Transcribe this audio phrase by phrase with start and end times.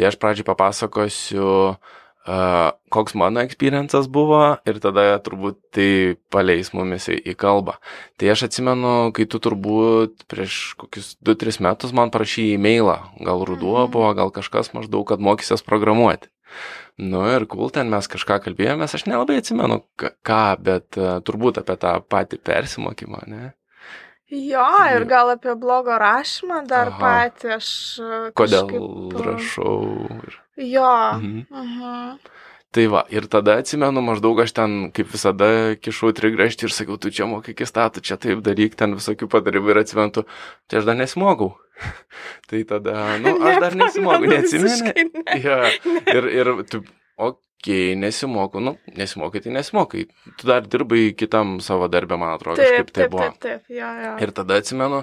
[0.00, 7.10] Tai aš pradžiai papasakosiu, uh, koks mano experiences buvo ir tada turbūt tai paleis mumis
[7.12, 7.74] į, kalbą.
[8.16, 13.84] Tai aš atsimenu, kai tu turbūt prieš kokius 2-3 metus man parašy e-mailą, gal ruduo
[13.84, 13.92] Mhm.
[13.92, 16.32] buvo, gal kažkas maždaug, kad mokysies programuoti.
[16.96, 21.76] Nu ir kul, ten mes kažką kalbėjomės, aš nelabai atsimenu ką, bet uh, turbūt apie
[21.76, 23.52] tą patį persimokymą, ne?
[24.30, 27.00] Jo, ir gal apie blogo rašymą dar Aha.
[27.02, 27.70] patį aš.
[27.98, 29.80] e, Kodėl kažkaip, e, rašau.
[30.20, 30.36] Ir...
[30.70, 30.92] Jo.
[31.18, 31.46] Mhm.
[31.50, 32.20] Mhm.
[32.70, 37.10] Tai va, ir tada atsimenu, maždaug aš ten, kaip visada, kišau trigraštį ir sakiau, tu
[37.10, 40.22] čia mokykis tą, tu čia taip daryk, ten visokių patarimų ir atsimenu, tu,
[40.70, 41.56] tai aš dar nesimokau.
[42.52, 45.40] tai tada, nu, aš dar nesimokau, visiškai, ne.
[45.42, 45.58] Ja,
[46.14, 46.84] ir, ir tu,
[47.18, 50.06] okei, okay, nesimoku, nu, nesimokai, tai nesimokai.
[50.36, 53.26] Tu dar dirbai kitam savo darbę, man atrodo, Taip, kažkaip tai taip, buvo.
[53.28, 54.14] taip, taip, jo, jo.
[54.24, 55.02] Ir tada atsimenu,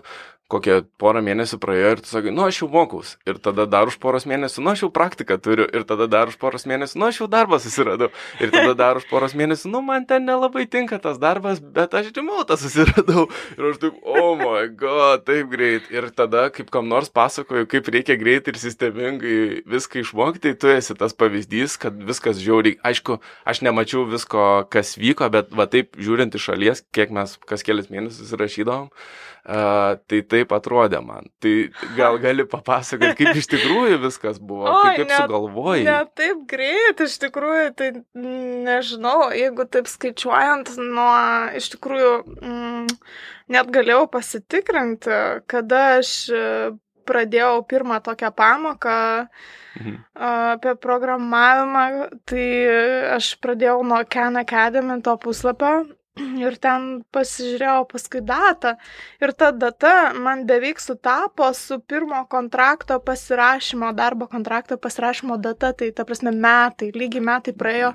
[0.52, 3.16] kokie porą mėnesių praėjo ir tu sakai, nu aš jau mokaus.
[3.28, 5.68] Ir tada dar už poros mėnesių, nu aš jau praktiką turiu.
[5.68, 8.10] Ir tada dar už poros mėnesių, nu aš jau darbą susiradau.
[8.40, 12.14] Ir tada dar už poros mėnesių, nu man ten nelabai tinka tas darbas, bet aš
[12.16, 13.28] rimau tą susiradau.
[13.58, 15.92] Ir aš taip, oh my god, taip greit.
[15.92, 20.96] Ir tada, kaip kam nors pasakoju, kaip reikia greitai ir sistemingai viską išmokti, tu esi
[20.96, 22.80] tas pavyzdys, kad viskas žiauriai.
[22.88, 27.68] Aišku, aš nemačiau visko, kas vyko, bet va taip žiūrint iš šalies, kiek mes kas
[27.68, 28.94] kelias mėnesius rašydavom.
[29.48, 31.30] Uh, tai taip atrodė man.
[31.40, 31.52] Tai
[31.96, 35.86] gal gali papasakoti, kaip iš tikrųjų viskas buvo, Oi, kaip, kaip net- sugalvojai.
[35.88, 37.88] Ne taip greit, iš tikrųjų, tai
[38.68, 41.14] nežinau, jeigu taip skaičiuojant, nuo
[41.56, 42.92] iš tikrųjų mm,
[43.56, 45.16] net galėjau pasitikrinti,
[45.48, 46.44] kada aš e,
[47.08, 49.00] pradėjau pirmą tokią pamoką
[49.78, 49.98] Mhm.
[50.18, 51.82] apie programavimą,
[52.26, 52.46] tai
[53.14, 55.86] aš pradėjau nuo Khan Academy to puslapio.
[56.18, 58.76] Ir ten pasižiūrėjau paskui datą.
[59.22, 65.74] Ir ta data man beveik sutapo su pirmo kontrakto pasirašymo, darbo kontrakto pasirašymo data.
[65.74, 67.94] Tai ta prasme metai, lygiai metai praėjo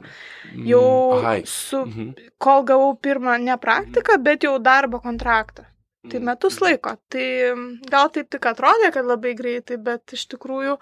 [0.66, 1.42] jau Mm, Ai.
[1.46, 2.14] su, Mhm.
[2.38, 5.64] kol gavau pirmą ne praktiką, bet jau darbo kontraktą.
[6.10, 6.24] Tai Mhm.
[6.24, 6.96] metus laiko.
[7.08, 7.26] Tai
[7.90, 10.78] gal taip tik atrodė, kad labai greitai, bet iš tikrųjų,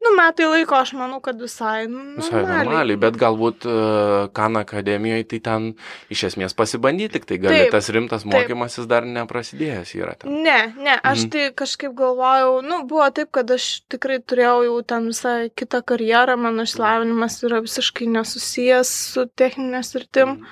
[0.00, 5.26] nu, metai laiko aš manau, kad visai, nu, Visai normaliai, bet galbūt uh, Kan akademijoje
[5.34, 5.66] tai ten
[6.12, 8.32] iš esmės pasibandyti, tik tai gali Taip, tas rimtas taip.
[8.32, 10.40] mokymasis dar neprasidėjęs yra ten.
[10.42, 11.30] Ne, ne, aš Mhm.
[11.30, 16.36] tai kažkaip galvojau, nu, buvo taip, kad aš tikrai turėjau jau ten visai kitą karjerą,
[16.38, 20.38] mano išsilavinimas yra visiškai nesusijęs su techninė sritim.
[20.40, 20.46] Mhm.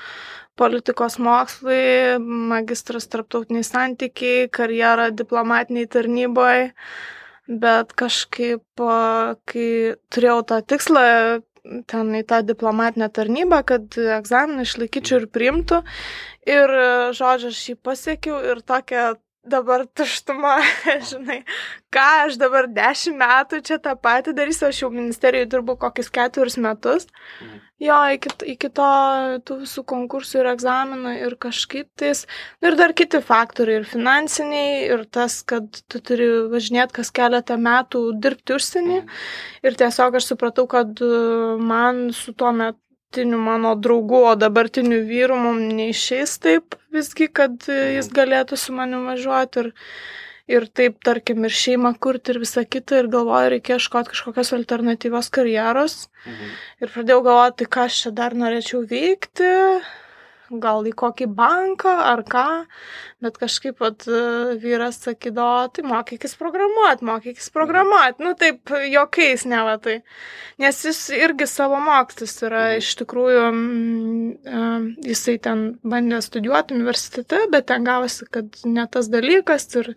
[0.58, 6.72] politikos mokslai, magistras tarptautiniai santykiai, karjera diplomatiniai tarnyboje,
[7.48, 8.64] bet kažkaip,
[9.48, 9.69] kai
[10.12, 11.04] turėjau tą tikslą
[11.88, 15.81] ten į tą diplomatinę tarnybą, kad egzaminą išlaikyčiau ir priimtų.
[16.48, 16.72] Ir,
[17.16, 19.10] žodžiu, aš jį pasiekiau ir tokia
[19.48, 20.58] dabar tuštuma,
[21.10, 21.42] žinai,
[21.94, 26.58] ką aš dabar dešimt metų čia tą patį darysiu, aš jau ministerijoje dirbu kokius keturis
[26.60, 27.08] metus.
[27.41, 27.64] Mhm.
[27.78, 28.87] Jo, iki, iki to
[29.47, 32.25] tų visų konkursų ir egzaminų ir kažkaip tais.
[32.59, 37.55] Nu, ir dar kiti faktoriai, ir finansiniai, ir tas, kad tu turi važinėti kas keletą
[37.62, 38.99] metų dirbti užsienį.
[39.62, 41.12] Ir tiesiog aš supratau, kad e,
[41.71, 47.78] man su tuo metiniu mano draugu, o dabartiniu vyru mums neišeis taip visgi, kad e,
[48.00, 49.69] jis galėtų su manim važiuoti.
[49.69, 49.71] Ir,
[50.48, 53.03] ir taip, tarkim, ir šeimą kurti ir visą kitą.
[53.03, 56.09] Ir galvoju, reikia ieškoti kažkokios alternatyvios karjeros.
[56.26, 56.53] Mhm.
[56.82, 59.54] Ir pradėjau galvoti, tai ką aš čia dar norėčiau veikti,
[60.50, 62.44] gal į kokį banką ar ką,
[63.20, 69.60] bet kažkaip vat, e, vyras sakydavo, tai mokykis programuoti, mokykis programuoti, nu taip, jokiais ne
[69.66, 69.98] va tai.
[70.58, 72.78] Nes jis irgi savo mokslus yra Mhm.
[72.78, 79.69] iš tikrųjų, mm, jisai ten bandė studijuoti universitete, bet ten gavosi, kad ne tas dalykas
[79.76, 79.94] ir,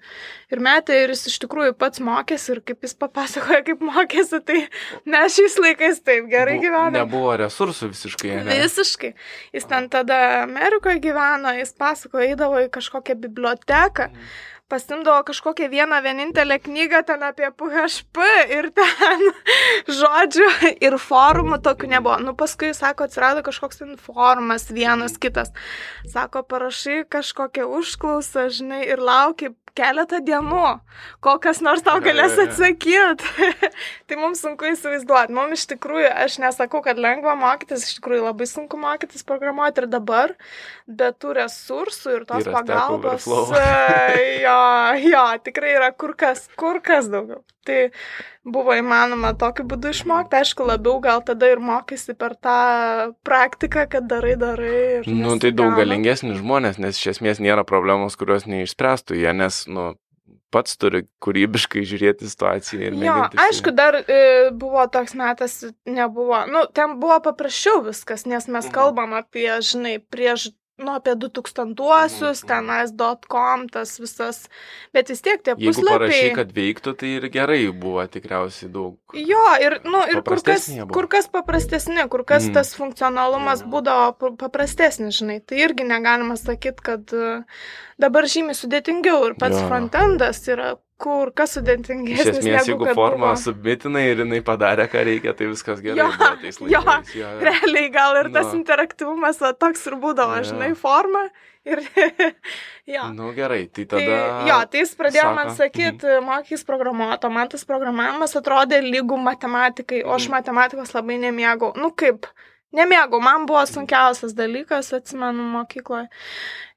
[0.51, 4.59] ir metė ir jis iš tikrųjų pats mokėsi ir kaip jis papasakoja, kaip mokėsi, tai
[5.05, 6.97] mes šiais laikais taip gerai Bu- gyvename.
[7.01, 8.35] Nebuvo resursų visiškai.
[8.45, 8.59] Ne?
[8.65, 9.13] Visiškai.
[9.55, 14.31] Jis ten tada Amerikoje gyveno, jis pasako, eidavo į kažkokią biblioteką, Mhm.
[14.71, 18.17] pasimdavo kažkokią vieną vienintelę knygą ten apie PHP
[18.55, 19.19] ir ten,
[19.99, 20.47] žodžiu,
[20.79, 22.17] ir forumų tokių nebuvo.
[22.23, 25.51] Nu, paskui, sako, atsirado kažkoks ten forumas, vienas kitas.
[26.07, 30.65] Sako, parašai kažkokią užklausą, žinai, ir lauki keletą dienų,
[31.23, 33.49] kol kas nors tau galės atsakyti.
[34.07, 35.35] tai mums sunku įsivaizduoti.
[35.35, 39.89] Mums iš tikrųjų, aš nesakau, kad lengva mokytis, iš tikrųjų labai sunku mokytis programuoti ir
[39.91, 40.35] dabar,
[40.87, 43.29] bet tų resursų ir tos Yra pagalbos.
[44.41, 44.59] Jo,
[45.01, 47.41] jo, tikrai yra kur kas, kur kas daugiau.
[47.67, 47.91] Tai
[48.43, 54.07] buvo įmanoma tokiu būdu išmokti, aišku, labiau gal tada ir mokysi per tą praktiką, kad
[54.09, 54.77] darai, darai.
[55.01, 59.65] ir Nu, tai daug galingesni žmonės, nes iš esmės nėra problemos, kurios neišspręstų jie, nes,
[59.67, 59.91] nu,
[60.51, 63.37] pats turi kūrybiškai žiūrėti situaciją ir Jo, mėginti.
[63.39, 68.73] aišku, dar e, buvo toks metas, nebuvo, nu, ten buvo paprasčiau viskas, nes mes Mhm.
[68.75, 70.49] kalbam apie, žinai, prieš,
[70.81, 72.47] nu, apie 2000-uosius, Mhm, mhm.
[72.51, 74.49] tenais.com, tas visas,
[74.93, 76.35] bet vis tiek tie Jeigu parašy, puslapiai.
[76.35, 78.97] kad veiktų, tai ir gerai buvo tikriausiai daug.
[79.13, 80.87] Jo, ir, nu, ir kur kas, buvo.
[80.93, 82.53] kur kas paprastesni, kur kas Mhm.
[82.53, 83.71] tas funkcionalumas Mhm.
[83.71, 85.39] būdavo pa- paprastesnis, žinai.
[85.45, 87.43] Tai irgi negalima sakyti, kad e,
[87.99, 89.67] dabar žymiai sudėtingiau ir pats Jo.
[89.67, 92.29] frontendas yra kur kas Iš sudėtingesnis.
[92.37, 96.05] esmės, negu jeigu formą submitinai ir jinai padarė, ką reikia, tai viskas gerai.
[96.05, 96.09] Jo,
[96.69, 96.77] jo.
[96.77, 97.29] Jo, jo.
[97.47, 98.59] Realiai gal ir tas Nu.
[98.61, 100.51] interaktyvumas va, toks ir būdavo, Jo.
[100.53, 101.25] žinai, forma.
[101.65, 101.77] Ir,
[102.95, 103.03] jo.
[103.13, 104.19] Nu gerai, tai Tai, tada.
[104.49, 109.19] jo, tai jis pradėjo sako, man sakyti, mokys programuoti, o man tas programavimas atrodė lygų
[109.21, 110.37] matematikai, o aš Mhm.
[110.37, 111.75] matematikos labai nemėgau.
[111.77, 112.25] Nu kaip,
[112.75, 116.09] nemėgau, man buvo sunkiausias dalykas, atsimenu, mokykloje.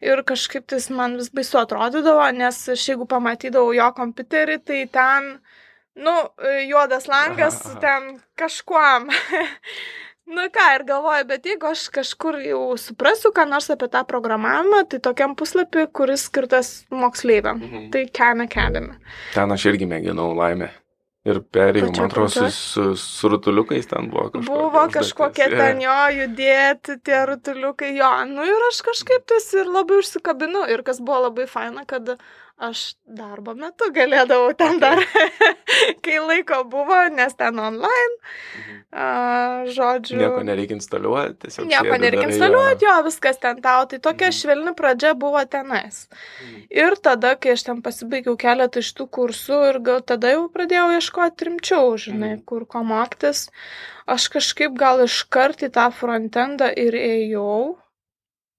[0.04, 5.28] Ir kažkaip tai man vis baisu atrodydavo, nes aš jeigu pamatydavau jo kompiuterį, tai ten,
[5.96, 6.16] nu,
[6.68, 7.84] juodas langas, Aha, aha.
[7.84, 9.10] ten kažkuom.
[10.24, 14.78] Nu ką, ir galvoju, bet jeigu aš kažkur jau suprasiu, ką nors apie tą programavimą,
[14.88, 17.60] tai tokiam puslapį, kuris skirtas moksleiviam.
[17.60, 17.90] Mhm.
[17.92, 18.96] Tai Khan Academy.
[19.34, 20.70] Ten aš irgi mėginau laimę.
[21.24, 24.56] Ir perėjau, man atrodo, su, su, su rutuliukais ten buvo kažkokia.
[24.60, 28.10] Buvo kažkokie ten jo judėti, tie rutuliukai, jo.
[28.28, 30.66] Nu ir aš kažkaip tas ir labai užsikabinu.
[30.74, 32.12] Ir kas buvo labai faina, kad
[32.58, 35.00] aš darbo metu galėdavau ten dar,
[36.04, 38.14] kai laiko buvo, nes ten online,
[38.94, 40.20] a, žodžiu.
[40.20, 41.66] Nieko nereikia instaliuoti, tiesiog.
[41.66, 43.86] Nieko nereikia instaliuoti, jo, viskas ten tau.
[43.90, 44.36] Tai tokia Mhm.
[44.38, 46.06] švelni pradžia buvo tenais.
[46.40, 46.62] Mhm.
[46.70, 50.94] Ir tada, kai aš ten pasibaigiau keletą iš tų kursų ir gal tada jau pradėjau
[51.00, 52.44] ieškoti rimčiau, žinai, Mhm.
[52.46, 53.48] kur ko mokytis,
[54.06, 57.76] aš kažkaip gal iškart į tą frontendą ir ėjau.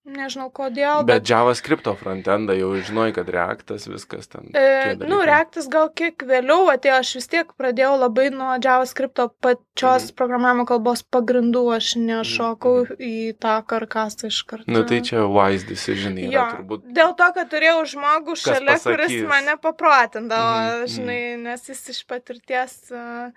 [0.06, 1.30] Nežinau kodėl, Bet bet...
[1.31, 4.52] JavaScript frontendą jau žinoj, kad Reactas viskas ten.
[4.54, 10.06] E, nu, reaktas gal kiek vėliau atėjo, aš vis tiek pradėjau labai nuo JavaScript pačios
[10.12, 10.13] Mhm.
[10.19, 14.69] programavimo kalbos pagrindų, aš nešokau į tą karkasą iš karto.
[14.69, 16.86] Nu tai čia wise decision yra Jo, turbūt.
[16.94, 19.28] dėl to, kad turėjau žmogų šalia, kuris pasakys.
[19.28, 20.88] mane papratindavo, Mhm, mhm.
[20.94, 23.31] žinai, nes jis iš patirties uh.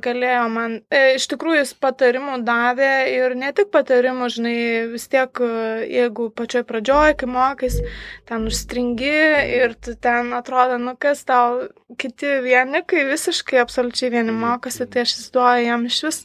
[0.00, 4.54] Galėjo man, e, iš tikrųjų jis patarimų davė ir ne tik patarimų, žinai,
[4.92, 7.76] vis tiek, e, jeigu pačioj pradžioj, kai mokais,
[8.28, 9.12] ten užstringi
[9.60, 11.68] ir tu ten atrodo, nu kas tau,
[12.00, 14.92] kiti vieni, kai visiškai absoliučiai vieni Mhm, mokosi, mhm.
[14.92, 16.20] tai aš įsivaizduoju, jam iš vis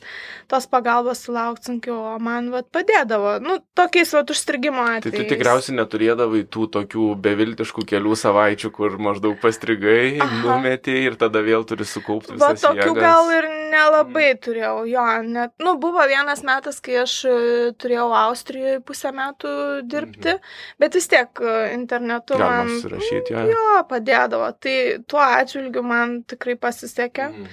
[0.48, 5.30] tos pagalbos sulaukti sunkiau, o man vat padėdavo, nu, tokiais vat užstrigimo Tai tu atvejais.
[5.34, 10.40] tikriausiai neturėdavai tų tokių beviltiškų kelių savaičių, kur maždaug pastrigai, Aha.
[10.46, 13.02] numetė ir tada vėl turi sukaupti Va visas tokių jėgas.
[13.04, 17.36] gal ir nelabai turėjau, jo, net, nu, buvo vienas metas, kai aš e,
[17.78, 19.56] turėjau Austrijoje pusę metų
[19.92, 20.38] dirbti,
[20.80, 22.40] bet vis tiek e, internetu Mhm.
[22.40, 23.44] Galima man susirašyti, jo.
[23.52, 24.48] jo, padėdavo.
[24.62, 24.76] Tai
[25.08, 27.48] tuo atžvilgiu man tikrai pasisekė Mhm.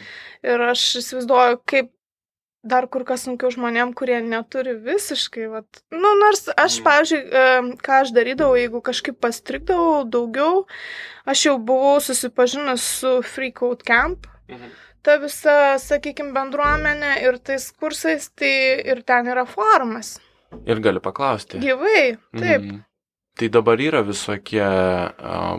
[0.45, 1.91] ir aš įsivaizduoju, kaip
[2.65, 6.85] dar kur kas sunkiau žmonėm, kurie neturi visiškai, vat, nu, nors aš, Mhm.
[6.87, 10.65] pavyzdžiui, ką aš darydavau, jeigu kažkaip pastrikdavau daugiau,
[11.27, 14.71] aš jau buvau susipažinus su Free Code Camp, Mhm.
[15.03, 20.19] ta visa, sakykime, bendruomenė ir tais kursais, tai ir ten yra forumas.
[20.67, 21.59] Ir gali paklausti.
[21.61, 22.63] Gyvai, taip.
[22.63, 22.85] Mhm.
[23.37, 25.59] Tai dabar yra visokie uh,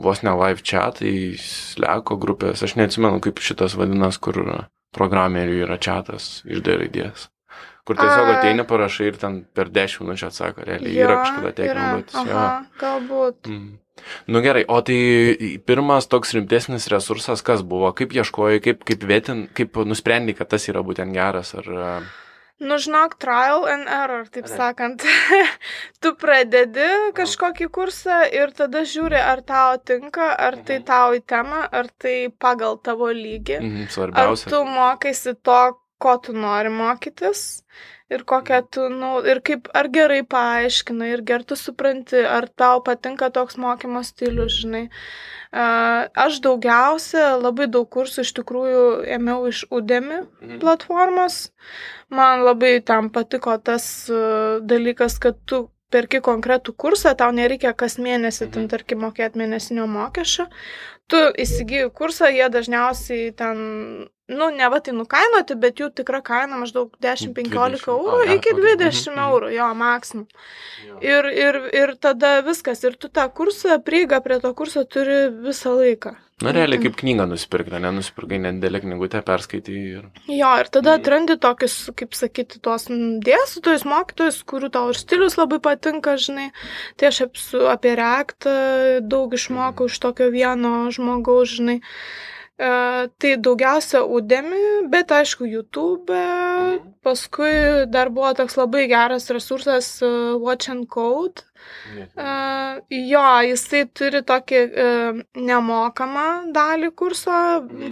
[0.00, 4.36] vos ne live chatai, sleko grupės, aš neatsimenu, kaip šitas vadinas, kur
[4.94, 7.28] programerių yra chatas iš D raidės.
[7.84, 8.36] Kur tiesiog A.
[8.38, 11.50] ateini parašai ir ten per 10 minučių atsako, realiai Jo, yra kažkada
[12.24, 12.36] jo.
[12.38, 12.44] Aha,
[12.80, 13.50] galbūt.
[13.50, 13.72] Mm.
[14.26, 14.96] Nu gerai, o tai
[15.68, 20.66] pirmas toks rimtesnis resursas, kas buvo, kaip ieškojai, kaip, kaip vėtin, kaip nusprendai, kad tas
[20.72, 21.70] yra būtent geras, ar...
[21.70, 21.94] a,
[22.60, 24.58] Nu, žinok, trial and error, taip Gerai.
[24.58, 25.02] sakant.
[26.02, 26.86] tu pradedi
[27.18, 30.84] kažkokį kursą ir tada žiūri, ar tau tinka, ar tai Mhm.
[30.86, 33.58] tau į temą, ar tai pagal tavo lygį.
[33.60, 34.50] Mhm, Ar svarbiausia.
[34.50, 35.58] tu mokaisi to,
[35.98, 37.62] ko tu nori mokytis
[38.10, 42.80] ir kokią tu, nu, ir kaip, ar gerai paaiškina, ir gerai tu supranti, ar tau
[42.86, 44.88] patinka toks mokymo stilius, žinai.
[44.88, 44.90] A,
[45.54, 48.84] Aš daugiausia, labai daug kursų iš tikrųjų
[49.16, 50.58] ėmiau iš Udemy Mhm.
[50.60, 51.50] platformos.
[52.10, 57.98] Man labai tam patiko tas uh, dalykas, kad tu perki konkretų kursą, tau nereikia kas
[57.98, 58.68] mėnesį, ten Mhm.
[58.70, 60.46] tarkim, mokėti mėnesinio mokesčio.
[61.06, 66.56] tu įsigyji kursą, jie dažniausiai ten, nu, ne va tai nukainuoti, bet jų tikra kaina
[66.60, 67.88] maždaug 10-15 20.
[67.92, 68.62] eurų A, ne, iki okei.
[68.62, 70.26] 20 Mhm, eurų, jo, maksimum.
[71.04, 75.74] Ir, ir, ir tada viskas, ir tu tą kursą, prieigą prie to kurso turi visą
[75.76, 76.16] laiką.
[76.42, 80.08] Na, realiai kaip knygą nusipirkti, nenusipirkai nedėlę knygutę, perskaitai ir...
[80.26, 81.00] Jo, ir tada Mhm.
[81.04, 86.50] atrandi tokius, kaip sakyti, tuos dėstytojus, mokytojus, kurių tau ir stilius labai patinka, žinai.
[86.96, 87.22] Tai aš
[87.70, 88.56] apie reaktą
[89.04, 91.78] daug išmokau iš tokio vieno žmogaus, žinai.
[91.78, 96.18] E, tai daugiausia Udemy, bet aišku, YouTube.
[97.04, 100.08] Paskui dar buvo toks labai geras resursas e,
[100.40, 101.42] Watch and Code.
[102.16, 104.60] Uh, jo, jisai turi tokį
[105.34, 107.34] nemokamą dalį kurso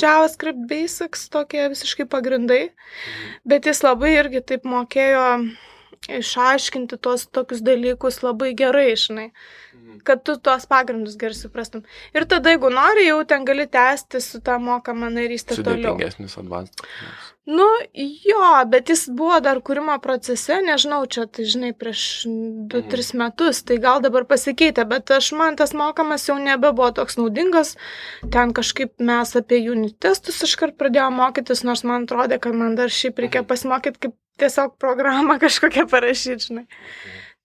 [0.00, 2.66] JavaScript Basics, tokie visiškai pagrindai,
[3.48, 5.26] bet jis labai irgi taip mokėjo
[6.08, 9.28] išaiškinti tuos tokius dalykus labai gerai, žinai,
[10.06, 11.84] kad tu tuos pagrindus gerai suprastum.
[12.16, 15.94] Ir tada, jeigu nori, jau ten gali tęsti su tą mokamą narystę toliau.
[15.94, 16.88] Sudėtingesnis advanced.
[17.42, 17.66] Nu,
[18.22, 22.02] jo, bet jis buvo dar kūrimo procese, nežinau, čia, tai žinai, prieš
[22.70, 27.74] 2-3 metus, tai gal dabar pasikeitė, bet aš man tas mokamas jau nebebuvo toks naudingas.
[28.30, 32.94] Ten kažkaip mes apie unit testus iškart pradėjome mokytis, nors man atrodė, kad man dar
[32.94, 36.66] šiaip reikia pasimokyti, kaip tiesiog programą kažkokią parašyti, žinai.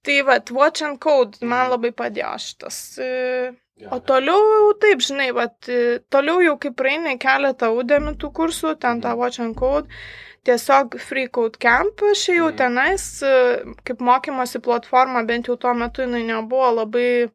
[0.08, 2.77] Tai va, Watch and Code man labai padėjo šitas.
[3.01, 3.53] e,
[3.94, 8.72] O toliau jau taip, žinai, vat, e, toliau jau kaip praeini keletą udėmių tų kursų,
[8.82, 9.86] ten tą Watch and Code,
[10.48, 12.58] tiesiog Free Code Camp, aš jau Mhm.
[12.58, 17.29] tenais, e, kaip mokymosi platforma, bent jau tuo metu jinai nebuvo labai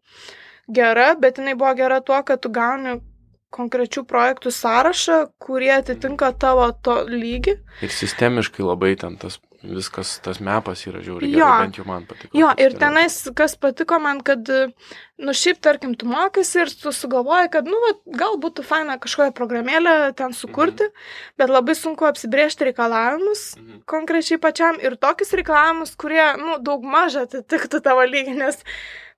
[0.73, 3.01] gera, bet jinai buvo gera tuo, kad tu gauni
[3.53, 7.59] konkrečių projektų sąrašą, kurie atitinka tavo to lygį.
[7.85, 11.31] Ir sistemiškai labai ten tas viskas, tas mepas yra žiauriai.
[11.37, 11.47] Jo.
[11.47, 12.33] gerai, Bent jau man patiko.
[12.35, 14.49] Jo, ir tenais, kas patiko man, kad,
[15.23, 19.31] nu, šiaip, tarkim, tu mokaisi ir tu sugalvoji, kad, nu, vat, gal būtų faina kažkokią
[19.39, 20.89] programėlę ten sukurti,
[21.39, 23.85] bet labai sunku apsibriežti reikalavimus Mhm.
[23.87, 28.59] konkrečiai pačiam ir tokius reikalavimus, kurie, nu, daug mažą atitiktų tavo lygį, nes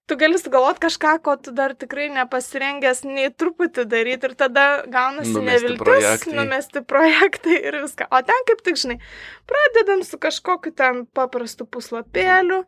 [0.06, 5.32] tu gali sugalvoti kažką, ko tu dar tikrai nepasirengęs nei truputį daryti ir tada gaunasi
[5.32, 6.34] Numesti neviltis, projektai.
[6.38, 8.08] numesti projektai ir viską.
[8.12, 8.98] O ten kaip tik, žinai,
[9.48, 12.64] pradedam su kažkokiu ten paprastu puslapėliu,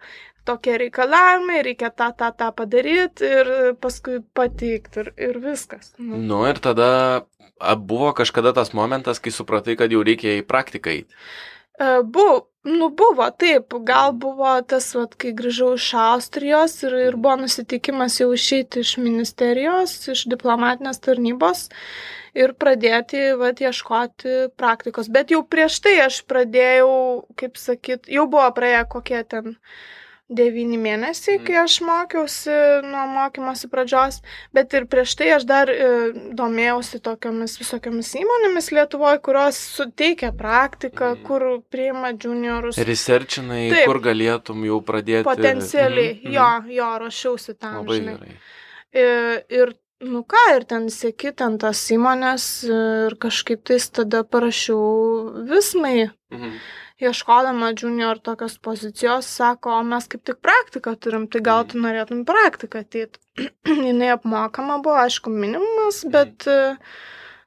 [0.47, 3.51] tokie reikalavimai, reikia tą, tą, tą padaryti ir
[3.83, 5.93] paskui pateikti ir, ir viskas.
[5.99, 6.21] Nu.
[6.23, 7.27] Nu ir tada
[7.77, 11.21] buvo kažkada tas momentas, kai supratai, kad jau reikia į praktiką eiti.
[11.79, 17.37] Buvo, nu buvo, taip, gal buvo tas, vat, kai grįžau iš Austrijos ir, ir buvo
[17.43, 21.67] nusiteikimas jau išeiti iš ministerijos, iš diplomatinės tarnybos
[22.37, 25.13] ir pradėti, vat, ieškoti praktikos.
[25.13, 26.91] Bet jau prieš tai aš pradėjau,
[27.37, 29.55] kaip sakyt, jau buvo praėję kokie ten
[30.29, 32.51] devyni mėnesiai, kai aš mokiausi
[32.83, 34.21] nuo mokymosi pradžios,
[34.53, 35.87] bet ir prieš tai aš dar e,
[36.35, 41.23] domėjausi tokiamis visokiamis įmonėmis Lietuvoje, kurios suteikia praktiką, Mhm.
[41.29, 42.77] kur priima juniorus.
[42.79, 43.87] Researchinai, Taip.
[43.87, 45.25] kur galėtum jau pradėti.
[45.25, 46.71] Potencialiai, Mhm, jo, mhm.
[46.81, 47.75] jo, rašiausi tam.
[47.87, 48.17] Labai žinai.
[48.19, 48.37] gerai.
[48.97, 55.47] Ir, ir, nu ką, ir ten sėki ten tas įmonės ir kažkaip tais tada parašiau
[55.47, 56.11] vismai.
[56.33, 56.53] Mhm.
[57.01, 62.23] Ieškodama junior tokios pozicijos, sako, o mes kaip tik praktiką turim, tai gal tu norėtum
[62.23, 63.21] į praktiką ateiti.
[63.89, 66.47] Jinai apmokama buvo, aišku, minimumas, bet,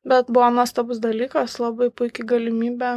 [0.06, 2.92] bet buvo nuostabus dalykas, labai puikiai galimybė.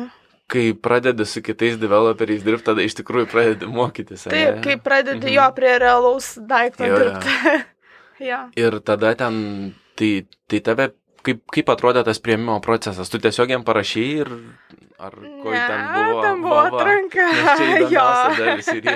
[0.52, 4.26] Kai pradedi su kitais developeriais dirbti, tada iš tikrųjų pradedi mokytis.
[4.28, 5.34] Taip, kai pradedi Mhm.
[5.38, 7.62] jo prie realaus daikto Jo, dirbti.
[8.30, 8.40] jo.
[8.60, 10.90] Ir tada ten, tai, tai tave,
[11.26, 13.10] kaip, kaip atrodė tas prieimimo procesas?
[13.12, 14.30] Tu tiesiog jam parašy ir
[15.02, 16.22] ar ko Ne, ten buvo?
[16.22, 17.28] ten buvo Va, atranka.
[17.94, 18.08] Jo.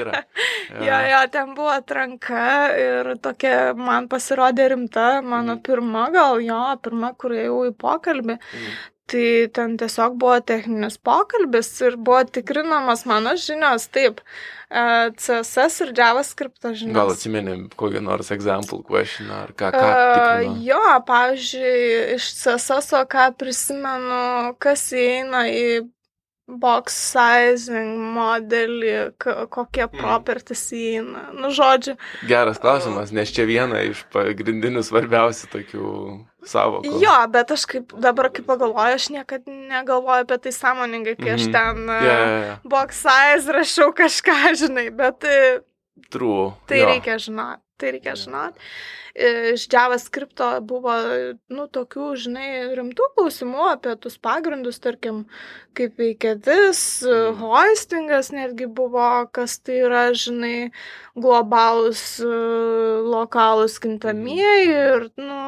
[0.01, 0.23] yra.
[0.87, 2.43] Jo, jo, ten buvo atranka
[2.79, 5.63] ir tokia man pasirodė rimta, mano Mhm.
[5.63, 8.39] pirma, gal jo, pirma, kur ėjau į pokalbį.
[8.39, 8.77] Mhm.
[9.07, 15.93] Tai ten tiesiog buvo techninis pokalbis ir buvo tikrinamas mano žinios, taip, e, CSS ir
[15.95, 16.95] JavaScript žinios.
[16.97, 23.29] Gal atsimeni kokį nors example question ar ką, ką Uh, jo, pavyzdžiui, iš CSS, ką
[23.39, 25.67] prisimenu, kas įeina į
[26.47, 29.99] box sizing modelį, kokie Mhm.
[29.99, 31.33] properties įeina.
[31.35, 31.97] Nu, žodžiu,
[32.27, 35.87] Geras klausimas, nes čia viena iš pagrindinių svarbiausių tokių
[36.47, 37.01] savokų.
[37.03, 41.47] jo, bet aš kaip dabar, kai pagalvoju, aš niekada negalvoju apie tai sąmoningai, kai aš
[41.49, 41.53] Mhm.
[41.53, 42.59] ten ja, ja.
[42.65, 45.61] box size rašau kažką, žinai, bet e,
[46.11, 46.53] True.
[46.67, 46.87] tai jo.
[46.93, 47.63] reikia žinoti.
[47.79, 48.59] tai reikia žinoti.
[49.17, 50.93] Iš JavaScript buvo,
[51.49, 55.23] nu, tokių, žinai, rimtų klausimų apie tus pagrindus, tarkim,
[55.77, 57.39] kaip veikia vis, Mhm.
[57.41, 60.71] hoistingas netgi buvo, kas tai yra, žinai,
[61.17, 62.21] globalus,
[63.09, 65.43] lokalus kintamieji ir, nu,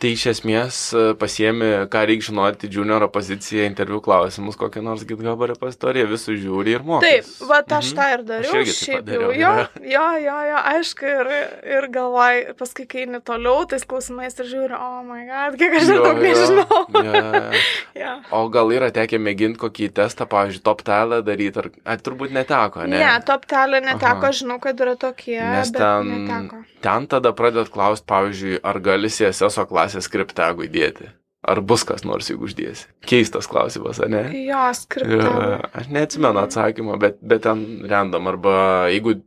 [0.00, 5.44] Tai iš esmės e, pasiemi, ką reikia žinoti, junioro poziciją, interviu klausimus, kokią nors GitHub
[5.48, 7.20] repozitoriją, visų žiūri ir mokai.
[7.22, 7.96] Taip, va aš Mhm.
[8.00, 8.64] tą ir dariau.
[8.74, 9.52] Šiaip jau, jo.
[9.94, 11.32] jo, jo, jo, aišku, ir,
[11.76, 15.88] ir galvoj, paskui kai eini toliau, tais klausimais ir žiūri, oh my god, kiek aš
[15.90, 16.84] dar daug nežinau.
[17.02, 17.22] Ja.
[17.94, 18.12] Ja.
[18.34, 22.82] O gal yra tekę mėginti kokį testą, pavyzdžiui, top telę daryti, ar, ar turbūt neteko,
[22.90, 22.98] ne?
[22.98, 24.32] Ne, top telė neteko, Aha.
[24.34, 26.62] žinau, kad yra tokie, Nes ten, neteko.
[26.84, 31.12] ten tada pradedat klausti, pavyzdžiui, ar gali CSS klasės skriptegų įdėti.
[31.44, 32.86] Ar bus kas nors, jeigu uždėsi.
[33.04, 34.22] Keistas klausimas, ar ne?
[34.46, 35.32] Jo, skriptą.
[35.76, 38.30] Aš neatsimenu atsakymą, bet, bet ten random.
[38.32, 38.54] Arba
[38.88, 39.18] jeigu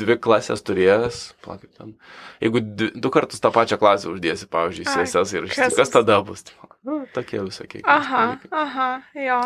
[0.00, 1.94] dvi klasės turės, palauk, kaip ten,
[2.42, 6.44] jeigu dvi, du kartus tą pačią klasę uždėsi, pavyzdžiui, CSS ir kas- kas, tada bus?
[6.84, 7.82] Nu, tokie visokie.
[7.84, 8.50] Aha, dalykai.
[8.52, 9.40] aha, jo.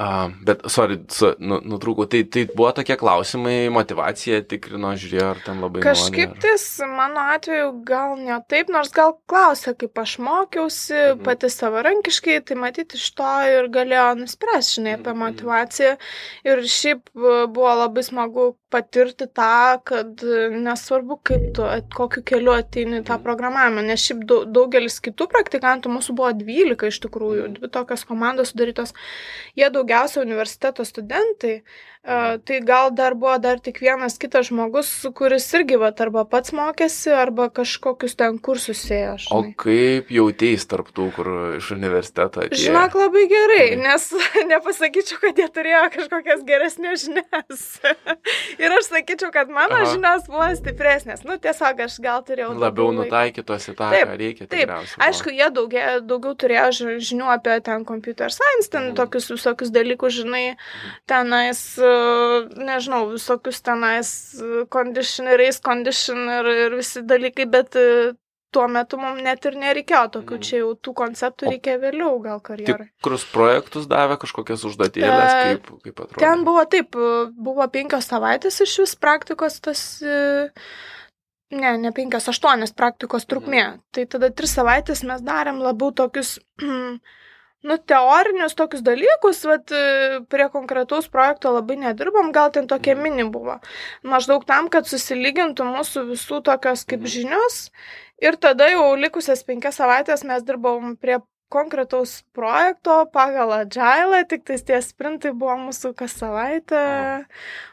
[0.00, 5.40] A, bet, sorry, su, nu, nutrūkau, tai, tai buvo tokie klausimai, motivacija tikrino, žiūrėjo, ar
[5.44, 10.14] ten labai Kažkaip nori, tais mano atveju gal ne taip, nors gal klausė, kaip aš
[10.24, 11.18] mokiausi, Mhm.
[11.18, 11.24] mhm.
[11.26, 15.20] pati savarankiškai, tai matyti iš to ir galėjo nuspręsti, žinai, apie Mhm.
[15.26, 15.92] motivaciją.
[16.48, 22.54] Ir šiaip e, buvo labai smagu patirti tą, kad e, nesvarbu, kaip tu, kokiu keliu
[22.56, 23.22] ateini tą Mhm.
[23.26, 27.54] programavimą, nes šiaip dau- daugelis kitų praktikantų, mūsų buvo 12 iš tikrųjų, Mhm.
[27.60, 28.94] dvi tokios komandos sudarytos,
[29.56, 31.62] jie daugiausia universiteto studentai,
[32.04, 36.52] e, tai gal dar buvo dar tik vienas kitas žmogus, kuris irgi va, arba pats
[36.54, 39.16] mokėsi, arba kažkokius ten kursus ėjo.
[39.34, 42.60] O kaip jautėjai tarptų, kur iš universiteto atėjo?
[42.70, 43.82] Žinok, labai gerai, Mhm.
[43.82, 44.06] nes
[44.52, 47.66] nepasakyčiau, kad jie turėjo kažkokias geresnės žinias.
[48.62, 49.90] Ir aš sakyčiau, kad mano Aha.
[49.92, 51.24] žinios buvo stipresnės.
[51.26, 52.54] Nu, tiesiog aš gal turėjau.
[52.58, 54.46] Labiau nutaikytos į tą, ką reikia.
[54.50, 54.70] taip.
[55.02, 58.96] Aišku, jie daugia, daugiau turėjo ži- žinių apie ten computer science, ten Mhm.
[58.96, 60.56] tokius visokius dalykus, žinai,
[61.10, 61.92] tenais, e,
[62.60, 64.10] nežinau, visokius tenais
[64.40, 67.86] e, condition, race condition ir, visi dalykai, bet e,
[68.50, 70.42] tuo metu mums net ir nereikėjo tokių, Mhm.
[70.42, 72.88] čia jau tų konceptų reikia vėliau gal karjerai.
[72.98, 76.18] Tikrus projektus davė kažkokias užduotėlės, E, kaip, kaip atrodo.
[76.24, 80.50] Ten buvo taip, e, buvo penkios savaitės iš vis praktikos tas, e,
[81.52, 83.78] ne, ne penkios, aštuonios praktikos trukmė.
[83.94, 86.40] Tai tada tris savaitės mes darėm labiau tokius,
[87.62, 89.72] nu, teorinius tokius dalykus, bet
[90.28, 93.02] prie konkretaus projekto labai nedirbom, gal ten tokie Mhm.
[93.02, 93.60] mini buvo.
[94.02, 97.06] Maždaug tam, kad susilygintų mūsų visų tokios kaip Mhm.
[97.16, 97.70] žinios.
[98.20, 101.18] Ir tada jau likusias penkias savaitės mes dirbom prie
[101.50, 106.82] konkretaus projekto pagal agilą, tik tais tie sprintai buvo mūsų kas savaitę.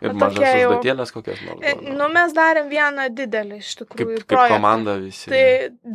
[0.01, 1.61] Ir o mažas jau- užduotėlės kokias nors.
[1.61, 1.75] E?
[1.93, 4.17] Nu, mes darėm vieną didelį iš kaip, tikrųjų.
[4.23, 4.55] kaip projektą.
[4.57, 5.29] komanda visi.
[5.29, 5.43] Tai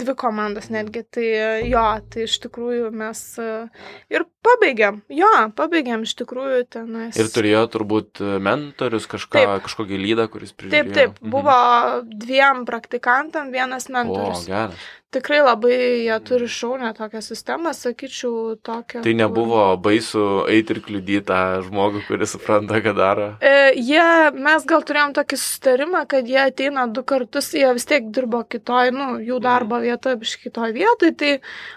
[0.03, 3.51] dvi komandos netgi, tai e, jo, tai iš tikrųjų mes e,
[4.15, 7.19] ir pabaigėm, jo, pabaigėm iš tikrųjų tenais.
[7.19, 9.67] Ir turėjo turbūt mentorius, kažką, Taip.
[9.67, 10.71] kažkokį lydą, kuris prižiūrėjo.
[10.71, 11.31] Taip, taip, Mhm.
[11.31, 11.59] buvo
[12.07, 14.47] dviem praktikantam vienas O, mentorius.
[14.47, 14.89] geras.
[15.13, 15.75] Tikrai labai
[16.07, 19.03] jie turi šaunę tokią sistemą, sakyčiau, tokią.
[19.05, 23.27] Tai nebuvo baisu eiti ir kliudyti tą žmogų, kuris supranta, ką daro.
[23.45, 28.09] E, jie, mes gal turėjom tokį sustarimą, kad jie ateina du kartus, jie vis tiek
[28.09, 29.45] dirbo kitoj, nu, jų Mhm.
[29.45, 31.35] darbo vieta iš kitoj vietoj, tai,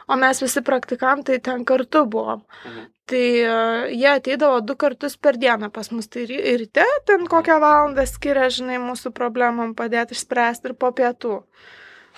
[0.07, 2.41] o mes visi praktikantai ten kartu buvom.
[2.65, 2.85] Mhm.
[3.05, 7.59] Tai e, jie ateidavo du kartus per dieną pas mus, tai ry- ryte ten kokią
[7.59, 11.41] valandą skiria, žinai, mūsų problemam padėti išspręsti ir po pietų.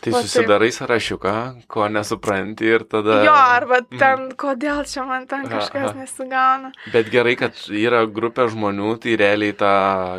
[0.02, 1.32] Tai Va susidarai sąrašiuką,
[1.68, 3.24] ko nesupranti ir tada...
[3.26, 3.98] Jo, arba Mhm.
[4.00, 6.72] ten, kodėl čia man ten kažkas nesigauna.
[6.94, 9.72] Bet gerai, kad yra grupė žmonių, tai realiai tą,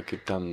[0.08, 0.48] kaip ten,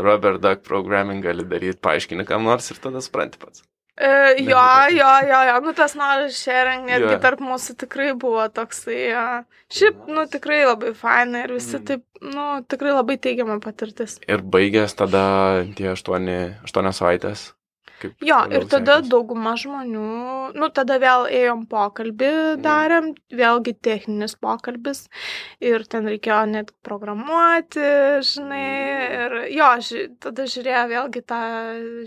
[0.00, 3.62] Robert Duck programming gali daryti, paaiškini kam nors ir tada supranti pats.
[4.00, 4.08] E,
[4.40, 4.96] jo, Nebuvo.
[4.96, 7.18] jo, jo, jo, nu tas knowledge sharing netgi Jo.
[7.20, 11.84] tarp mūsų tikrai buvo toksai, a, šiaip, nu tikrai labai faina ir visi Mm.
[11.84, 14.16] taip, nu tikrai labai teigiama patirtis.
[14.26, 17.52] Ir baigęs tada tie aštuoni, aštuonios savaitės.
[18.00, 19.10] Kaip Jo, ir tada sekėsi?
[19.12, 20.04] dauguma žmonių,
[20.56, 22.62] nu tada vėl ėjom pokalbį, Mhm.
[22.64, 23.08] darėm,
[23.40, 25.02] vėlgi techninis pokalbis
[25.60, 27.84] ir ten reikėjo net programuoti,
[28.24, 28.64] žinai,
[29.24, 31.40] ir jo, ži, tada žiūrėjo vėlgi tą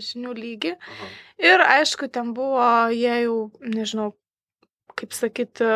[0.08, 0.74] žinių lygį.
[0.80, 1.08] Aha.
[1.38, 4.14] Ir aišku, ten buvo, jie jau, nežinau,
[4.96, 5.70] kaip sakyti,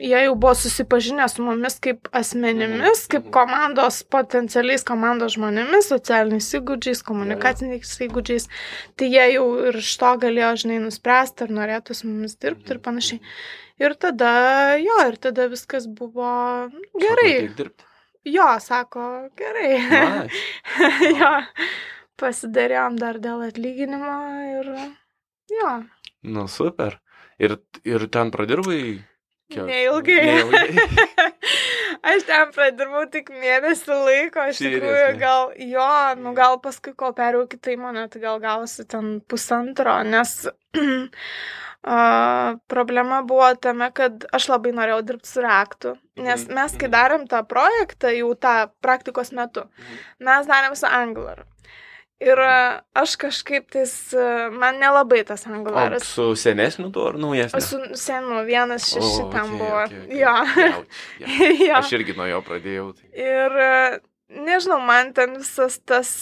[0.00, 3.32] jie jau buvo susipažinę su mumis kaip asmenimis, Mhm, kaip mhm.
[3.36, 8.48] komandos, potencialiais komandos žmonėmis, socialiniais įgūdžiais, komunikaciniais įgūdžiais.
[8.96, 12.80] Tai jie jau ir iš to galėjo, žinai, nuspręsti, ar norėtų su mumis dirbti ir
[12.80, 13.20] Mhm, panašiai.
[13.80, 14.32] Ir tada,
[14.80, 16.32] jo, ir tada viskas buvo
[16.72, 17.48] nu, gerai.
[17.56, 17.86] Sako.
[18.28, 19.04] Jo, sako,
[19.40, 19.70] gerai.
[19.80, 20.42] Nice.
[21.20, 21.30] jo.
[22.20, 24.16] pasidarėjom dar dėl atlyginimo
[24.58, 24.66] ir
[25.48, 25.70] jo.
[26.28, 26.98] Nu, super.
[27.40, 27.54] Ir,
[27.88, 29.00] ir ten pradirbai?
[29.50, 29.64] Kiek?
[29.68, 30.20] Neilgai.
[30.26, 30.86] Neilgai.
[32.10, 35.18] Aš ten pradirbau tik mėnesį laiko, tikrųjų Seriously?
[35.20, 35.88] gal, jo,
[36.22, 40.32] nu gal paskui, kol perėjau kitą įmonę, tai gal gausi ten pusantro, nes
[41.82, 41.98] a,
[42.72, 46.96] problema buvo tame, kad aš labai norėjau dirbti su reaktu, nes Mhm, mes, kai mhm.
[46.96, 49.66] darėm tą projektą, jau tą praktikos metu,
[50.18, 51.44] mes darėm su Angular.
[52.20, 56.04] Ir a, aš kažkaip tais, a, man nelabai tas O Angularas.
[56.04, 57.62] su senesniu tuo ar naujesniu?
[57.64, 59.80] Su senu, vienas šeši O, ten okei, buvo.
[59.86, 60.20] okei, okei.
[60.20, 60.34] Jo.
[60.60, 61.64] Jauč, jauč.
[61.68, 61.74] jo.
[61.80, 62.86] Aš irgi nuo jo pradėjau.
[62.98, 63.08] Tai...
[63.24, 63.72] Ir e,
[64.44, 66.12] nežinau, man ten visas tas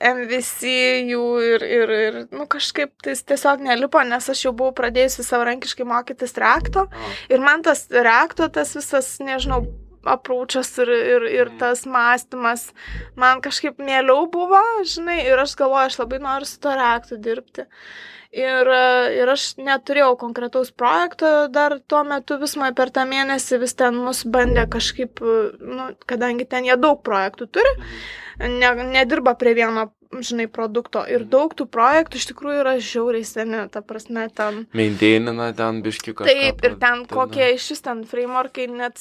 [0.00, 0.72] MVC
[1.12, 5.84] jų ir, ir, ir nu, kažkaip tai tiesiog nelipo, nes aš jau buvau pradėjusi savarankiškai
[5.92, 6.88] mokytis reakto.
[7.28, 9.66] Ir man tas reakto, tas visas, nežinau,
[10.04, 11.58] aprūčias ir, ir, ir Mhm.
[11.58, 12.72] tas mąstymas,
[13.16, 17.66] man kažkaip mieliau buvo, žinai, ir aš galvoju, aš labai noriu su to reaktu dirbti.
[18.32, 18.66] Ir,
[19.12, 23.94] ir aš neturėjau konkretaus projekto dar tuo metu vis man per tą mėnesį vis ten
[23.94, 25.20] mus bandė kažkaip,
[25.60, 28.56] nu, kadangi ten jie daug projektų turi, mhm.
[28.58, 31.04] ne, nedirba prie vieno, žinai, produkto.
[31.08, 31.28] Ir Mhm.
[31.30, 34.66] daug tų projektų iš tikrųjų yra žiauriai seni, ta prasme, ten.
[34.74, 36.26] Maintainina ten biški kažką.
[36.28, 38.98] Taip, ir ten kokie iš vis ten frameworkai net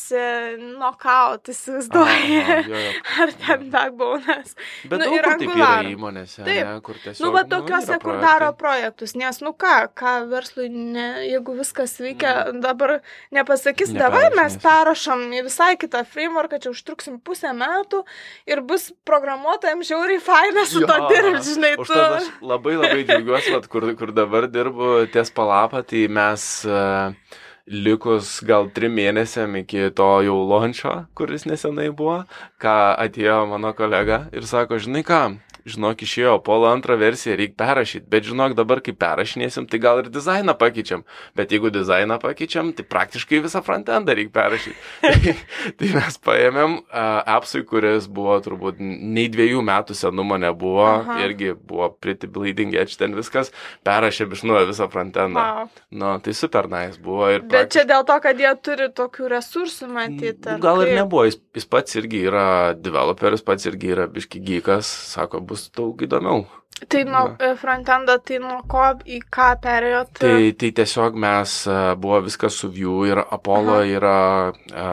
[0.77, 2.81] knockout, jo.
[3.21, 4.55] Ar ten backbone'as.
[4.89, 5.89] Bet Nu, ir kur taip yra Angular.
[5.91, 6.65] įmonėse, Taip.
[6.67, 7.25] ne, kur tiesiog...
[7.25, 8.39] Nu, va tokiuose, kur projektai.
[8.39, 12.99] daro projektus, nes, nu ką, ką verslui, ne, jeigu viskas veikia, dabar
[13.35, 18.03] nepasakys, davai mes perrašom į visai kitą frameworką, čia užtruksim pusę metų
[18.47, 21.99] ir bus programuotojams žiauriai faina su to Jo, dirbti, žinai, tu.
[21.99, 27.39] Aš labai labai džiaugiuosi, vat, kur, kur dabar dirbu ties palapą, tai mes uh,
[27.71, 32.21] likus gal trim mėnesiam iki to jau launcho, kuris nesenai buvo,
[32.61, 35.21] ką atėjo mano kolega ir sako, žinai ką,
[35.69, 40.09] žinok, išėjo polo antrą versiją, reikia perrašyti, bet žinok, dabar kai perrašinėsim, tai gal ir
[40.13, 41.03] dizainą pakeičiam,
[41.37, 44.77] bet jeigu dizainą pakeičiam, tai praktiškai visą frontendą reikia perrašyti.
[45.01, 45.35] tai,
[45.79, 51.19] tai mes paėmėm uh, appsui, kuris buvo turbūt nei dviejų metų senumo nebuvo, Aha.
[51.25, 53.53] irgi buvo pretty bleeding edge ten viskas,
[53.87, 55.41] perrašė bišnuoja visą frontendą.
[55.41, 55.71] Wow.
[55.91, 59.89] Nu, tai super nice buvo ir Bet čia dėl to, kad jie turi tokių resursų
[59.91, 60.57] matyti.
[60.61, 62.45] Gal ir nebuvo, jis, jis pats irgi yra
[62.77, 66.47] developeris, pats irgi yra biški gykas, sako, bus daug įdomiau.
[66.89, 70.15] Tai nuo e, frontendo, tai nuo ko į ką perėjot?
[70.23, 73.89] Tai, tai tiesiog mes, a, buvo viskas su Vue ir Apollo Aha.
[73.99, 74.15] yra
[74.49, 74.87] a,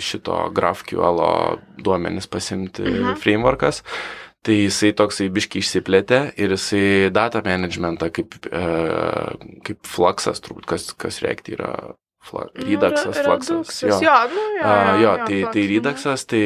[0.00, 1.20] šito GraphQL
[1.84, 3.18] duomenis pasimti Mhm.
[3.20, 3.82] frameworkas.
[4.46, 8.64] Tai jisai toksai biški išsiplėtė ir jisai data managementą kaip, e,
[9.66, 11.72] kaip fluxas, turbūt kas, kas reikti yra
[12.26, 13.50] fla, Nu, reduxas, re- fluxas.
[13.82, 15.70] reduxas, Jo, nu, jo, A, jo, tai, Flux, tai mhm.
[15.74, 16.42] Reduxas, tai,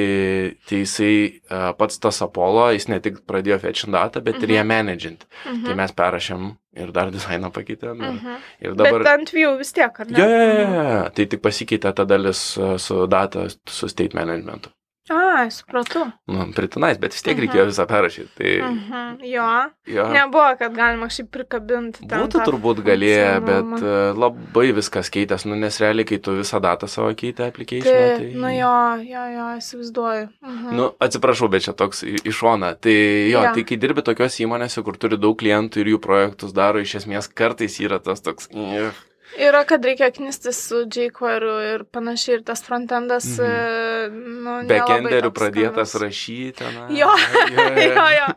[0.69, 1.13] tai jisai
[1.51, 5.25] a, pats tas Apollo, jis ne tik pradėjo fetching datą, bet ir ją managint.
[5.47, 5.65] Mhm.
[5.67, 6.51] Tai mes perrašėm
[6.85, 7.97] ir dar dizainą pakeitėm.
[8.01, 8.37] Ir, Mhm.
[8.61, 8.99] ir Dabar...
[9.03, 10.19] Bet ant view vis tiek, ar ne?
[10.19, 11.11] Jo, jo, jo, jo, jo.
[11.17, 12.43] Tai tik pasikeitė ta dalis
[12.79, 14.71] su data, su state managementu.
[15.11, 16.05] A, supratau.
[16.31, 17.43] Nu, pritinais, bet vis tiek Mhm.
[17.49, 18.31] reikėjo visą perrašyti.
[18.39, 19.25] Tai, Mhm.
[19.27, 19.71] Jo.
[19.87, 20.05] jo.
[20.15, 22.07] Nebuvo, kad galima šiaip prikabinti.
[22.07, 26.61] Būtų tą turbūt galėję, bet a, labai viskas keitės, nu, nes realiai, kai tu visą
[26.63, 28.31] datą savo keitė application, Tai, tai...
[28.35, 30.29] nu jo, jo, jo, įsivaizduoju.
[30.47, 30.77] Mhm.
[30.77, 32.77] Nu, atsiprašau, bet čia toks į šoną.
[32.81, 33.53] Tai jo, Jo.
[33.55, 37.27] tai kai dirbi tokios įmonėse, kur turi daug klientų ir jų projektus daro, iš esmės
[37.35, 38.49] kartais yra tas toks...
[38.55, 38.95] "Ugh."
[39.39, 43.47] Yra, kad reikia knistis su jQuery ir panašiai, ir tas frontendas, Mhm.
[43.47, 44.43] mhm.
[44.45, 46.65] nu, Backenderių pradėtas rašyti.
[46.75, 47.13] Na, Jo,
[47.55, 48.29] jo, jo.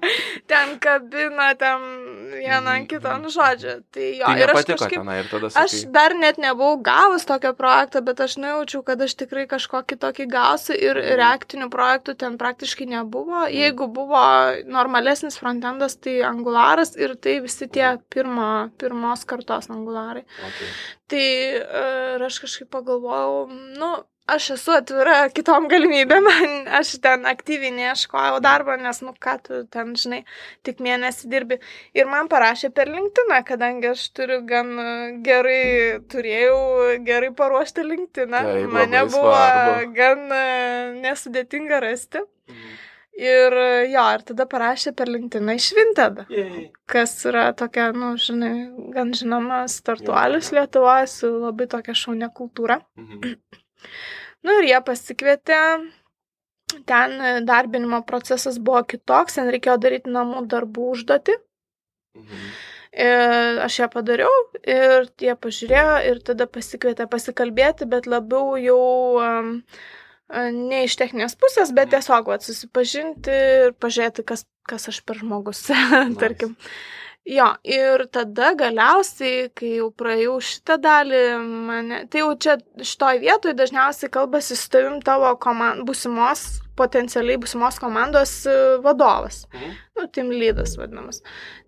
[0.48, 1.82] Ten kabina, ten
[2.32, 3.76] vieną ant kito, nu žodžiu.
[3.92, 5.92] Tai jo, Tai ir aš kažkaip tenai ir tada Aš sakai.
[5.92, 10.74] dar net nebuvau gavus tokio projekto, bet aš nujaučiau, kad aš tikrai kažkokį tokį gausiu
[10.78, 11.18] ir Mhm.
[11.22, 13.46] reaktinių projektų ten praktiškai nebuvo.
[13.52, 14.24] Jeigu buvo
[14.66, 20.24] normalesnis frontendas, tai angularas ir tai visi tie pirmo, pirmos kartos angularai.
[20.24, 20.70] Okay.
[21.08, 26.28] Tai e, ir aš kažkaip pagalvojau, nu, aš esu atvira kitom galimybėm,
[26.80, 30.22] aš ten aktyviai neieškojau darbo, nes, nu, ką tu ten, žinai,
[30.66, 31.60] tik mėnesį dirbi.
[31.98, 34.88] Ir man parašė per LinkedIn, kadangi aš turiu gan e,
[35.26, 36.58] gerai, turėjau
[37.08, 38.32] gerai paruoštą LinkedIn.
[38.34, 39.92] Taip, Mane buvo svarbu.
[39.98, 40.48] gan e,
[41.04, 42.24] nesudėtinga rasti.
[42.50, 42.74] Mhm.
[43.14, 46.72] Ir e, jo, ir tada parašė per LinkedIn išvintada Yay.
[46.90, 52.80] kas yra tokia, nu, žinai, gan žinoma startuolis Lietuvoje su labai tokia šaunia kultūra.
[52.98, 53.36] Mhm.
[54.44, 55.60] Nu ir jie pasikvietė,
[56.90, 57.16] ten
[57.48, 61.38] darbinimo procesas buvo kitoks, ten reikėjo daryti namų darbų užduoti.
[62.20, 62.54] Mhm.
[63.04, 64.32] Ir aš ją padariau
[64.70, 68.84] ir jie pažiūrėjo ir tada pasikvietė pasikalbėti, bet labiau jau
[69.18, 69.56] um,
[70.30, 75.66] ne iš techninės pusės, bet tiesiog vat, susipažinti ir pažiūrėti, kas kas aš per žmogus,
[76.22, 76.56] tarkim.
[77.24, 81.22] Jo, ir tada galiausiai, kai jau praėjau šitą dalį,
[81.70, 86.44] mane, tai jau čia šitoj vietoje dažniausiai kalbasi su tavim tavo komand, busimos,
[86.76, 89.46] potencialiai busimos komandos e, vadovas.
[89.54, 89.72] Mhm.
[89.96, 91.24] Nu, team lydas vadinamas.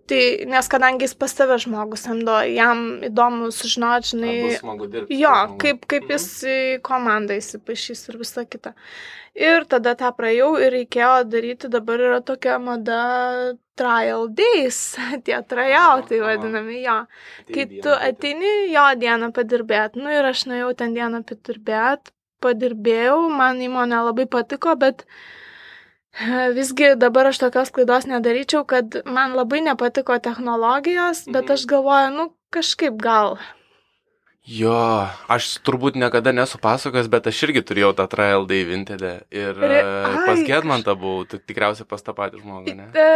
[0.06, 4.34] Tai, nes kadangi jis pas tave žmogus samdo, jam įdomu sužinoti, žinai,
[4.94, 6.12] dirbti, jo, kaip, kaip mhm.
[6.14, 8.76] jis į komandą įsipašys ir visa kita.
[9.36, 13.00] Ir tada tą praėjau ir reikėjo daryti, dabar yra tokia mada
[13.76, 14.78] trial days,
[15.26, 17.00] tie trajautai vadinami jo.
[17.50, 22.14] Kai tu ateini jo dieną padirbėt, nu ir aš nuėjau ten dieną padirbėt,
[22.46, 25.04] padirbėjau, man įmonė labai patiko, bet
[26.56, 31.54] visgi dabar aš tokios klaidos nedaryčiau, kad man labai nepatiko technologijos, bet mhm.
[31.58, 33.38] aš galvoju, nu kažkaip gal
[34.46, 34.78] Jo,
[35.26, 39.80] aš turbūt niekada nesu pasakojęs, bet aš irgi turėjau tą trial day vintedę ir Re,
[39.82, 42.86] ai, pas Gedmantą buvau, tai tikriausiai pas tą patį žmogų, ne?
[42.94, 43.08] E,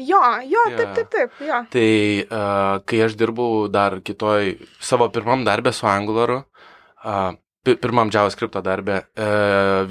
[0.00, 0.78] jo, jo, ja.
[0.78, 1.58] taip, taip, taip, jo.
[1.74, 1.90] Tai
[2.24, 6.40] uh, kai aš dirbau dar kitoj, savo pirmam darbę su Angularu,
[7.04, 7.36] uh,
[7.76, 9.28] pirmam JavaScript darbę, e,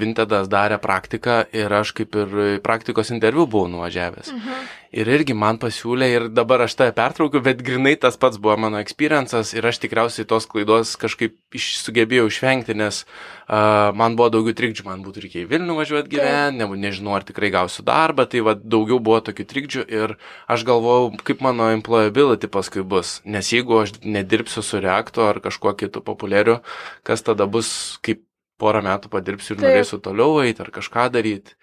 [0.00, 4.32] Vintedas darė praktiką ir aš kaip ir praktikos interviu buvau nuvažiavęs.
[4.34, 4.68] Mhm.
[4.88, 8.78] Ir irgi man pasiūlė ir dabar aš tą pertraukiu, bet grinai tas pats buvo mano
[8.80, 14.56] experiences ir aš tikriausiai tos klaidos kažkaip iš, sugebėjau išvengti, nes uh, man buvo daugiau
[14.56, 18.40] trikdžių, man būtų reikėjo į Vilnių važiuoti gyventi, ne, nežinau ar tikrai gausiu darbą, tai
[18.46, 20.16] va, daugiau buvo tokių trikdžių ir
[20.48, 25.74] aš galvojau, kaip mano employability paskui bus, nes jeigu aš nedirbsiu su Reakto ar kažkuo
[25.76, 26.62] kitu populiariu,
[27.04, 28.24] kas tada bus, kaip
[28.58, 29.68] porą metų padirbsiu ir Taip.
[29.68, 31.54] norėsiu toliau eiti ar kažką daryti.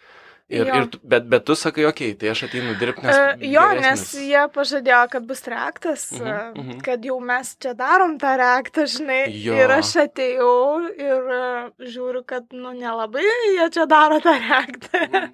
[0.48, 0.76] Ir, jo.
[0.78, 3.16] ir, bet, bet tu sakai, okei, okay, tai aš ateinu dirbti, nes...
[3.18, 4.12] Uh, jo, geresnis.
[4.14, 6.82] nes jie pažadėjo, kad bus reaktas, uh -huh, uh -huh.
[6.86, 9.24] kad jau mes čia darom tą reaktą, žinai.
[9.46, 9.56] Jo.
[9.58, 10.60] Ir aš atėjau
[11.08, 15.02] ir uh, žiūriu, kad, nu, nelabai jie čia daro tą reaktą.
[15.02, 15.30] Uh -huh.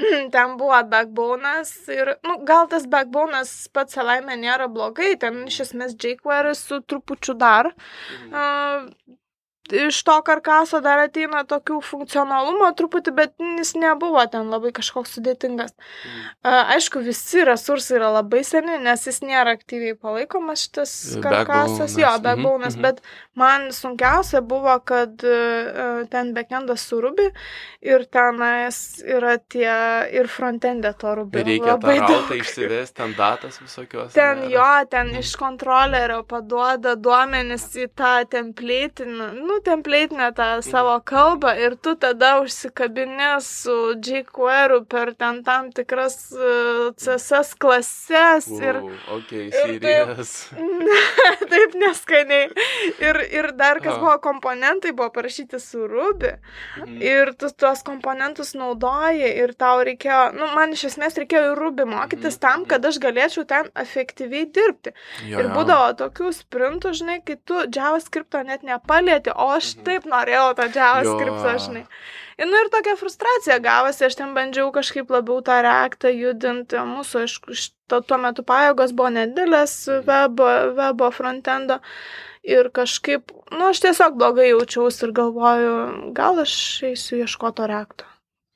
[0.34, 5.94] ten buvo backbone'as ir, nu, gal tas backbone'as pats savaime nėra blogai, ten iš esmės
[5.94, 7.72] jQuery su trupučiu dar.
[8.30, 8.90] Uh,
[9.72, 15.74] iš to karkaso dar ateina tokių funkcionalumo truputį, bet jis nebuvo ten labai kažkoks sudėtingas.
[15.74, 16.58] Mm.
[16.76, 22.76] Aišku, visi resursai yra labai seni, nes jis nėra aktyviai palaikomas šitas karkasas, jo, backbone'as,
[22.76, 22.82] mm -hmm.
[22.82, 23.02] bet
[23.34, 27.30] man sunkiausia buvo, kad uh, ten backendas su Ruby
[27.80, 29.72] ir tenais yra tie
[30.12, 31.44] ir frontendė to Ruby.
[31.44, 34.12] Reikia labai daug išsivesti, ten datas visokios.
[34.12, 34.50] Ten nėra.
[34.50, 35.18] jo, ten mm.
[35.22, 42.40] iš kontrolerio paduoda duomenis į tą templatinį, nu, templatinę tą savo kalbą ir tu tada
[42.40, 48.48] užsikabini su jQuery per ten tam tikras e, CSS klases.
[48.60, 50.08] Ir, uh, okay, ir taip,
[51.52, 52.48] taip neskaniai.
[53.00, 56.32] Ir, ir dar kas buvo komponentai, buvo parašyti su Ruby.
[56.78, 56.98] Mhm.
[57.02, 61.86] Ir tu tuos komponentus naudoji ir tau reikėjo, nu, man iš esmės reikėjo ir Ruby
[61.88, 62.42] mokytis mhm.
[62.46, 64.94] tam, kad aš galėčiau ten efektyviai dirbti.
[65.28, 69.84] Jo, ir būdavo tokių sprintų, žinai, kai tu JavaScript net nepalėti, o aš mhm.
[69.88, 71.84] taip norėjau tą JavaScript, žinai.
[72.40, 77.26] Ir, nu, ir tokia frustracija gavosi, aš ten bandžiau kažkaip labiau tą reaktą judinti, mūsų,
[77.26, 77.56] aišku,
[77.92, 79.74] tuo metu pajėgos buvo nedidelės
[80.06, 81.80] webo, webo frontendo.
[82.40, 85.74] Ir kažkaip, nu, aš tiesiog blogai jaučiausi ir galvoju,
[86.16, 86.54] gal aš
[86.88, 88.09] eisiu ieškoti to reakto.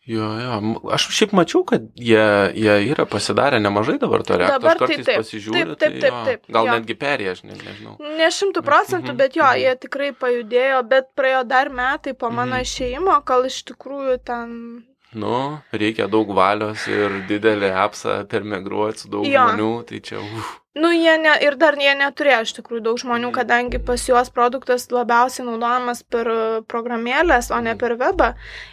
[0.04, 0.56] Jo, jo,
[0.92, 2.24] aš šiaip mačiau, kad jie,
[2.60, 4.58] jie yra pasidarę nemažai dabar to reakto.
[4.60, 6.74] Dabar kartais taip, pasižiūriu, taip, taip, taip, taip, taip, gal jo.
[6.76, 7.94] netgi perė, aš ne, nežinau.
[8.18, 12.66] Ne šimtų procentų, bet jo, jie tikrai pajudėjo, bet praėjo dar metai po mano mhm.
[12.68, 14.58] išėjimo, kol iš tikrųjų ten
[15.14, 19.46] Nu, reikia daug valios ir didelį apsą permigruoti su daug jo.
[19.46, 20.18] žmonių, tai čia...
[20.18, 20.52] Uf.
[20.74, 23.34] Nu, jie ne, ir dar jie neturėjo iš tikrųjų daug žmonių, mhm.
[23.36, 27.78] kadangi pas juos produktas labiausiai naudojamas per e, programėlės, o ne mhm.
[27.78, 28.30] per webą.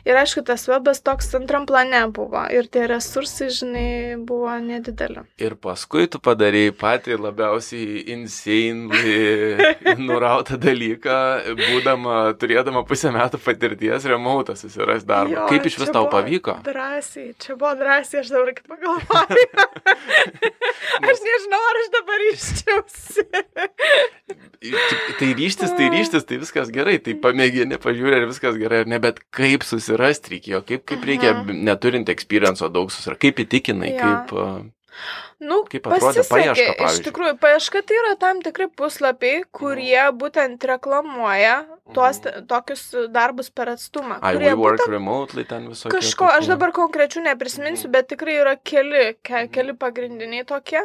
[0.09, 2.41] Ir aišku, tas webas toks antram plane buvo.
[2.49, 5.27] Ir tie resursai, žinai, buvo nedideli.
[5.37, 9.61] Ir paskui tu padarėjai patį labiausiai insanely
[10.07, 11.19] nurautą dalyką,
[11.61, 15.37] būdama, turėdama pusę metų patirties, remoutą susirasti darbą.
[15.37, 16.57] Jo, Kaip iš vis tau pavyko?
[16.65, 19.69] Drąsiai, čia buvo drąsiai, aš dabar kaip pagalvoju.
[21.11, 23.25] aš nežinau, ar aš dabar iščiausi.
[25.19, 29.01] tai ryštis, tai ryštis, tai viskas gerai, tai pamėgini, pažiūrė, ar viskas gerai, ar ne,
[29.03, 31.63] bet kaip susirasti reikėjo, kaip, kaip reikia, -huh.
[31.71, 34.13] neturint experienco daug susirasti, kaip įtikinai, ja.
[34.29, 34.71] kaip...
[35.41, 36.99] Nu, Kaip atrodė paieška, pavyzdžiui?
[36.99, 41.55] Iš tikrųjų, paieška tai yra tam tikri puslapiai, kurie būtent reklamuoja
[41.95, 42.45] tuos mm.
[42.51, 44.19] tokius darbus per atstumą.
[44.19, 45.95] I kurie work būtent, remotely ten visokie.
[45.95, 46.43] Kažko, tokie.
[46.43, 47.95] aš dabar konkrečių neprisiminsiu, mm.
[47.95, 50.83] bet tikrai yra keli, ke, keli pagrindiniai tokie,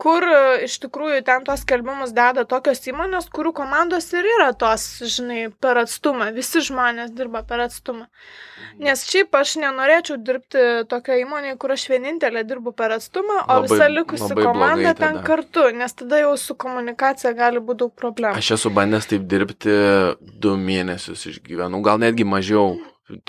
[0.00, 4.84] kur e, iš tikrųjų ten tos skelbimus deda tokios įmonės, kurių komandos ir yra tos,
[5.08, 6.28] žinai, per atstumą.
[6.36, 8.04] Visi žmonės dirba per atstumą.
[8.06, 8.84] Mhm.
[8.84, 13.70] Nes šiaip aš nenorėčiau dirbti tokio įmonėje, kur aš vienintelė dirbu per atstumą, o Labai-
[13.70, 18.36] visa likusi komanda ten kartu, nes tada jau su komunikacija gali būti daug problemų.
[18.36, 19.78] Aš esu bandęs taip dirbti
[20.20, 22.76] du mėnesius išgyvenau, gal netgi mažiau.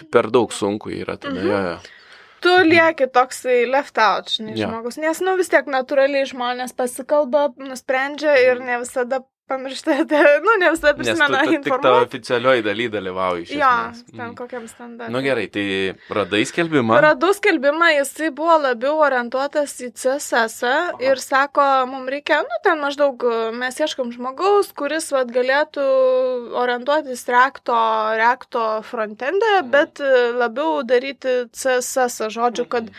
[0.09, 1.37] Per daug sunku yra tada.
[1.37, 1.47] Mhm.
[1.47, 1.96] Jo, jo.
[2.41, 4.67] Tu lieki toksai left out, žinai, Jo.
[4.69, 9.91] žmogus, nes, nu, vis tiek natūraliai žmonės pasikalba, nusprendžia ir ne visada pamiršta,
[10.45, 12.01] nu, ne visada Nes tu prisimena ta- tik informaciją.
[12.07, 13.41] oficialioji daly dalyvauji.
[13.43, 14.03] iš Jo, esmės.
[14.11, 14.35] ten Mm.
[14.35, 15.13] kokiam standartui.
[15.13, 15.65] Nu gerai, tai
[16.09, 16.99] radai skelbimą.
[17.01, 20.63] Radau skelbimą, jisai buvo labiau orientuotas į CSS
[20.99, 23.23] ir sako, mums reikia, nu, ten maždaug
[23.55, 25.85] mes ieškom žmogaus, kuris vat, galėtų
[26.55, 27.73] orientuotis reakto,
[28.17, 29.71] reakto frontende, Mhm.
[29.71, 29.99] bet
[30.35, 32.89] labiau daryti CSS, žodžiu, kad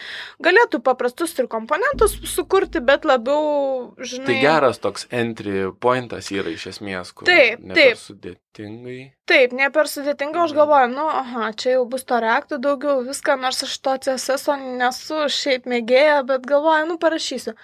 [0.43, 4.27] galėtų paprastus ir komponentus sukurti, bet labiau, žinai.
[4.27, 7.95] Tai geras toks entry pointas yra iš esmės, kur Taip, ne taip.
[7.95, 8.99] per sudėtingai.
[9.29, 10.59] Taip, ne per sudėtinga, aš Mhm.
[10.59, 14.49] galvoju, nu, aha, čia jau bus to reaktų daugiau, viską, nors aš to CSS
[14.79, 17.55] nesu šiaip mėgėja, bet galvoju, nu, parašysiu.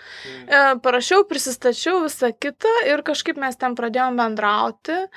[0.49, 5.09] E, parašiau, prisistačiau visą kitą ir kažkaip mes ten pradėjom bendrauti.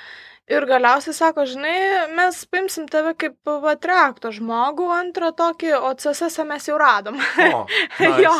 [0.48, 6.68] Ir galiausiai sako, žinai, mes paimsim tave kaip vatreakto žmogų antrą tokį, o CSS mes
[6.70, 7.18] jau radom.
[7.52, 7.66] O,
[8.00, 8.22] nice.
[8.24, 8.32] jo,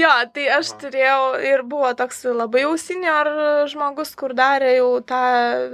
[0.00, 0.78] jo, tai aš Aha.
[0.80, 3.28] turėjau ir buvo toks labai jau senior
[3.68, 5.20] žmogus, kur darė jau tą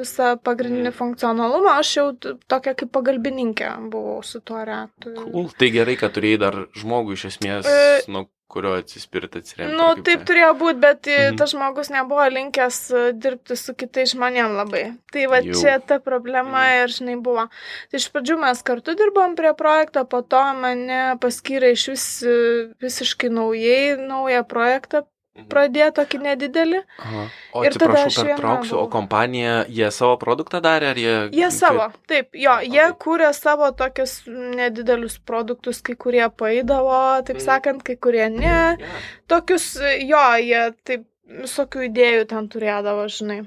[0.00, 0.98] visą pagrindinį Mhm.
[0.98, 2.08] funkcionalumą, aš jau
[2.50, 5.14] tokia kaip pagalbininkė buvau su tuo reaktu.
[5.22, 5.46] Cool.
[5.58, 9.76] Tai gerai, kad turėjai dar žmogų iš esmės, E, nuo kurio atsispirti atsiremti.
[9.78, 10.26] Nu, ar kaip taip čia?
[10.30, 11.36] turėjo būti, bet Mhm.
[11.40, 14.84] tas žmogus nebuvo linkęs e, dirbti su kitais žmonėm labai.
[15.12, 15.56] Tai va Jau.
[15.60, 16.82] čia ta problema Mhm.
[16.82, 17.46] ir, žinai, buvo.
[17.90, 22.36] Tai iš pradžių mes kartu dirbom prie projekto, po to mane paskyrė iš vis e,
[22.80, 25.06] visiškai naujai, naują projektą.
[25.48, 26.80] Pradėjo tokį nedidelį.
[27.00, 27.22] Aha.
[27.56, 31.14] O ir tada aš pertrauksiu, o kompanija, jie savo produktą darė, ar jie...
[31.32, 32.98] Jie savo, taip, jo, jie okei.
[33.04, 37.44] kūrė savo tokius nedidelius produktus, kai kurie paėdavo, taip Mhm.
[37.46, 38.76] sakant, kai kurie ne.
[38.76, 39.00] Yeah.
[39.28, 41.08] Tokius, jo, jie taip
[41.42, 43.40] visokių idėjų ten turėdavo, žinai.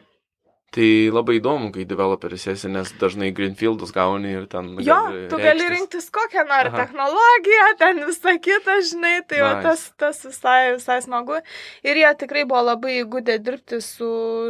[0.75, 4.73] Tai labai įdomu, kai developeris esi, nes dažnai Greenfieldus gauni ir ten...
[4.83, 4.97] Jo,
[5.31, 6.81] tu gali rinktis kokią nori Aha.
[6.81, 9.45] technologiją, ten visą kitą, žinai, tai nice.
[9.45, 11.37] va, tas, tas visai, visai smagu.
[11.87, 14.09] Ir jie tikrai buvo labai įgūdę dirbti su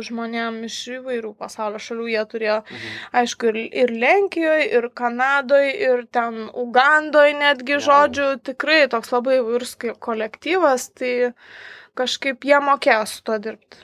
[0.10, 2.10] žmonėm iš įvairių pasaulio šalių.
[2.16, 2.98] Jie turėjo, Mhm.
[3.22, 7.86] aišku, ir, ir Lenkijoje, ir Kanadoje, ir ten Ugandoje netgi, Wow.
[7.92, 11.34] žodžiu, tikrai toks labai įvairus kolektyvas, tai
[11.94, 13.78] kažkaip jie mokėjo su to dirbti.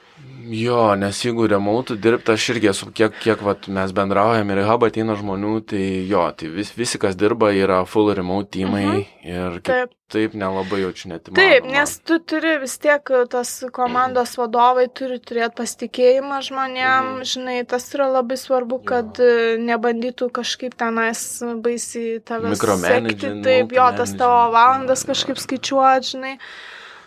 [0.51, 4.83] Jo, nes jeigu remautų dirbti, aš irgi esu, kiek, kiek vat, mes bendraujam ir hub
[4.87, 9.05] ateina žmonių, tai jo, tai vis, visi, kas dirba, yra full remote teamai Mhm.
[9.23, 9.93] ir kaip, Taip.
[10.11, 11.29] taip nelabai jaučiu net.
[11.33, 17.23] Taip, nes tu turi vis tiek, tas komandos vadovai turi turėti pasitikėjimą žmonėm, Mhm.
[17.31, 23.87] žinai, tas yra labai svarbu, kad e, nebandytų kažkaip tenais baisiai Micromanaging, sekti, taip, jo,
[23.95, 25.43] tas tavo valandas jo, kažkaip jo.
[25.47, 26.37] skaičiuoti, žinai,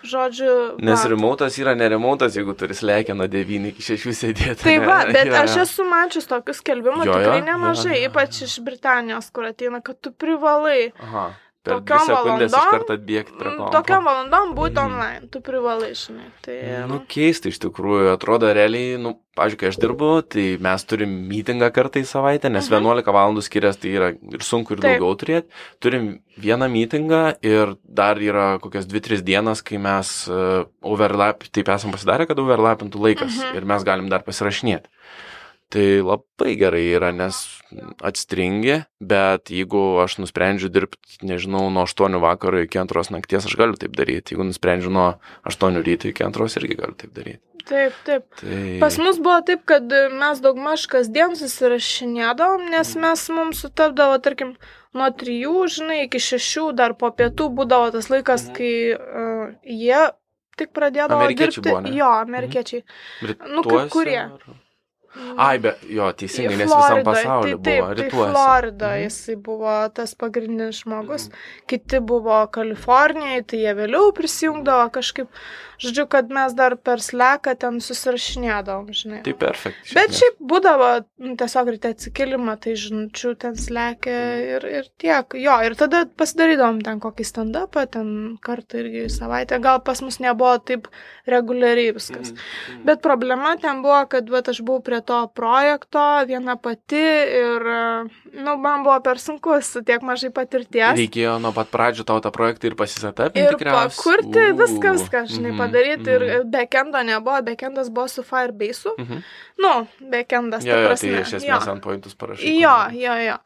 [0.09, 0.55] žodžiu.
[0.85, 1.11] Nes va.
[1.13, 4.63] remautas yra neremautas, jeigu turi slekę nuo 9 iki 6 sėdėti.
[4.65, 4.87] Tai ne?
[4.87, 8.11] va, bet Jo, aš esu mačius tokius skelbimus tikrai nemažai, jo, jo.
[8.13, 10.93] ypač iš Britanijos, kur ateina, kad tu privalai.
[11.03, 11.31] Aha.
[11.65, 13.69] Per Tokiom sekundės iš valandom, karto atbėgti prie mm, to.
[13.73, 14.85] Tokiam valandom būti Mhm.
[14.85, 16.27] online, tu privalai, žinai.
[16.45, 16.57] Tai,
[16.91, 21.71] Nu, keista iš tikrųjų, atrodo realiai, nu, pažiūrėk, kai aš dirbu, tai mes turim mytingą
[21.73, 22.85] kartą į savaitę, nes Mhm.
[22.85, 25.01] 11 valandų skiriasi, tai yra ir sunku ir Taip.
[25.01, 25.49] daugiau turėti.
[25.81, 31.91] Turim vieną mytingą ir dar yra kokias 2-3 dienas, kai mes uh, overlap, taip esam
[31.97, 33.57] pasidarę, kad overlapintų laikas Mhm.
[33.57, 34.85] ir mes galim dar pasirašinėti.
[35.75, 37.41] Tai labai gerai yra, nes
[38.07, 43.75] atstringi, bet jeigu aš nusprendžiu dirbti, nežinau, nuo 8 vakaro iki 2 nakties, aš galiu
[43.81, 44.35] taip daryti.
[44.37, 45.09] Jeigu nusprendžiu nuo
[45.51, 47.43] 8 ryto iki 2, irgi galiu taip daryti.
[47.65, 48.25] taip, taip.
[48.37, 48.79] Tai...
[48.81, 49.89] Pas mus buvo taip, kad
[50.21, 53.01] mes daugmaž kasdien susirašinėdavom, nes Mhm.
[53.07, 54.55] mes mums sutapdavo, tarkim,
[54.95, 58.55] nuo trijų, žinai, iki šešių, dar po pietų būdavo tas laikas, Mhm.
[58.55, 60.03] kai uh, jie
[60.57, 61.63] tik pradėdavo dirbti.
[61.65, 61.91] buvo, ne?
[61.91, 61.97] Mhm.
[61.99, 62.83] Jo, amerikiečiai.
[63.49, 64.21] Nu, kai kurie.
[64.21, 64.63] ar-
[65.39, 68.31] Ai, be, jo, teisingai, nes visam Floridą, pasauliu tai, buvo taip, tai rytuose.
[68.33, 69.03] Florida Mhm.
[69.05, 71.29] jisai buvo tas pagrindinis žmogus.
[71.29, 71.67] Mhm.
[71.67, 75.29] Kiti buvo Kalifornijoje, tai jie vėliau prisijungdavo kažkaip.
[75.79, 79.23] Žodžiu, kad mes dar per sleką ten susirašinėdavom, žinai.
[79.27, 79.91] Tai perfekt.
[79.95, 84.55] Bet šiaip būdavo nu, tiesiog ryte atsikilimą, tai žinučių ten slekia Mhm.
[84.55, 85.35] ir, ir tiek.
[85.35, 89.61] Jo, ir tada pasidarydavom ten kokį stand-upą, ten kartą irgi savaitę.
[89.61, 90.87] Gal pas mus nebuvo taip
[91.27, 92.33] reguliariai viskas.
[92.33, 92.85] Mhm.
[92.85, 97.03] Bet problema ten buvo, kad vat, aš buvau prie to projekto viena pati
[97.39, 97.67] ir,
[98.33, 100.97] nu, man buvo per sunku su tiek mažai patirties.
[100.99, 103.45] Reikėjo nuo pat pradžių tau tą projektą ir pasisetapinti.
[103.45, 105.59] Ir pakurti viską, viską, žinai, mm -hmm.
[105.59, 106.11] padaryti.
[106.11, 106.37] Mm -hmm.
[106.41, 108.95] Ir backendo nebuvo, backendas buvo su Firebase'u.
[108.99, 109.23] Mm -hmm.
[109.57, 111.11] Nu, backendas, jo, jo, prasme.
[111.11, 112.57] tai iš esmės ant pointus parašai.
[112.59, 113.37] Jo, jo, jo.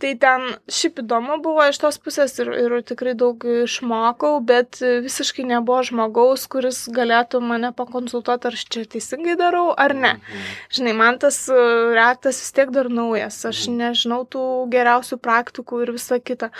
[0.00, 5.44] Tai ten šiaip įdomu buvo iš tos pusės ir, ir tikrai daug išmokau, bet visiškai
[5.44, 10.14] nebuvo žmogaus, kuris galėtų mane pakonsultuoti, ar aš čia teisingai darau, ar ne.
[10.16, 10.48] Mhm.
[10.78, 11.56] Žinai, man tas e,
[11.96, 16.50] reaktas vis tiek dar naujas, aš nežinau tų geriausių praktikų ir visa kita.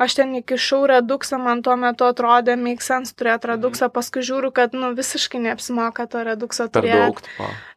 [0.00, 4.76] Aš ten įkišau reduksą, man tuo metu atrodė, make sense turėti reduksą, paskui žiūriu, kad
[4.76, 7.28] nu, visiškai neapsimoka to redukso turėti.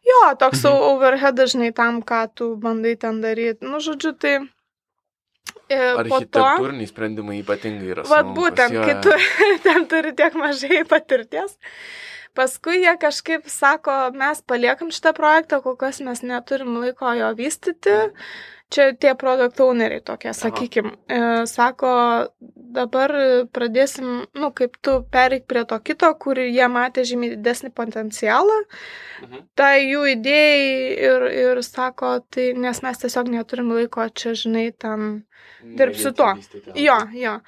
[0.04, 0.88] Jo, toks mhm.
[0.92, 3.64] overhead dažnai tam, ką tu bandai ten daryti.
[3.64, 4.36] Nu, žodžiu, tai...
[5.68, 5.78] e,
[6.08, 6.40] Po to...
[6.40, 8.08] Architektūriniai sprendimai ypatingai yra.
[8.08, 9.14] Vat būtent, kai tu
[9.66, 11.56] ten turi tiek mažai patirties.
[12.34, 17.94] Paskui jie kažkaip sako, mes paliekam šitą projektą, kol kas mes neturim laiko jo vystyti.
[18.74, 20.88] Čia tie produkt owneriai tokie, sakykim.
[21.06, 21.92] E, sako,
[22.74, 23.12] dabar
[23.54, 28.56] pradėsim, nu, kaip tu pereik prie to kito, kur jie matė žymiai didesnį potencialą.
[29.22, 29.44] Mhm.
[29.54, 30.64] Tai jų idėjai
[31.10, 35.22] ir, ir sako, tai nes mes tiesiog neturim laiko čia, žinai, ten
[35.78, 36.34] Dirb su tuo.
[36.76, 37.38] Jo, jo.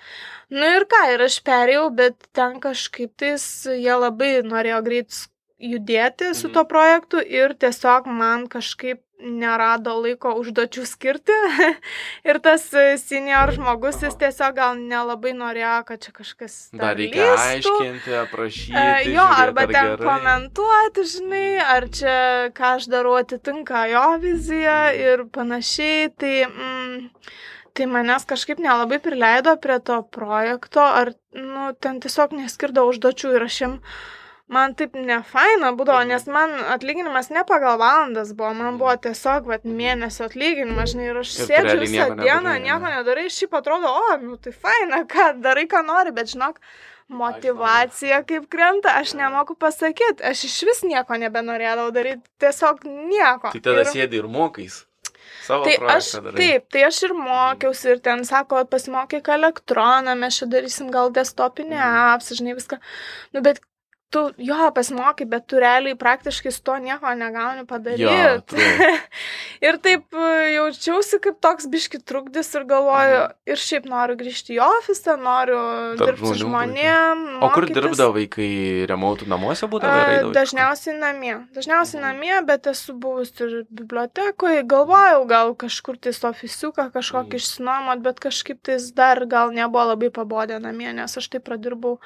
[0.50, 5.22] Nu ir ką, ir aš perėjau, bet ten kažkaip tais jie labai norėjo greit
[5.58, 6.52] judėti su Mhm.
[6.54, 11.32] tuo projektu ir tiesiog man kažkaip nerado laiko užduočių skirti.
[12.28, 16.56] ir tas e, senior žmogus, jis tiesiog gal nelabai norėjo, kad čia kažkas...
[16.76, 17.72] Dar reikia lįstų.
[17.80, 18.76] aiškinti, aprašyti.
[18.76, 20.06] E, Jo, žiūrėt, arba ar ten gerai.
[20.10, 22.18] komentuoti, žinai, ar čia,
[22.52, 26.12] ką aš darau, atitinka jo viziją ir panašiai.
[26.20, 27.10] Tai, mm,
[27.76, 33.44] tai manęs kažkaip nelabai prileido prie to projekto, ar, nu, ten tiesiog neskirdavo užduočių ir
[33.46, 33.76] aš jam,
[34.56, 39.68] man taip nefaina būdavo, nes man atlyginimas ne pagal valandas buvo, man buvo tiesiog, vat,
[39.68, 44.38] mėnesio atlyginimas, žinai, ir aš Ir sėdžiu visą dieną, nieko nedarai, šiaip atrodo, o, nu
[44.40, 46.62] tai faina, ką darai, ką nori, bet žinok,
[47.08, 53.50] motivacija kaip krenta, aš nemoku pasakyti, aš iš vis nieko nebenorėdavau daryti, tiesiog nieko.
[53.52, 54.85] Tai tada Ir- sėdi ir mokais.
[55.46, 56.36] Savo Tai aš, darai.
[56.40, 61.76] taip, tai aš ir mokiausi ir ten sako, pasimokyk elektroną, mes čia darysim gal desktopinį
[61.76, 61.96] Mhm.
[62.14, 62.78] apps, žinai viską.
[63.34, 63.60] Nu, bet
[64.10, 68.46] tu jo pasimokai, bet tu realiai praktiškai su to nieko negauni padaryti.
[68.46, 68.92] true.
[69.66, 74.60] ir taip e, jaučiausi kaip toks biški trukdis ir galvoju, ir šiaip noriu grįžti į
[74.62, 75.98] ofisą, noriu Mhm.
[75.98, 77.24] Tarp dirbti su žmonėm.
[77.42, 78.48] O kur dirbdavai, kai
[78.88, 79.98] remontų namuose būdavo?
[80.06, 80.32] Kažkur?
[80.36, 81.34] Dažniausiai namie.
[81.56, 82.06] Dažniausiai Mhm.
[82.06, 84.62] namie, bet esu buvus ir bibliotekoje.
[84.66, 87.40] Galvojau, gal kažkur tais ofisiuką kažkokį Mhm.
[87.42, 91.98] išsinuomot, bet kažkaip tais dar gal nebuvo labai pabodę namie, nes aš tai pradirbau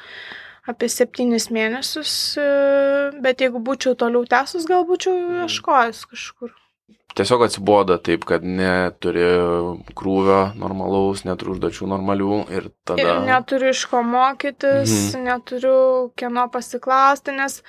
[0.68, 2.36] apie septynis mėnesius.
[2.38, 5.46] e, Bet jeigu būčiau toliau tęsus, gal būčiau Mhm.
[5.46, 6.50] ieškojęs kažkur.
[7.14, 9.24] Tiesiog atsibodo taip, kad neturi
[9.98, 13.02] krūvio normalaus, neturi užduočių normalių ir tada...
[13.02, 15.24] Ir neturiu iš ko mokytis, Mhm.
[15.24, 17.62] neturiu kieno pasiklausti, nes e,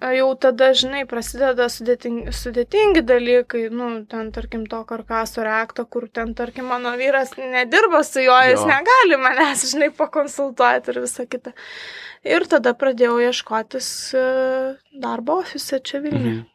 [0.00, 6.32] jau tada, žinai, prasideda sudėtingi, sudėtingi dalykai, nu, ten, tarkim, to karkaso reakto, kur ten,
[6.38, 8.68] tarkim, mano vyras nedirba su juo, jis Jo.
[8.70, 11.52] negali manęs, žinai, pakonsultuoti ir visa kita.
[12.24, 14.24] Ir tada pradėjau ieškotis e,
[15.00, 16.40] darbo ofise čia Vilniuje.
[16.40, 16.46] Mhm.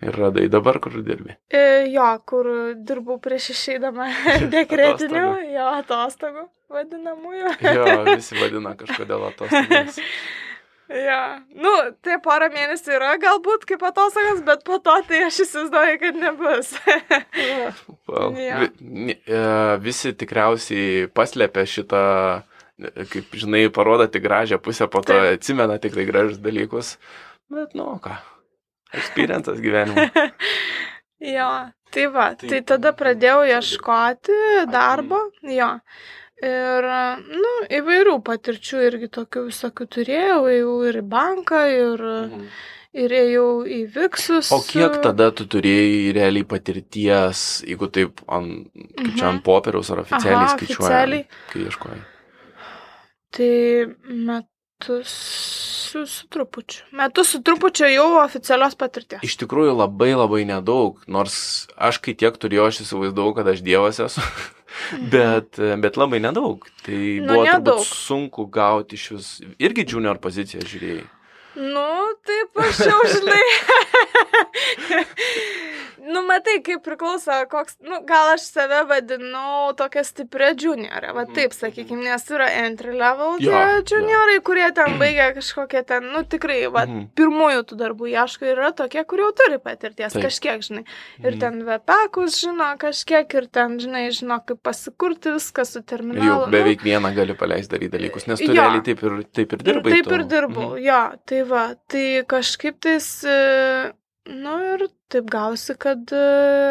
[0.00, 1.34] Ir radai dabar, kur dirbi.
[1.52, 2.46] E, Jo, kur
[2.88, 4.06] dirbau prieš išeidama
[4.54, 7.50] dekretinių, jo, atostogų vadinamųjų.
[7.66, 10.00] Jo, visi vadina kažkodėl atostogas.
[10.90, 11.70] Ja, nu,
[12.02, 16.72] tai porą mėnesių yra galbūt kaip atostogas, bet po to tai aš įsivaizduoju, kad nebus.
[18.10, 18.64] Well, Jo.
[18.82, 19.40] vi, e,
[19.84, 22.00] visi tikriausiai paslėpia šitą,
[22.82, 25.36] e, kaip žinai, parodo tik gražią pusę, po to Taip.
[25.38, 26.96] atsimena tik tai gražius dalykus.
[27.54, 28.16] Bet, nu, ką.
[28.98, 30.08] Experiences gyvenimo.
[31.36, 31.50] jo,
[31.94, 34.40] tai va, Tai- tai tada pradėjau ieškoti
[34.74, 35.70] darbo, jo.
[36.40, 36.86] Ir,
[37.28, 42.04] nu, įvairių patirčių irgi tokių visokių turėjau, ėjau ir į banką, ir,
[42.96, 44.48] ir ėjau į Viksus.
[44.56, 50.00] O kiek tada tu turėjai realiai patirties, jeigu taip, ant, kaip čia ant popieriaus ar
[50.06, 51.28] oficialiai Aha, skaičiuoji, oficialiai.
[51.52, 52.00] kai ieškojai?
[53.36, 53.52] Tai
[54.08, 55.12] metus
[55.90, 56.84] su, su trupučiu.
[56.92, 59.22] Metus su trupučiu jau oficialios patirties.
[59.26, 64.00] Iš tikrųjų labai labai nedaug, nors aš kai tiek turėjau, aš įsivaizdavau, kad aš dievas
[64.02, 64.24] esu,
[65.12, 66.66] bet, bet labai nedaug.
[66.84, 67.00] Tai.
[67.20, 67.84] Nu, buvo nedaug.
[67.86, 71.06] sunku gauti iš vis, irgi junior poziciją žiūrėjai.
[71.60, 71.88] Nu,
[72.24, 73.42] taip aš jau žinai.
[76.10, 81.34] Nu, matai, kaip priklauso, koks, nu, gal aš save vadinu tokia stipria juniorė, va Mhm,
[81.36, 83.82] taip sakykim, nes yra entry level Jo, jo.
[83.92, 87.06] juniorai, kurie ten baigia kažkokią ten, nu, tikrai, va, Mhm.
[87.14, 90.24] pirmųjų tų darbų ieško ir yra tokie, kurie jau turi patirties Taip.
[90.24, 90.84] kažkiek, žinai.
[91.22, 91.38] Ir Mhm.
[91.40, 96.50] ten vepekus žino kažkiek, ir ten, žinai, žino, kaip pasikurti viską su Ir jau nu,
[96.50, 98.62] beveik vieną gali paleisti daryti dalykus, nes tu Jo.
[98.62, 99.92] realiai taip ir, taip ir dirbai.
[99.92, 100.14] Taip tu.
[100.14, 100.82] ir dirbau, Mhm.
[100.82, 103.92] jo, tai va, tai kažkaip tais, e,
[104.28, 106.24] nu ir taip gausi, kad e,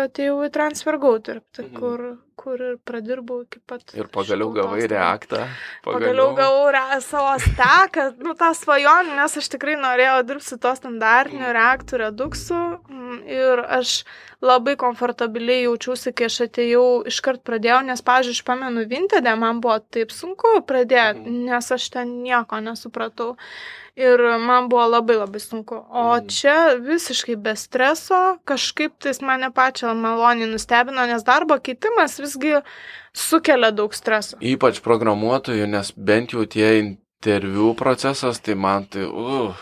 [0.08, 1.74] atėjau į TransferGo dirbti, Mhm.
[1.80, 2.04] kur,
[2.40, 3.82] kur ir pradirbau iki pat.
[4.00, 5.42] Ir pagaliau gavai reaktą.
[5.84, 10.72] Pagaliau gavau re, savo steką, nu tą svajonę, nes aš tikrai norėjau dirbti su to
[10.76, 12.56] standartiniu reaktų reduksu
[12.88, 14.04] mm, ir aš
[14.42, 19.80] labai komfortabiliai jaučiausi, kai aš atėjau, iškart pradėjau, nes, pavyzdžiui, aš pamenu Vintedę, man buvo
[19.92, 21.44] taip sunku pradėti, Mhm.
[21.52, 23.36] nes aš ten nieko nesupratau.
[24.00, 25.76] Ir man buvo labai labai sunku.
[25.92, 26.28] O Mhm.
[26.30, 32.60] čia visiškai be streso, kažkaip tais mane pačią maloniai nustebino, nes darbo keitimas visgi
[33.16, 34.40] sukelia daug streso.
[34.42, 39.08] Ypač programuotojų, nes bent jau tie interviu procesas, tai man tai...
[39.08, 39.56] Uh,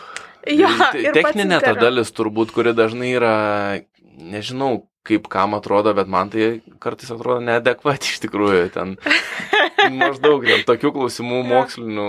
[0.48, 3.34] ir pats Techninė ta dalis turbūt, kuri dažnai yra,
[4.18, 8.68] nežinau, kaip kam atrodo, bet man tai kartais atrodo neadekvati iš tikrųjų.
[8.74, 8.94] Ten
[10.00, 12.08] maždaug dėl tokių klausimų mokslinių,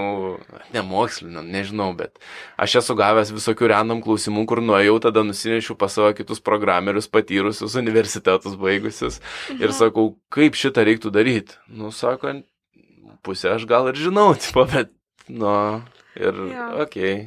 [0.76, 2.20] ne mokslinių, nežinau, bet
[2.60, 7.78] aš esu gavęs visokių random klausimų, kur nuėjau, tada nusinešiau pas savo kitus programerius patyrusius,
[7.80, 9.20] universitetus baigusius
[9.58, 11.60] ir sakau, kaip šitą reiktų daryti.
[11.72, 12.39] Nu, sako,
[13.26, 14.93] pusę aš gal ir žinau, tipo, bet,
[15.32, 15.52] nu,
[16.20, 16.86] ir, okei.
[16.86, 17.20] Okay.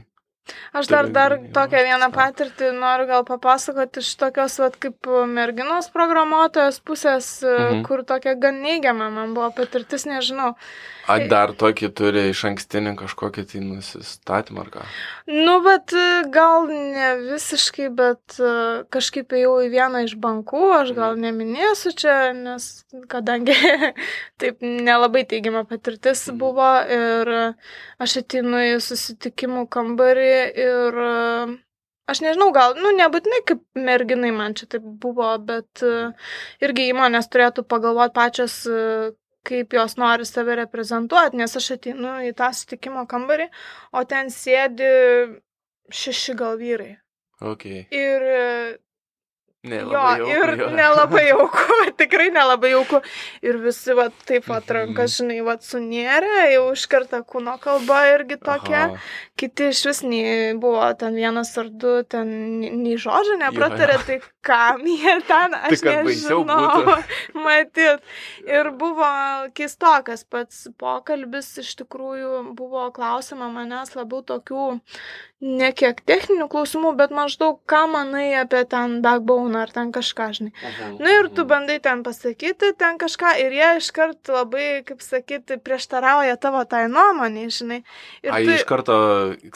[0.75, 6.81] Aš dar, dar tokią vieną patirtį noriu gal papasakoti iš tokios, vat, kaip merginos programuotojos
[6.83, 7.69] pusės, Mhm.
[7.77, 7.83] mhm.
[7.87, 10.55] kur tokia gan neigiama man buvo patirtis, nežinau.
[11.11, 14.83] A dar tokį turi iš ankstinį kažkokį tai nusistatymą ar ką?
[15.27, 18.53] Nu, bet e, gal ne visiškai, bet e,
[18.95, 22.69] kažkaip ėjau į vieną iš bankų, aš gal neminėsiu čia, nes
[23.11, 23.57] kadangi
[24.43, 26.39] taip nelabai teigiama patirtis Mhm.
[26.39, 27.33] buvo ir
[28.03, 30.31] aš ateinu į susitikimų kambarį
[30.67, 31.57] ir e,
[32.13, 35.83] aš nežinau, gal, nu, nebūtinai kaip merginai man čia taip buvo, bet
[36.63, 38.57] irgi įmonės turėtų pagalvoti pačios,
[39.49, 43.49] kaip jos nori save reprezentuoti, nes aš ateinu į tą sutikimo kambarį,
[43.93, 44.89] o ten sėdi
[45.93, 46.97] šeši gal vyrai.
[47.43, 47.67] Ok.
[47.91, 48.47] Ir e,
[49.63, 50.69] Ne, jo, jauku, ir jo.
[50.75, 52.99] nelabai jauku, tikrai nelabai jauku.
[53.47, 54.57] Ir visi, va, taip Mhm.
[54.57, 58.81] atrankas, žinai, va, sunėrė, jau iš karto kūno kalba irgi tokia.
[58.89, 58.99] Aha.
[59.39, 62.27] Kiti iš vis nei buvo ten vienas ar du, ten
[62.83, 64.07] nei- žodžio nepratarė, jo.
[64.09, 66.97] tai kam jie ten, aš baisiau nežinau.
[67.45, 68.03] Matyt.
[68.47, 69.09] Ir buvo
[69.57, 74.73] keistokas pats pokalbis, iš tikrųjų buvo klausima manęs labiau tokių
[75.43, 80.53] ne kiek techninių klausimų, bet maždaug ką manai apie ten backbone ar ten kažką, žinai.
[80.55, 85.59] Mhm, Na ir tu bandai ten pasakyti, ten kažką ir jie iškart labai, kaip sakyti,
[85.59, 87.81] prieštarauja tavo tai nuomonė, žinai.
[88.23, 88.97] Ir A, jie iš karto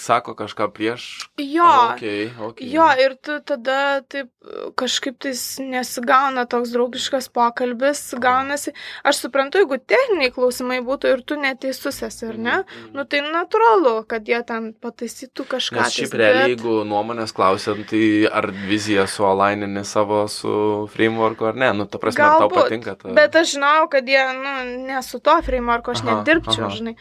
[0.03, 1.07] sako kažką prieš.
[1.39, 2.67] Jo, Okay, okay.
[2.73, 4.33] jo, ir tu tada taip
[4.77, 8.75] kažkaip tais nesigauna toks draugiškas pokalbis, gaunasi.
[9.09, 12.57] Aš suprantu, jeigu techniniai klausimai būtų ir tu neteisus esi, ar ne?
[12.61, 12.91] Mhm.
[12.97, 15.81] Nu tai natūralu, kad jie ten pataisytų kažką.
[15.81, 21.49] Nes šiaip realiai, bet- jeigu nuomonės klausiant, tai ar viziją su alainini savo su frameworku
[21.49, 23.15] ar ne, nu, ta prasme, ar tau Galbūt, patinka ta...
[23.17, 24.55] Bet aš žinau, kad jie, nu,
[24.93, 26.77] ne su to frameworku aš Aha, nedirbčiau, aha.
[26.77, 26.97] žinai.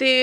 [0.00, 0.14] Tai,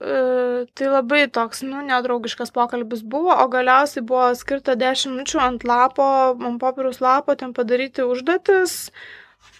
[0.00, 5.66] uh, tai labai toks, nu, nedraugiškas pokalbis buvo, o galiausiai buvo skirta 10 minučių ant
[5.68, 8.78] lapo, ant popieriaus lapo, ten padaryti užduotis,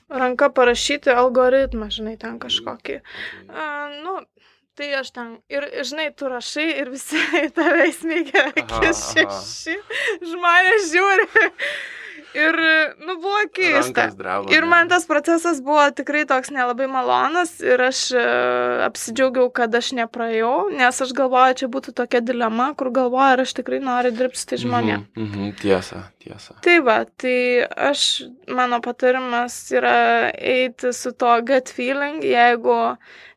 [0.09, 3.03] ranka parašyti algoritmą, žinai, ten kažkokį.
[3.51, 4.17] Uh, nu,
[4.77, 7.21] tai aš ten, ir, žinai, tu rašai ir visi
[7.57, 9.79] tave įsmeigia akis šeši,
[10.33, 11.47] žmonės žiūri.
[12.37, 12.59] Ir,
[13.01, 14.09] nu, buvo keista.
[14.17, 18.25] Dreba, Ir man tas procesas buvo tikrai toks nelabai malonas ir aš e,
[18.87, 23.57] apsidžiaugiau, kad aš nepraėjau, nes aš galvoju, čia būtų tokia dilema, kur galvoju, ar aš
[23.61, 25.07] tikrai noriu dirbti su tai žmonėm.
[25.17, 26.57] Mhm, mhm, tiesa, tiesa.
[26.67, 27.37] Tai va, tai
[27.89, 28.03] aš,
[28.59, 29.95] mano patarimas yra
[30.37, 32.77] eiti su to gut feeling, jeigu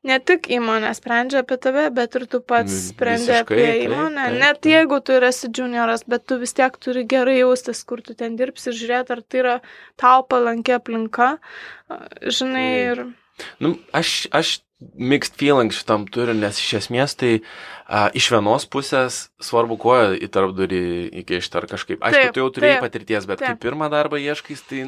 [0.09, 4.25] ne tik įmonė sprendžia apie tave, bet ir tu pats sprendi apie taip, įmonę.
[4.29, 4.71] taip, Net taip.
[4.73, 8.71] jeigu tu esi junioras, bet tu vis tiek turi gerai jaustis, kur tu ten dirbsi
[8.71, 9.55] ir žiūrėti, ar tai yra
[9.99, 11.33] tau palanki aplinka.
[11.89, 13.07] Žinai, Taip.
[13.07, 13.18] ir...
[13.59, 14.59] Nu, aš, aš
[14.95, 17.41] mixed feeling šitam turiu, nes iš esmės tai
[17.87, 20.81] a, iš vienos pusės svarbu koją į tarpdurį
[21.23, 21.99] įkišti ar kažkaip.
[22.07, 23.61] Aišku, tu jau turėjai taip, patirties, bet kai taip.
[23.65, 24.85] pirmą darbą ieškais, tai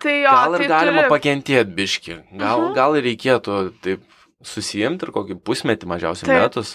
[0.00, 1.10] Tai jo, gal ir tai galima turi...
[1.12, 2.14] pakentėti biški.
[2.40, 2.74] Gal, Mhm.
[2.78, 4.00] gal ir reikėtų taip
[4.40, 6.40] susijimti ir kokį pusmetį mažiausiai Taip.
[6.46, 6.70] metus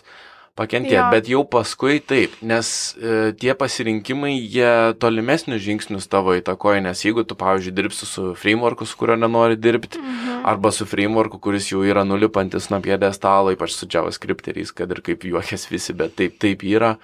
[0.55, 1.09] pakentėti, Jo.
[1.11, 7.25] bet jau paskui taip, nes e, tie pasirinkimai, jie tolimesnius žingsnius tavo įtakoja, nes jeigu
[7.27, 10.45] tu, pavyzdžiui, dirbsi su frameworku, su kuriuo nenori dirbti, Mhm.
[10.45, 15.23] arba su frameworku, kuris jau yra nulipantis nuo piedestalo, ypač su JavaScripteriais, kad ir kaip
[15.27, 16.95] juokės visi, bet taip, taip yra,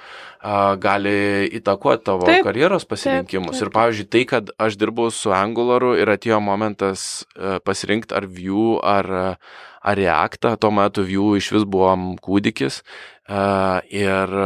[0.41, 3.59] a, gali įtakoti tavo Taip, karjeros pasirinkimus.
[3.59, 8.25] taip, Ir, pavyzdžiui, tai, kad aš dirbau su Angularu ir atėjo momentas e, pasirinkti ar
[8.31, 9.35] Vue, ar, e,
[9.83, 12.81] ar Reactą, tuo metu Vue iš vis buvom kūdikis.
[13.31, 14.37] Ir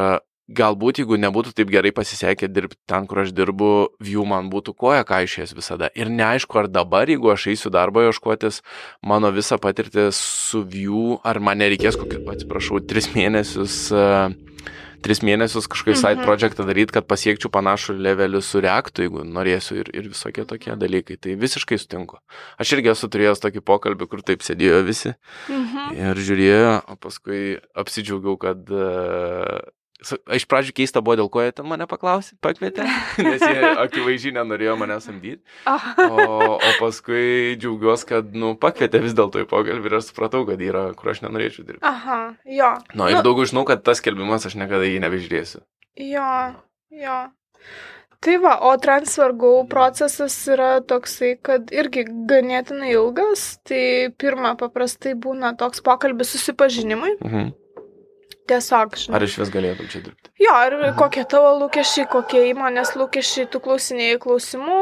[0.45, 5.05] galbūt, jeigu nebūtų taip gerai pasisekę dirbti ten, kur aš dirbu, Vue man būtų koja
[5.07, 5.89] kaišės visada.
[5.97, 8.61] Ir neaišku, ar dabar, jeigu aš eisiu darbo ieškotis,
[9.01, 13.79] mano visa patirtis su Vue, ar man nereikės kokių, atsiprašau, tris mėnesius.
[13.89, 14.54] Uh,
[15.05, 16.25] tris mėnesius kažkokį side Mhm.
[16.25, 21.19] projektą daryti, kad pasiekčiau panašų levelį su reaktu, jeigu norėsiu ir, ir visokie tokie dalykai.
[21.21, 22.17] Tai visiškai sutinku.
[22.59, 25.13] Aš irgi esu turėjęs tokį pokalbį, kur taip sėdėjo visi
[25.49, 25.95] Mhm.
[25.95, 28.65] ir žiūrėjo, o paskui apsidžiaugiau, kad...
[28.69, 29.61] Uh,
[30.05, 32.85] Iš pradžių keista buvo, dėl ko jie ten mane paklausė, pakvietė,
[33.25, 35.41] nes jie akivaizdžiai nenorėjo mane samdyti.
[35.65, 40.61] O, o paskui džiaugiuosi, kad, nu, pakvietė vis dėlto į pokalbį ir aš supratau, kad
[40.61, 41.83] yra, kur aš nenorėčiau dirbti.
[41.89, 42.19] Aha,
[42.59, 42.71] jo.
[42.93, 45.65] Na, ir daugiau žinau, kad tas kelbimas aš niekada jį nebežiūrėsiu.
[46.05, 46.29] Jo,
[46.93, 47.19] jo.
[48.25, 53.59] Tai va, o transfer go procesas yra toksai, kad irgi ganėtinai ilgas.
[53.67, 57.17] Tai pirmą paprastai būna toks pokalbis susipažinimui.
[57.21, 57.53] Mhm.
[58.45, 59.15] Tiesiog, žinai.
[59.17, 60.29] Ar iš vis galėtum čia dirbti?
[60.37, 64.75] Jo, ir kokie tavo lūkesčiai, kokie įmonės lūkesčiai, tu klausinėjai klausimų,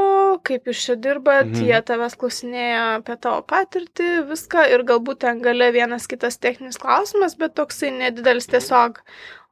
[0.44, 1.56] kaip jūs čia dirbat, Mhm.
[1.56, 1.70] mhm.
[1.70, 7.38] jie tavęs klausinėja apie tavo patirtį, viską ir galbūt ten gale vienas kitas techninis klausimas,
[7.40, 9.00] bet toksai nedidelis tiesiog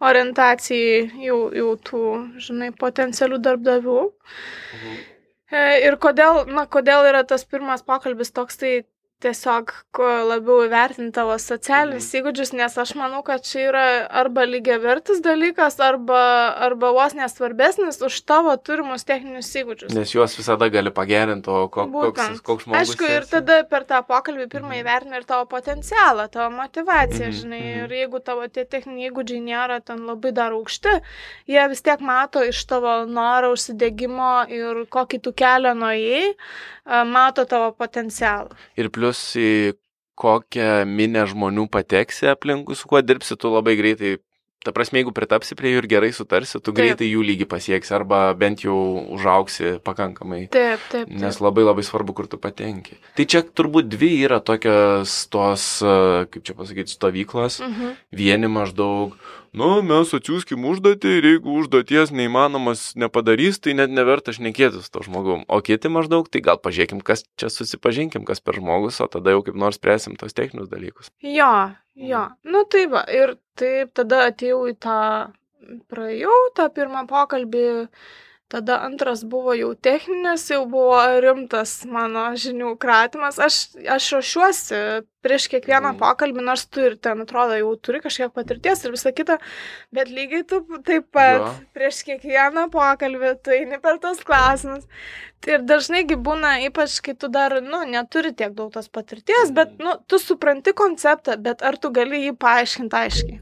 [0.01, 2.03] orientacijai jau, jau tų,
[2.41, 3.99] žinai, potencialių darbdavių.
[5.51, 8.84] E, Ir kodėl, na, kodėl yra tas pirmas pokalbis toks, tai
[9.22, 12.17] tiesiog kuo labiau įvertinti tavo socialinius Mhm.
[12.22, 16.22] įgūdžius, nes aš manau, kad čia yra arba lygiai vertis dalykas, arba,
[16.67, 19.93] arba vos nesvarbesnis už tavo turimus techninius įgūdžius.
[19.93, 22.80] Nes juos visada gali pagerinti, o ko, koks, koks žmogus.
[22.82, 23.32] Aišku, ir esi.
[23.38, 24.82] tada per tą pokalbį pirmą Mhm.
[24.84, 27.61] įvertina ir tavo potencialą, tavo motivaciją, Mhm, žinai.
[27.61, 27.84] mhm.
[27.86, 31.01] Ir jeigu tavo tie techniniai įgūdžiai nėra ten labai dar aukšti,
[31.47, 36.36] jie vis tiek mato iš tavo noro, užsidėgymo ir kokį tu kelią nuėjai,
[36.86, 38.55] mato tavo potencialą.
[38.79, 39.51] Ir plus į
[40.21, 44.19] kokią minę žmonių pateksi aplinkui, su kuo dirbsi, tu labai greitai.
[44.61, 46.75] Ta prasme, jeigu pritapsi prie jų ir gerai sutarsi, tu Taip.
[46.77, 48.75] greitai jų lygį pasieksi arba bent jau
[49.15, 50.43] užauksi pakankamai.
[50.53, 51.07] Taip, taip.
[51.09, 51.15] taip.
[51.17, 52.99] Nes labai labai svarbu, kur tu patenki.
[53.17, 55.95] Tai čia turbūt dvi yra tokios tos, e,
[56.29, 57.57] kaip čia pasakyti, stovyklos.
[57.65, 57.97] Mhm.
[58.21, 59.17] Vieni maždaug,
[59.58, 65.43] nu, mes atsiųskim užduotį ir jeigu užduoties neįmanomas nepadarys, tai net neverta šnekėtis to žmogum.
[65.52, 69.43] O kiti maždaug, tai gal pažiūrėkim, kas čia susipažinkim, kas per žmogus, o tada jau
[69.45, 71.12] kaip nors spręsim tos techninius dalykus.
[71.26, 71.52] Jo,
[71.95, 72.26] jo.
[72.47, 74.99] Nu tai va, ir taip tada atėjau į tą,
[75.91, 77.68] praėjau tą pirmą pokalbį,
[78.52, 83.39] tada antras buvo jau techninis, jau buvo rimtas mano žinių kratimas.
[83.39, 83.62] Aš,
[83.95, 84.82] aš ruošiuosi
[85.24, 85.99] prieš kiekvieną Mhm.
[86.02, 89.38] pokalbį, nors tu ir ten atrodo jau turi kažkiek patirties ir visa kita,
[89.93, 91.52] bet lygiai tu taip pat Jo.
[91.78, 94.84] prieš kiekvieną pokalbį tu eini per tos klausimus.
[95.50, 99.96] Ir dažnaigi būna, ypač kai tu dar, nu, neturi tiek daug tos patirties, bet, nu,
[100.06, 103.39] tu supranti konceptą, bet ar tu gali jį paaiškinti aiškiai.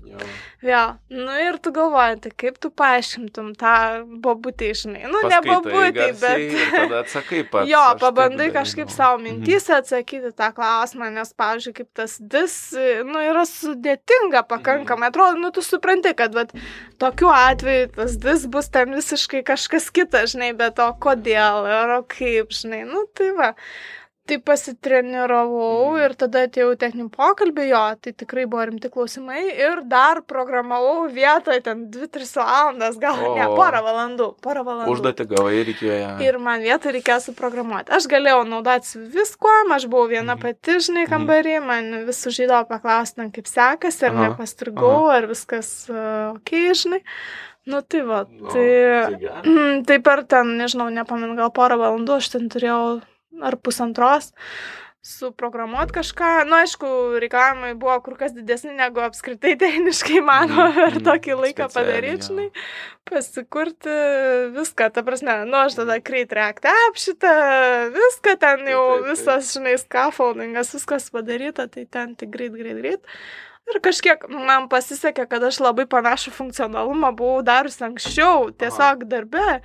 [0.63, 3.73] Vėl, nu ir tu galvoji, tai kaip tu paaiškintum tą
[4.23, 5.03] bobutį, žinai.
[5.11, 6.91] Nu, ne bobutį, bet...
[7.01, 7.67] Atsakai pats.
[7.71, 9.23] Jo, pabandai kažkaip savo Mhm.
[9.43, 12.55] mintys atsakyti tą klausimą, nes, pavyzdžiui, kaip tas dis,
[13.07, 15.11] nu, yra sudėtinga pakankamai.
[15.11, 16.51] Atrodo, nu, tu supranti, kad, vat,
[16.99, 22.01] tokiu atveju tas dis bus ten visiškai kažkas kitas, žinai, bet o kodėl, ir o
[22.15, 23.53] kaip, žinai, nu, tai va.
[24.29, 26.03] Tai pasitreniravau Mhm.
[26.05, 31.63] ir tada atėjau techninį pokalbį, jo, tai tikrai buvo rimti klausimai ir dar programavau vietoje
[31.63, 33.35] ten 2-3 valandas, gal O.
[33.35, 34.93] ne, porą valandų, porą valandų.
[34.93, 36.11] Užduotį gavai reikėjo.
[36.21, 37.89] Ir man vietą reikėjo suprogramuoti.
[37.89, 40.41] Aš galėjau naudotis viskuo, aš buvau viena Mhm.
[40.41, 41.11] pati, žinai, Mhm.
[41.15, 47.01] kambarį, man vis užžydavo paklausti, kaip sekasi, ar Aha, nepastrigau, ar viskas uh, ok, žinai.
[47.65, 49.83] Nu tai va, Nu, tai, gerai.
[49.85, 53.01] tai per ten, nežinau, nepamenu, gal porą valandų aš ten turėjau
[53.45, 54.33] ar pusantros
[55.09, 56.29] suprogramuoti kažką.
[56.43, 56.87] Na, nu, aišku,
[57.23, 61.71] reikalavimai buvo kur kas didesni negu apskritai techniškai mano Mhm, per mhm, tokį laiką specialiai,
[61.71, 62.49] padaryti, žinai
[63.09, 63.95] pasikurti
[64.53, 67.31] viską, ta prasme, nu aš tada Create React app šitą,
[67.95, 69.39] viską ten jau, Taip, taip, taip.
[69.39, 73.15] visas, žinai, scaffoldingas, viskas padaryta, tai ten tik greit, greit, greit.
[73.69, 79.59] Ir kažkiek man pasisekė, kad aš labai panašų funkcionalumą buvau darius anksčiau, tiesiog darbe.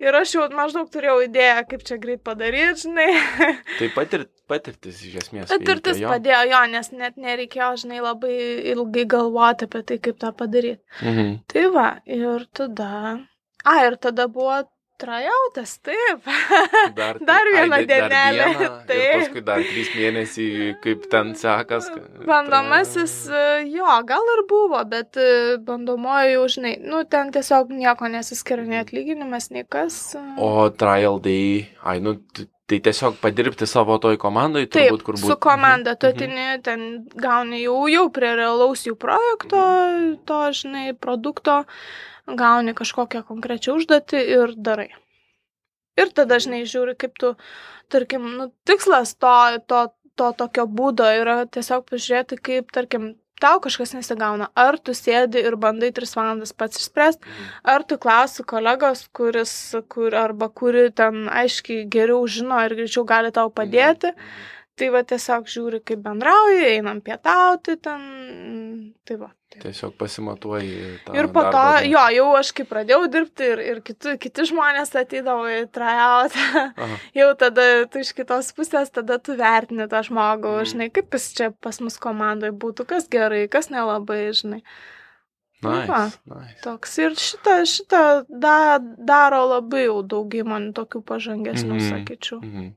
[0.00, 3.10] Ir aš jau maždaug turėjau idėją, kaip čia greit padaryti, žinai.
[3.80, 5.50] Tai patir, patirtis iš esmės.
[5.52, 6.14] Patirtis veikia, jo.
[6.14, 8.34] padėjo, jo, nes net nereikėjo, žinai, labai
[8.72, 10.80] ilgai galvoti apie tai, kaip tą padaryti.
[11.04, 11.32] Mhm.
[11.52, 12.92] Tai va, ir tada.
[13.60, 14.62] A, ir tada buvo
[15.00, 16.28] trajautas, taip.
[16.96, 19.14] Dar, Dar viena ai, dar dienelė, vieną, taip.
[19.16, 21.90] paskui dar trys mėnesiai, kaip ten sekas.
[22.28, 23.42] Bandomasis, e,
[23.72, 29.50] jo, gal ir buvo, bet e, bandomoji žinai, nu, ten tiesiog nieko nesiskiria, nei atlyginimas,
[29.54, 30.00] nei kas.
[30.18, 30.24] e.
[30.44, 32.16] O trial day, ai, nu,
[32.70, 35.26] tai tiesiog padirbti savo toj komandai, Taip, turbūt, kur būtų.
[35.32, 36.14] su komanda, tu Mhm.
[36.16, 39.62] atini, ten gauni jau, jau prie realaus jų projekto,
[40.24, 41.64] to, žinai, produkto,
[42.26, 44.90] gauni kažkokią konkrečią užduotį ir darai.
[45.98, 47.34] Ir tada, žinai, žiūri, kaip tu,
[47.90, 49.34] tarkim, nu, tikslas to,
[49.66, 54.48] to, to tokio būdo yra tiesiog pažiūrėti, kaip, tarkim, tau kažkas nesigauna.
[54.56, 57.50] Ar tu sėdi ir bandai tris valandas pats išspręsti, Mhm.
[57.74, 63.32] ar tu klausi kolegos, kuris, kur, arba kuri ten aiškiai geriau žino ir greičiau gali
[63.32, 64.12] tau padėti.
[64.80, 68.00] Tai va tiesiog žiūri, kaip bendrauji, einam pietauti ten.
[68.00, 69.28] mm, Tai va.
[69.50, 69.58] Tai.
[69.64, 71.14] Tiesiog pasimatuoji tą.
[71.18, 75.48] Ir po to, jo, jau aš kai pradėjau dirbti ir, ir kiti, kiti žmonės ateidavo
[75.50, 76.36] į tryout,
[77.18, 80.70] jau tada tu iš kitos pusės, tada tu vertini tą žmogų, Mhm.
[80.72, 84.62] žinai, kaip jis čia pas mus komandoje būtų, kas gerai, kas nelabai, žinai.
[85.60, 86.04] Tai va.
[86.06, 86.60] Nice, nice.
[86.64, 91.90] Toks ir šitą, šitą da, daro labai jau daug įmonių tokių pažangesnių, Mhm.
[91.90, 92.38] sakyčiau.
[92.40, 92.70] Mhm.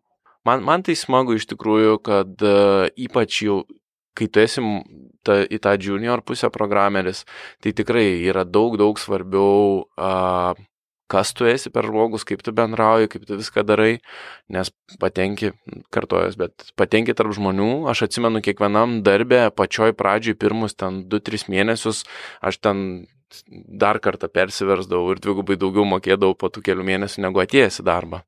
[0.44, 3.62] Man, man tai smagu iš tikrųjų, kad uh, ypač jau,
[4.18, 4.64] kai tu esi
[5.24, 7.24] ta, į tą junior pusę programeris,
[7.64, 10.60] tai tikrai yra daug, daug svarbiau, uh,
[11.14, 14.02] kas tu esi per žmogus, kaip tu bendrauji, kaip tu viską darai,
[14.52, 15.54] nes patenki,
[15.94, 17.86] kartojas, bet patenki tarp žmonių.
[17.92, 22.04] Aš atsimenu kiekvienam darbė, pačioj pradžioj pirmus ten 2-3 mėnesius,
[22.42, 22.86] aš ten
[23.84, 28.26] dar kartą persiversdavau ir dvigubai daugiau mokėdavau po tų kelių mėnesių negu atėjęs į darbą.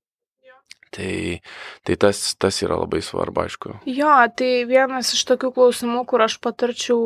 [0.94, 1.42] Tai,
[1.84, 3.72] tai tas, tas yra labai svarbu, aišku.
[3.90, 7.00] Jo, tai vienas iš tokių klausimų, kur aš patarčiau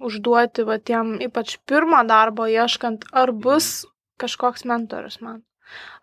[0.00, 3.84] užduoti, va, tiem ypač pirmo darbo ieškant, ar bus
[4.22, 5.42] kažkoks mentorius man.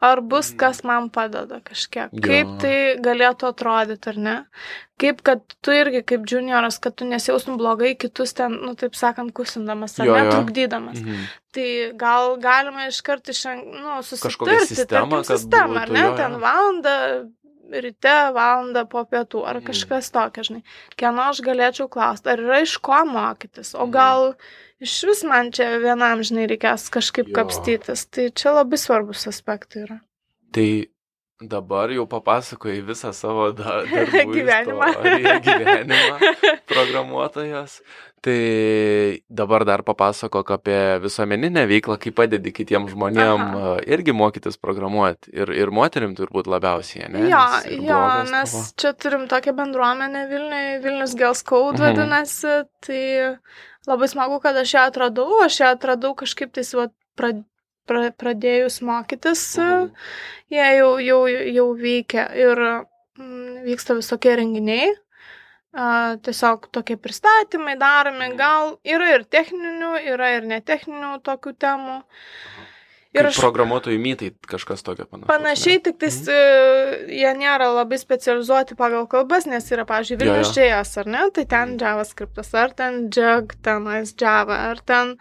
[0.01, 2.09] Ar bus kas man padeda kažkiek.
[2.11, 2.21] Jo.
[2.25, 4.35] Kaip tai galėtų atrodyti, ar ne?
[5.01, 9.33] Kaip, kad tu irgi kaip junioras, kad tu nesijaustum blogai kitus ten, nu taip sakant,
[9.33, 10.31] kusindamas, ar Jo, ne, jo.
[11.01, 11.27] Mhm.
[11.53, 13.01] Tai gal galima iš,
[13.45, 16.17] an- nu, Kažkokią susitarti, sistemą, tarkim, sistemą, ar būtų, ne, jo, jo.
[16.17, 16.97] ten valandą
[17.71, 19.65] ryte, valandą po pietų, ar Mhm.
[19.69, 20.63] kažkas tokio, žinai.
[20.97, 23.91] Kieno aš galėčiau klausti, ar yra iš ko mokytis, o Mhm.
[24.81, 27.35] Iš vis man čia vienam, žinai, reikės kažkaip Jo.
[27.41, 28.07] kapstytis.
[28.09, 29.99] Tai čia labai svarbus aspektai yra.
[30.51, 30.69] Tai
[31.41, 33.79] dabar jau papasakojai visą savo da,
[34.35, 34.91] Gyvenimą.
[35.47, 36.19] gyvenimą
[36.71, 37.79] programuotojas.
[38.21, 43.71] Tai dabar dar papasakok apie visuomeninę veiklą, kaip padedi kitiems žmonėms Aha.
[43.89, 45.31] irgi mokytis programuoti.
[45.33, 47.23] Ir, ir moterim turbūt labiausiai, ne?
[47.31, 47.41] Jo,
[47.81, 48.63] jo, mes tavo.
[48.77, 51.87] čia turim tokią bendruomenę Vilniuje, Vilnius Girls Code Mhm.
[51.87, 52.53] vadinasi,
[52.85, 53.01] tai
[53.87, 57.31] labai smagu, kad aš ją atradau, aš ją atradau kažkaip tais va, pra,
[57.87, 59.91] pra, pradėjus mokytis, Mhm.
[60.51, 62.57] jie jau, jau, jau veikia ir
[63.17, 64.91] mm, vyksta visokie renginiai.
[65.73, 68.37] A, tiesiog tokie pristatymai daromi, Mhm.
[68.37, 72.03] gal yra ir techninių, yra ir netechninių tokių temų.
[73.11, 73.39] Ir aš...
[73.43, 75.27] Programuotojų mytai kažkas tokio panašaus.
[75.27, 77.09] Panašiai, tik tais mm.
[77.11, 80.19] jie nėra labai specializuoti pagal kalbas, nes yra, pavyzdžiui.
[80.21, 81.25] Vilnius JS, ar ne?
[81.35, 85.17] Tai ten JavaScriptas, ar ten JAG, tenais Java, ar ten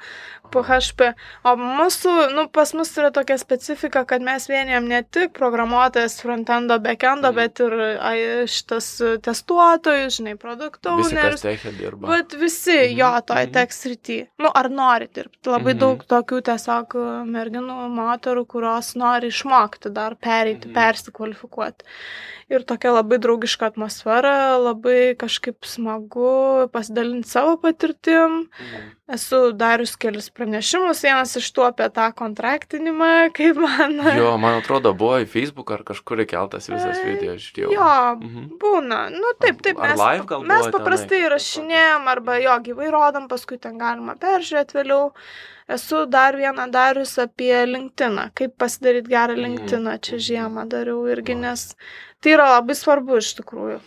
[0.51, 1.13] PHP.
[1.47, 6.79] O mūsų, nu, pas mus yra tokia specifika, kad mes vienijam ne tik programuotojas frontendo,
[6.83, 7.37] backendo, Mhm.
[7.39, 8.17] bet ir ai,
[8.51, 8.89] šitas
[9.23, 10.37] testuotojus, žinai,
[11.79, 12.09] dirba.
[12.15, 13.53] Bet visi Mhm, jo toj mhm.
[13.53, 14.19] tech srity.
[14.39, 15.51] Nu, ar nori dirbti.
[15.51, 15.79] Labai Mhm.
[15.79, 20.75] daug tokių tiesiog uh, merginų, moterų, kurios nori išmokti dar pereiti, Mhm.
[20.75, 21.85] persikvalifikuoti.
[22.51, 28.49] Ir tokia labai draugiška atmosfera, labai kažkaip smagu pasidalinti savo patirtim.
[28.61, 28.89] Mhm.
[29.11, 33.97] Esu darius kelius pranešimus, vienas iš tų apie tą kontraktinimą, kaip man.
[34.17, 37.73] Jo, man atrodo, buvo į Facebook ar kažkur įkeltas visas video, aš žiūrėjau.
[37.75, 38.59] Jo, Mhm.
[38.59, 39.11] būna.
[39.11, 39.79] Nu taip, taip.
[39.81, 41.31] Ar Mes, live gal mes paprastai tenai?
[41.37, 45.13] rašinėjom arba jo gyvai rodom, paskui ten galima peržiūrėti vėliau.
[45.71, 49.45] Esu dar vieną darius apie LinkedIn, kaip pasidaryti gerą Mhm.
[49.45, 50.25] LinkedIn, čia Mhm.
[50.29, 51.75] žiemą dariau irgi, nes
[52.21, 53.81] tai yra labai svarbu iš tikrųjų.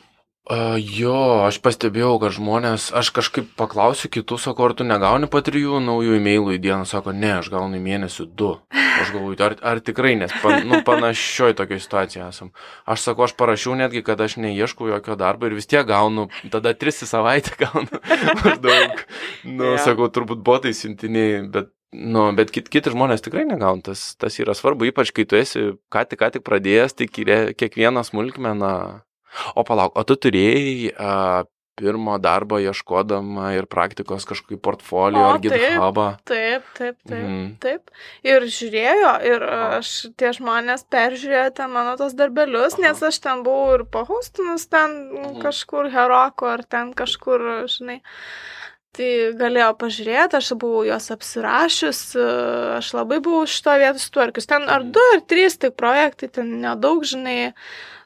[0.43, 5.39] Uh, jo, aš pastebėjau, kad žmonės, aš kažkaip paklausiu kitų, sako, ar tu negauni po
[5.39, 8.49] trijų naujų e-mailų į dieną, sako, ne, aš gaunu į mėnesį du.
[8.73, 12.51] Aš galvoju, ar, ar tikrai, nes pan, nu, panašioj tokia situacija esam.
[12.85, 16.75] Aš sakau, aš parašiau netgi, kad aš neieškau jokio darbo ir vis tiek gaunu, tada
[16.75, 18.03] tris į savaitę gaunu
[18.43, 19.01] maždaug.
[19.47, 19.79] Nu, yeah.
[19.81, 24.55] sakau, turbūt botai siuntiniai, bet Nu, bet kit, kiti žmonės tikrai negauna, tas, tas yra
[24.57, 28.75] svarbu, ypač kai tu esi ką tik, ką tik pradėjęs, tai kiekvieną smulkmeną.
[29.57, 31.13] O palauk, o tu turėjai a,
[31.75, 36.07] pirmo darbo ieškodama ir praktikos kažkokį portfolio ar GitHubą.
[36.29, 37.47] Taip, taip, taip, mm.
[37.63, 37.93] taip.
[38.27, 39.45] Ir žiūrėjo, ir
[39.79, 42.87] aš tie žmonės peržiūrėjo ten mano tos darbelius, Aha.
[42.87, 45.39] nes aš ten buvau ir pahostinus ten mm.
[45.43, 48.01] kažkur Heroko ar ten kažkur, žinai.
[48.93, 52.01] Tai galėjo pažiūrėti, aš buvau juos apsirašius,
[52.77, 54.45] aš labai buvau šito vietos tvarkius.
[54.51, 57.53] Ten ar du, ar trys tik projektai, ten nedaug, žinai,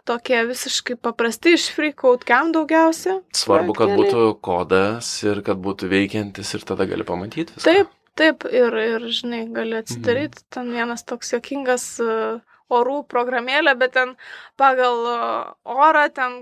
[0.07, 3.17] tokie visiškai paprasti iš freakout cam daugiausia.
[3.35, 7.65] Svarbu, kad būtų kodas ir kad būtų veikiantis ir tada gali pamatyti viską.
[7.67, 10.39] Taip, taip, ir, ir žinai, gali atsidaryti.
[10.45, 10.53] Mhm.
[10.55, 12.39] Ten vienas toks jokingas uh,
[12.71, 14.15] orų programėlė, bet ten
[14.59, 16.39] pagal uh, orą ten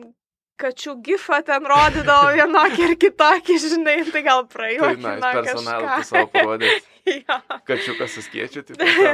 [0.62, 5.16] kačių gifą ten rodydavo vienokį ir kitokį, žinai, tai gal prajuokino.
[5.22, 6.91] Tai, na, personalą savo parodyti.
[7.06, 7.39] ja.
[7.68, 9.14] Kačiukas suskiečiu, tai tai ja,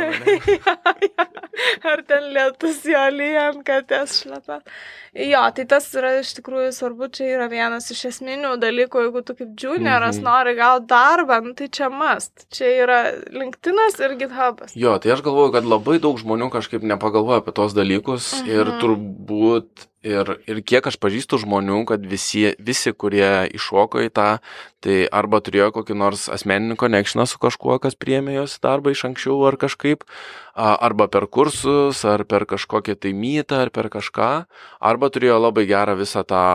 [1.07, 1.25] ja.
[1.91, 4.61] Ar ten lietus jo lyjant, kad jas šlapia.
[5.11, 9.35] Jo, tai tas yra iš tikrųjų svarbu, čia yra vienas iš esminių dalykų, jeigu tu
[9.35, 10.23] kaip junioras -hmm.
[10.23, 12.47] nori gauti darbą, nu, tai čia must.
[12.47, 14.71] Čia yra LinkedInas ir GitHubas.
[14.75, 18.47] Jo, tai aš galvoju, kad labai daug žmonių kažkaip nepagalvoja apie tos dalykus -hmm.
[18.55, 24.39] ir turbūt Ir, ir kiek aš pažįstu žmonių, kad visi, visi, kurie iššoko į tą,
[24.81, 29.37] tai arba turėjo kokį nors asmeninį konekšiną su kažkuo, kas priemė jos darbą iš anksčiau
[29.45, 30.01] ar kažkaip,
[30.55, 34.31] arba per kursus, ar per kažkokią tai mytą, ar per kažką,
[34.79, 36.45] arba turėjo labai gerą visą tą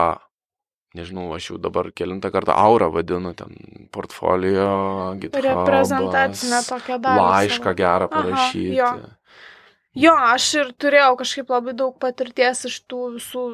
[0.97, 3.53] nežinau, aš jau dabar kilintą kartą aurą vadinu, ten
[3.93, 5.43] portfolio, GitHub.
[5.45, 7.21] Reprezentacinę tokią dalį.
[7.21, 8.79] Laišką gerą parašyti.
[8.81, 10.07] Aha, jo.
[10.07, 13.45] jo, aš ir turėjau kažkaip labai daug patirties iš tų visų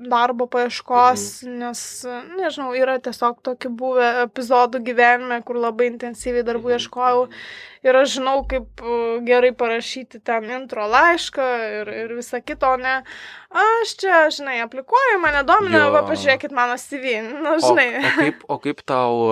[0.00, 1.56] darbo paieškos, mhm.
[1.60, 1.80] nes,
[2.38, 6.78] nežinau, yra tiesiog tokių buvę epizodų gyvenime, kur labai intensyviai darbų mhm.
[6.78, 7.26] ieškojau
[7.86, 8.82] ir aš žinau, kaip
[9.26, 11.46] gerai parašyti ten intro laišką
[11.80, 12.96] ir, ir visą kitą, o ne
[13.50, 17.88] aš čia, žinai, aplikuoju, mane domina, va, pažiūrėkit mano CV, na, nu, žinai.
[17.96, 19.24] O, o, kaip, o kaip tau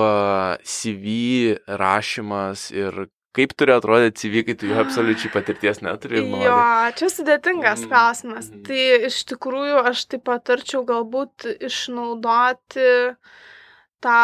[0.64, 3.06] CV rašymas ir
[3.38, 6.24] Kaip turi atrodyti CV, kai tu jų absoliučiai patirties neturi?
[6.42, 6.56] Jo,
[6.98, 7.90] čia sudėtingas mm.
[7.92, 8.48] klausimas.
[8.50, 8.64] Mm.
[8.66, 12.88] Tai iš tikrųjų aš tai patarčiau galbūt išnaudoti
[14.02, 14.18] tą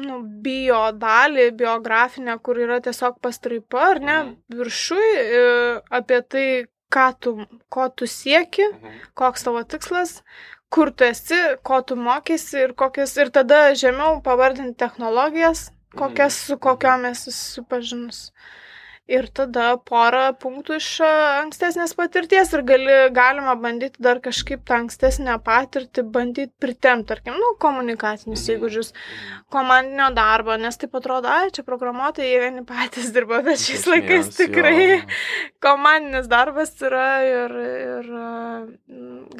[0.00, 4.36] nu, bio dalį, biografinę, kur yra tiesiog pastraipa, ar ne, mm.
[4.60, 5.42] viršui e,
[6.00, 6.46] apie tai,
[6.90, 7.34] ką tu,
[7.72, 9.02] ko tu sieki, mm.
[9.18, 10.20] koks tavo tikslas,
[10.72, 16.58] kur tu esi, ko tu mokysi ir kokias, ir tada žemiau pavardinti technologijas, kokias su
[16.58, 18.30] kokiom esi susipažinus.
[19.10, 25.34] Ir tada porą punktų iš ankstesnės patirties ir gali, galima bandyti dar kažkaip tą ankstesnę
[25.42, 28.54] patirtį bandyti pritemti, tarkim, nu, komunikacinius mhm.
[28.54, 28.92] įgūdžius,
[29.50, 34.76] komandinio darbo, nes taip atrodo, ai, čia programuotojai vieni patys dirba, bet šiais laikais tikrai
[34.78, 35.02] jo.
[35.66, 37.60] komandinis darbas yra ir,
[37.98, 38.10] ir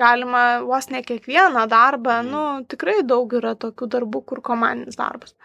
[0.02, 2.32] galima vos ne kiekvieną darbą, mhm.
[2.34, 5.38] nu, tikrai daug yra tokių darbų, kur komandinis darbas.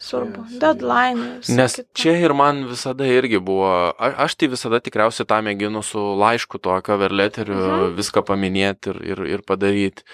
[0.00, 0.46] Svarbu.
[0.60, 1.40] Deadline.
[1.52, 1.88] Nes kita.
[1.92, 6.56] čia ir man visada irgi buvo, a, aš tai visada tikriausiai tą mėginu su laišku
[6.64, 7.80] to cover letteriu uh mhm.
[7.82, 7.96] -huh.
[8.00, 10.08] viską paminėti ir, ir, ir padaryti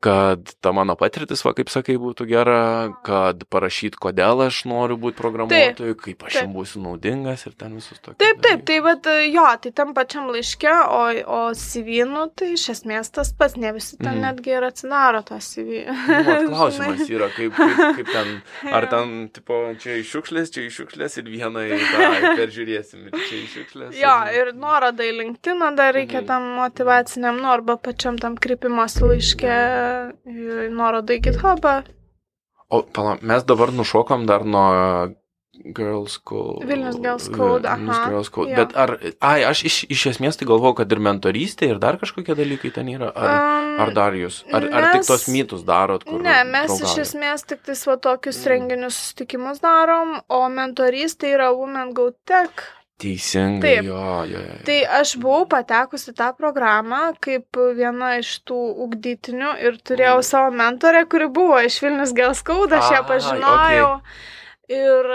[0.00, 2.62] kad ta mano patirtis, va kaip sakai, būtų gera,
[3.06, 7.76] kad parašyt, kodėl aš noriu būti programuotoju, taip, kaip aš jums būsiu naudingas ir ten
[7.78, 8.18] visus tokius.
[8.18, 12.66] Taip, taip, tai vad, jo, tai tam pačiam laiške, o, o CV, nu, tai iš
[12.74, 14.24] esmės tas pats, ne visi ten mm.
[14.26, 15.84] netgi ir atsidaro tą CV.
[16.10, 18.34] Nu, klausimas yra, kaip, kaip, kaip ten,
[18.66, 19.01] ar ten,
[19.34, 21.64] tipo, čia iš šiukšlės, čia iš šiukšlės ir vieną
[22.40, 23.94] peržiūrėsim, ir čia iš šiukšlės.
[24.00, 26.28] Jo, ir nuoroda į LinkedIn dar reikia mm.
[26.32, 31.82] tam motivaciniam, nu, arba pačiam tam kreipimosi laiške tokia nuoroda į GitHubą.
[32.72, 35.12] O pala, mes dabar nušokom dar nuo
[35.52, 36.66] Girls Code.
[36.66, 37.76] Vilnius Girls Code, aha.
[37.76, 38.50] Vilnius Girls Code.
[38.50, 38.56] Jo.
[38.56, 42.36] Bet ar, ai, aš iš, iš esmės tai galvoju, kad ir mentorystė, ir dar kažkokie
[42.38, 43.10] dalykai ten yra.
[43.12, 44.42] Ar, um, ar dar jūs?
[44.48, 46.08] Ar, mes, ar tik tos mytus darot?
[46.08, 46.88] Ne, mes draugavit?
[46.88, 48.52] iš esmės tik tais va tokius mm.
[48.54, 52.64] renginius susitikimus darom, o mentorystė yra Women Go Tech.
[53.02, 53.60] Teisingai.
[53.60, 53.86] Taip.
[53.92, 54.58] Jo, jo, jo.
[54.64, 60.28] Tai aš buvau patekusi tą programą kaip viena iš tų ugdytinių ir turėjau mm.
[60.32, 63.96] savo mentorę, kuri buvo iš Vilnius Gelskauda, aš ją pažinojau.
[64.00, 64.30] Okay.
[64.70, 65.08] Ir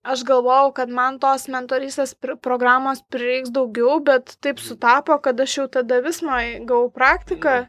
[0.00, 5.56] aš galvojau, kad man tos mentorystės pr programos prireiks daugiau, bet taip sutapo, kad aš
[5.58, 7.66] jau tada vismai gavau praktiką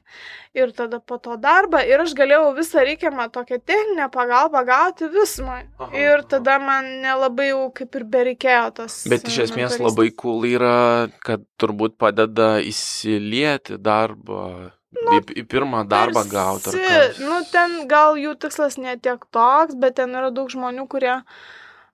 [0.56, 5.66] ir tada po to darbą ir aš galėjau visą reikiamą tokią techninę pagalbą gauti vismai.
[5.80, 9.02] Aha, Ir tada man nelabai jau kaip ir bereikėjo tos.
[9.12, 9.88] Bet iš esmės mentorystės.
[9.90, 16.76] labai cool yra, kad turbūt padeda įsilieti darbą, Nu, į, į pirmą darbą gauti.
[17.24, 21.16] Nu, ten gal jų tikslas netiek toks, bet ten yra daug žmonių, kurie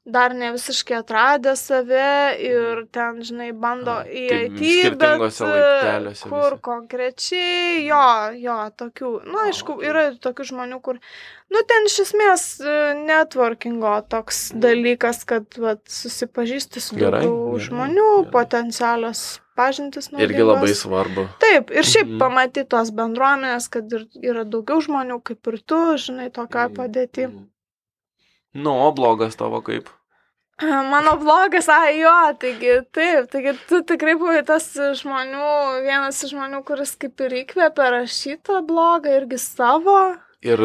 [0.07, 4.61] dar ne visiškai atradę save ir ten, žinai, bando į IT,
[4.97, 5.19] bet
[6.23, 6.61] kur visi.
[6.63, 8.03] konkrečiai, jo,
[8.39, 9.89] jo, tokių, na, A, aišku, okei.
[9.89, 10.99] yra ir tokių žmonių, kur,
[11.51, 17.03] nu, ten iš esmės e, networkingo toks dalykas, kad, vat, susipažįsti su Mhm.
[17.03, 18.31] Gerai, daugiau gerai, žmonių, gerai.
[18.37, 19.25] potencialios
[19.57, 20.07] pažintis.
[20.13, 20.81] Irgi labai naudingos.
[20.85, 21.27] svarbu.
[21.43, 22.15] Taip, ir šiaip Mhm.
[22.15, 22.19] mhm.
[22.23, 26.31] pamatyti tos bendruomenės, kad ir, yra daugiau žmonių kaip ir tu, žinai,
[26.69, 27.27] Mhm, padėti.
[27.27, 27.45] mhm.
[28.57, 29.89] Nu, o blogas tavo kaip?
[30.91, 34.65] Mano blogas, ai jo, taigi taip, taigi tu tikrai buvai tas
[35.01, 35.49] žmonių,
[35.85, 39.99] vienas iš žmonių, kuris kaip ir įkvėpė rašytą blogą irgi savo.
[40.45, 40.61] Ir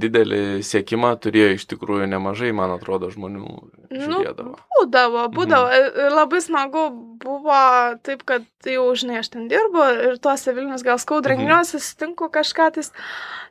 [0.00, 3.44] didelį siekimą turėjo iš tikrųjų nemažai, man atrodo, žmonių
[3.90, 4.54] Nu, žiūrėdavo.
[4.78, 5.68] Būdavo, būdavo.
[5.76, 6.84] Ir ir labai smagu
[7.24, 7.60] buvo
[8.04, 11.64] taip, kad jau, žinai, aš ten dirbu ir tuose Vilnius gal skaud Mhm.
[11.64, 12.82] sutinku kažką, tai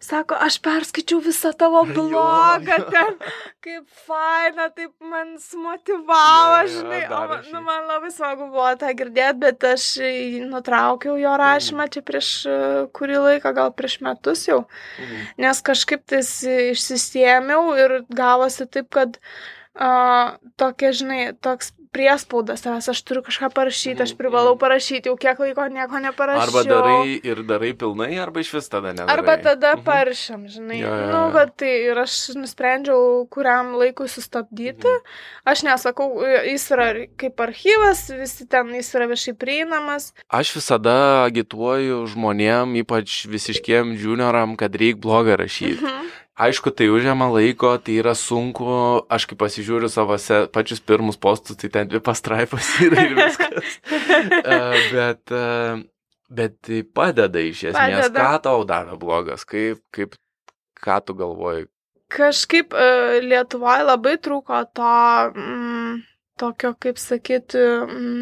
[0.03, 3.17] sako, aš perskaičiau visą tavo blogą ten,
[3.63, 7.01] kaip faina, taip man sumotivavo, Jo, jo, žinai.
[7.07, 7.51] O, man- rašyk.
[7.53, 9.83] nu, man labai smagu buvo tą girdėti, bet aš
[10.49, 12.57] nutraukiau jo rašymą čia prieš e,
[12.93, 14.65] kurį laiką, gal prieš metus jau
[14.99, 15.27] Mhm.
[15.37, 19.17] nes kažkaip tais išsisėmiau ir gavosi taip, kad
[19.75, 24.61] uh, tokia, žinai, toks priespaudas savęs, aš turiu kažką parašyti, aš privalau mhm.
[24.63, 26.47] parašyti, jau kiek laiko nieko neparašiau.
[26.47, 29.13] Arba darai ir darai pilnai, arba iš vis tada nedarai.
[29.13, 29.83] Arba tada Mhm.
[29.85, 30.79] paršiam, žinai.
[30.81, 31.31] Jo, jo, Nu, jo.
[31.37, 34.89] bet tai ir aš nusprendžiau, kuriam laikui sustabdyti.
[34.89, 35.05] Mhm.
[35.45, 36.09] Aš nesakau,
[36.49, 40.13] jis yra kaip archyvas, visi ten jis yra viešai prieinamas.
[40.33, 45.77] Aš visada agituoju žmonėm, ypač visiškiem junioram, kad reikia blogą rašyti.
[45.77, 46.09] Mhm.
[46.33, 48.65] Aišku, tai užima laiko, tai yra sunku.
[49.05, 53.75] Aš kai pasižiūriu savose pačius pirmus postus, tai ten dvi pastraipos yra ir viskas.
[54.93, 55.33] Bet,
[56.33, 58.07] bet tai padeda iš esmės.
[58.07, 58.23] Padeda.
[58.25, 59.45] Ką tau daro blogas?
[59.45, 60.17] Kaip, kaip,
[60.81, 61.67] ką tu galvoji?
[62.13, 62.73] Kažkaip
[63.21, 64.97] Lietuvoje labai trūko to,
[65.37, 66.01] mm,
[66.41, 67.61] tokio, kaip sakyti,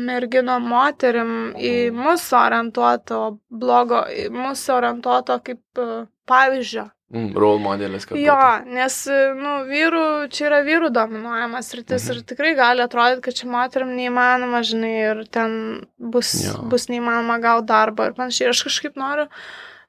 [0.08, 5.86] mergino moterim į mūsų orientuoto blogo, į mūsų orientuoto kaip
[6.28, 6.90] pavyzdžio.
[7.12, 8.72] Mm, role modelis, kad Jo, būtų.
[8.72, 8.96] nes,
[9.36, 12.12] nu, vyrų, čia yra vyrų dominuojamas rytis Mhm.
[12.16, 16.62] ir tikrai gali atrodyti, kad čia moterim neįmanoma, žinai, ir ten bus, Jo.
[16.72, 18.50] bus neįmanoma gauti darbą ir panašiai.
[18.54, 19.28] Aš kažkaip noriu,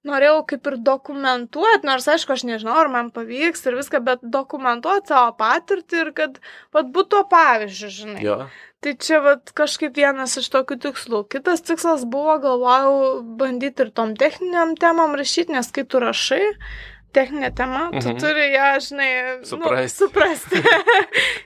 [0.04, 5.06] norėjau kaip ir dokumentuoti, nors aišku, aš nežinau, ar man pavyks ir viską, bet dokumentuoti
[5.14, 6.40] savo patirtį ir kad,
[6.74, 8.22] vad, būtų to pavyzdžių, žinai.
[8.26, 8.48] Jo.
[8.82, 11.28] Tai čia vat, kažkaip vienas iš tokių tikslų.
[11.30, 16.56] Kitas tikslas buvo, galvojau, bandyti ir tom techniniam temam rašyti, nes kai tu rašai,
[17.12, 18.18] techninė tema, tu Mhm.
[18.20, 19.10] turi ją, žinai,
[19.44, 19.58] Suprasti.
[19.58, 20.62] Nu, suprasti.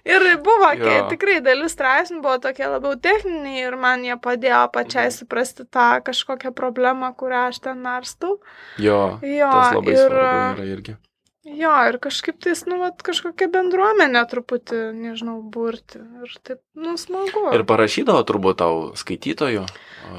[0.05, 1.09] ir buvo, Jo.
[1.11, 5.17] tikrai dalis straipsnių buvo tokie labiau techniniai ir man jie padėjo pačiai Mhm.
[5.19, 8.39] suprasti tą kažkokią problemą, kurią aš ten narstau.
[8.79, 9.19] Jo.
[9.23, 10.97] Jo, Tas labai ir, svarbu yra irgi.
[11.47, 16.01] Jo, ir kažkaip tais, nu, vat, kažkokia bendruomenė truputį, nežinau, burti.
[16.27, 17.47] Ir taip, nu, smagu.
[17.55, 19.63] Ir parašydavo turbūt tau skaitytojų.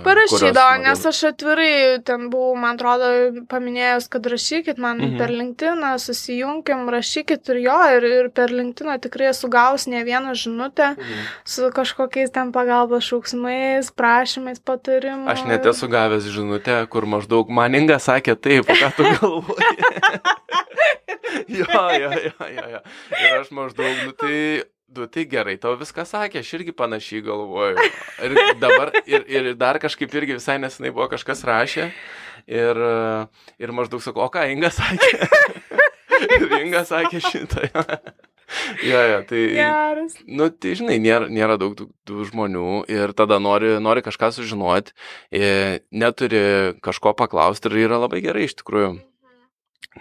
[0.03, 3.07] Parašydavo, kurios nes aš atvirai ten buvau, man atrodo,
[3.47, 5.17] paminėjus, kad rašykit man Mhm.
[5.17, 10.33] per LinkedIn, susijunkim, rašykit ir jo, ir, ir per LinkedIn tikrai esu gaus ne vieną
[10.35, 11.23] žinutę Mhm.
[11.45, 15.29] su kažkokiais ten pagalbos šauksmais, prašymais, patarimais.
[15.39, 19.77] Aš net esu gavęs žinutę, kur maždaug maninga sakė taip, ką tu galvoji.
[21.59, 21.67] jo,
[22.01, 22.81] jo, jo, jo, jo.
[23.17, 24.37] Ir aš maždaug, nu tai,
[24.97, 27.89] nu tai gerai, tau viską sakė, aš irgi panašiai galvoju.
[28.27, 31.91] Ir dabar, ir, ir dar kažkaip irgi visai nesenai buvo kažkas rašė.
[32.47, 32.79] Ir,
[33.59, 35.27] ir maždaug sakau, o ką Inga sakė?
[36.37, 37.67] ir Inga sakė šitą.
[38.89, 39.41] jo, jo, tai...
[39.57, 40.15] Geras.
[40.27, 44.95] Nu, tai žinai, nėra, nėra daug tų, tų žmonių ir tada nori, nori kažką sužinoti,
[45.35, 46.41] e, neturi
[46.83, 48.95] kažko paklausti ir yra labai gerai iš tikrųjų.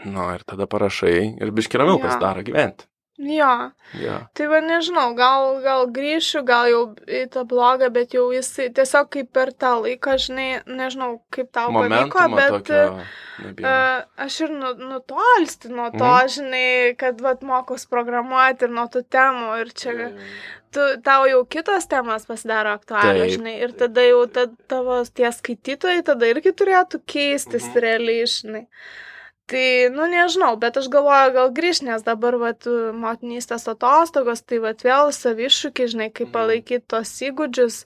[0.05, 2.05] Nu, ir tada parašai ir biškiramiau Jo.
[2.05, 2.85] pasidaro gyventi.
[3.19, 4.17] Jo, Ja.
[4.37, 9.09] tai va nežinau, gal, gal grįšiu, gal jau į tą blogą, bet jau jisai tiesiog
[9.09, 12.51] kaip per tą laiką, žinai, nežinau, kaip tau pavyko, Momentumą bet...
[12.51, 12.83] tokio.
[13.41, 16.29] Uh, aš ir nu, nutolsti nuo to, Mhm.
[16.29, 19.61] žinai, kad vat, mokos programuoti ir nuo tų temų.
[19.63, 20.11] Ir čia Jo,
[20.73, 23.57] tu, tau jau kitos temos pasidaro aktualios, žinai.
[23.65, 27.81] Ir tada jau ta, tavo tie skaitytojai tada irgi turėtų keistis Mhm.
[27.81, 28.67] realiai, žinai.
[29.47, 32.67] Tai, nu nežinau, bet aš galvoju, gal grįž, nes dabar, vat,
[32.99, 36.33] motinystės atostogos, tai vat vėl savišūkiai, žinai, kaip Mhm.
[36.35, 37.85] palaikyti tos įgūdžius,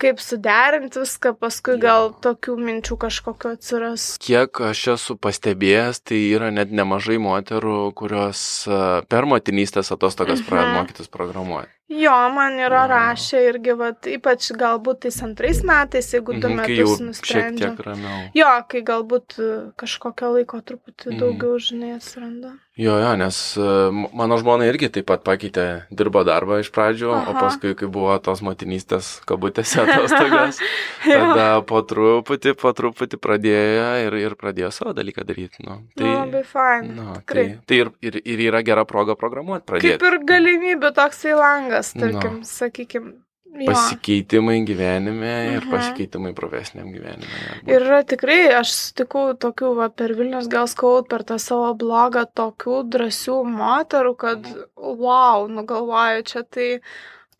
[0.00, 4.16] kaip suderinti viską, paskui gal tokių minčių kažkokio atsiras.
[4.24, 10.48] Kiek aš esu pastebėjęs, tai yra net nemažai moterų, kurios a, per motinystės atostogas Mhm.
[10.48, 11.68] pradeda mokytis programuoti.
[11.92, 16.96] Jo, man yra rašę irgi, vat, ypač galbūt tais antrais metais, jeigu du Mhm, metus
[16.96, 17.70] šiek nusprendžia.
[17.76, 18.30] tiek ramiau.
[18.34, 21.18] Jo, kai galbūt e, kažkokio laiko truputį Mhm.
[21.20, 22.54] daugiau, žinai, atsiranda.
[22.80, 27.28] Jo, jo, nes m- mano žmona irgi taip pat pakeitė, dirbo darbą iš pradžių, Aha.
[27.28, 30.56] o paskui, kai buvo tos motinystės kabutėse atostogas,
[31.04, 35.60] tada po truputį, po truputį pradėjo ir, ir pradėjo savo dalyką daryti.
[35.68, 36.88] Nu, Tai, nu, labai fain.
[36.96, 39.98] nu, tai, tai ir, ir, ir yra gera proga programuoti pradėti.
[40.00, 42.08] Kaip ir galimybių toksai langas, Nu.
[42.08, 43.12] tarkim, sakykim.
[43.52, 43.66] Jo.
[43.68, 45.70] Pasikeitimai gyvenime ir Mhm.
[45.70, 47.40] pasikeitimai profesiniam gyvenime.
[47.68, 52.24] Ir yra tikrai, aš sutikau tokių, va, per Vilnius gal skaut, per tą savo blogą,
[52.34, 54.64] tokių drąsių moterų, kad, Mhm.
[54.76, 56.80] wow, nugalvoju, čia tai,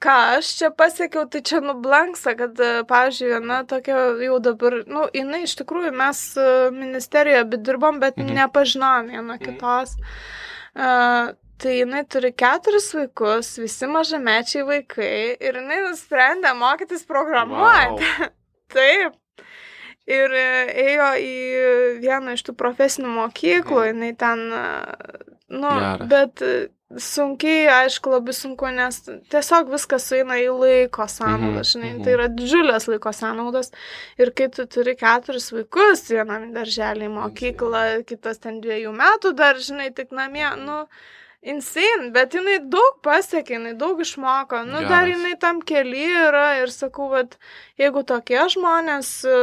[0.02, 5.08] ką aš čia pasiekiau, tai čia nublanksa, kad, e, pavyzdžiui, viena tokia jau dabar, nu,
[5.14, 8.34] jinai iš tikrųjų mes e, ministerijoje dirbom, bet Mhm.
[8.36, 9.44] nepažinom viena Mhm.
[9.44, 9.96] kitos.
[10.74, 11.32] Uh,
[11.62, 18.08] Tai jinai turi keturis vaikus, visi mažamečiai vaikai ir jinai nusprendė mokytis programuoti.
[18.18, 18.30] Vau.
[18.74, 19.18] Taip.
[20.10, 20.46] Ir e,
[20.82, 21.34] ėjo į
[22.02, 23.90] vieną iš tų profesinių mokyklų, Mhm.
[23.92, 24.62] jinai ten, e,
[25.54, 26.08] nu, Geras.
[26.10, 26.54] bet e,
[26.98, 28.98] sunkiai, aišku, labai sunku, nes
[29.30, 32.02] tiesiog viskas sueina į laiko sąnaudas, Mhm, žinai, mhm.
[32.04, 33.70] tai yra didžiulės laiko sąnaudos.
[34.18, 39.92] Ir kai tu turi keturis vaikus, vienam darželį, mokyklą, kitas ten dviejų metų dar, žinai,
[39.94, 40.82] tik namie, nu,
[41.43, 45.16] insane, bet jinai daug pasiekė, jinai daug išmoko, nu, dar Geras.
[45.16, 47.34] jinai tam keli yra ir sakau, kad
[47.80, 49.38] jeigu tokie žmonės, e,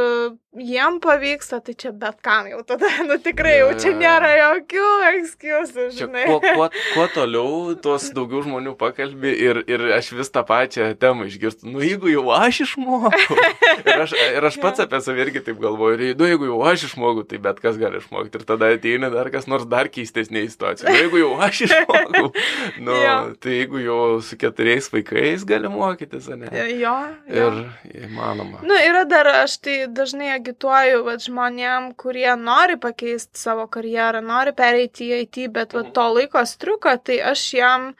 [0.64, 5.84] jiem pavyksta, tai čia bet kam jau tada, nu tikrai jau čia nėra jokių ekskiusų,
[5.92, 6.24] Čia žinai.
[6.30, 11.28] kuo, kuo, kuo toliau, tuos daugiau žmonių pakalbi ir, ir aš vis tą pačią temą
[11.28, 11.68] išgirstu.
[11.68, 13.36] Nu, jeigu jau aš išmokau.
[13.84, 16.00] Ir aš, ir aš pats apie save irgi taip galvoju.
[16.00, 18.40] Ir, nu, jeigu jau aš išmokau, tai bet kas gali išmokti.
[18.40, 20.88] Ir tada ateina dar kas nors dar keistesnė situacija.
[20.88, 21.86] Nu, jeigu jau aš išmokau,
[22.84, 23.14] nu, Jo.
[23.40, 26.50] tai jeigu jau su keturiais vaikais gali mokytis, ne?
[26.52, 26.94] Jo, jo.
[27.28, 28.60] Ir įmanoma.
[28.66, 34.52] Nu, yra dar, aš tai dažnai agituoju vat, žmonėm, kurie nori pakeisti savo karjerą, nori
[34.56, 37.90] pereiti į IT, bet vat, to laiko striuka, tai aš jam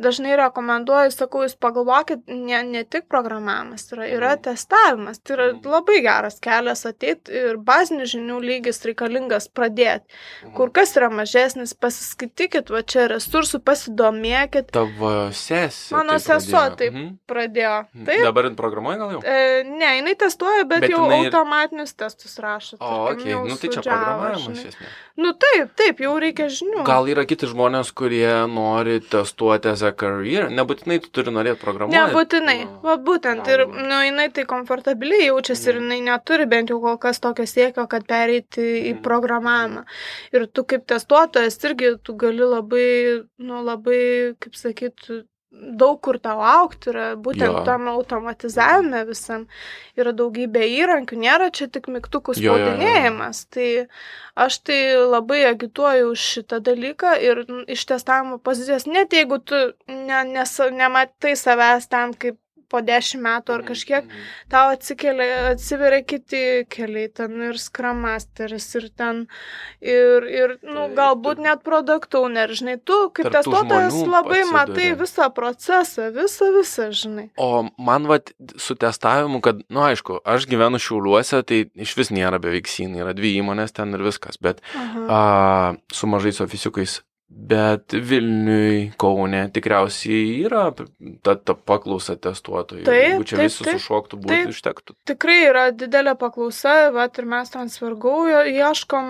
[0.00, 4.42] dažnai rekomenduoju, sakau, jūs pagalvokit, ne, ne tik programavimas, yra, yra Mhm.
[4.46, 5.66] testavimas, tai yra Mhm.
[5.68, 10.06] labai geras kelias ateiti ir bazinių žinių lygis reikalingas pradėti.
[10.56, 14.70] Kur kas yra mažesnis, pasiskaitykit, va čia resursų, pasidomėkit.
[14.74, 15.96] Tavo sesija.
[15.96, 17.18] Mano tai sesuo taip Mhm.
[17.28, 17.86] pradėjo.
[17.94, 18.04] Mhm.
[18.06, 19.22] Taip, Dabar programuoja gal jau?
[19.24, 22.76] E, ne, jinai testuoja, bet, Bet jau jinai ir- automatinius testus rašo.
[22.80, 24.86] O, okei, jau nu tai čia programavimas iš esmės.
[25.16, 26.84] Nu taip, taip, jau reikia žinių.
[26.84, 31.96] Gal yra kiti žmonės, kurie nori testuoti as a career, nebūtinai tu turi norėti programuoti.
[31.98, 33.82] Nebūtinai, Nu, va būtent, ir, galima.
[33.88, 35.90] nu, jinai tai komfortabiliai jaučiasi ir Mhm.
[35.90, 38.60] jinai neturi bent jau kol kas tokio siekio, kad pereiti
[38.90, 39.02] į Mhm.
[39.02, 39.84] programavimą.
[40.32, 44.00] Ir tu kaip testuotojas irgi, tu gali labai, nu, labai,
[44.42, 45.10] kaip sakyt,
[45.50, 47.62] daug kur tau aukti yra, būtent Jo.
[47.66, 49.46] tam automatizavime visam
[49.98, 53.42] yra daugybė įrankių, nėra čia tik mygtukų Jo, jo, jo, spaudinėjimas.
[53.50, 53.68] Tai
[54.46, 59.58] aš tai labai agituoju už šitą dalyką ir iš testavimo pozicijos, net jeigu tu
[59.90, 62.38] ne, nes, nematai savęs ten kaip
[62.70, 64.06] po dešimt metų ar kažkiek,
[64.52, 69.24] tau atsikelia, atsiveria kiti keliai, ten ir skramasteris, ir ten,
[69.82, 75.00] ir, ir nu, galbūt net product owner, žinai, tu kaip testuotojas labai matai atsiduri.
[75.02, 77.26] visą procesą, visą, visą, žinai.
[77.40, 82.40] O man vat su testavimu, kad, nu, aišku, aš gyvenu šiauliuose, tai iš vis nėra
[82.42, 85.06] beveik sin, yra dvi įmonės ten ir viskas, bet Aha.
[85.10, 85.22] a,
[85.94, 87.00] su mažais ofisiukais.
[87.30, 90.64] Bet Vilniui, Kaune tikriausiai yra
[91.22, 92.82] ta, ta paklausa testuotojų.
[92.88, 94.50] Taip, Jeigu čia taip, visi taip, sušoktų, būtų taip.
[94.50, 94.96] užtektų.
[95.06, 99.06] Tikrai yra didelė paklausa, vat ir mes ten svargau, ieškom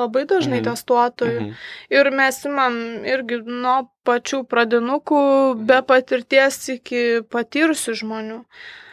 [0.00, 0.64] labai dažnai Mhm.
[0.70, 1.40] testuotojų.
[1.44, 1.54] Mhm.
[1.90, 5.22] Ir mes imam irgi nuo pačių pradinukų
[5.68, 8.44] be patirties iki patyrusių žmonių.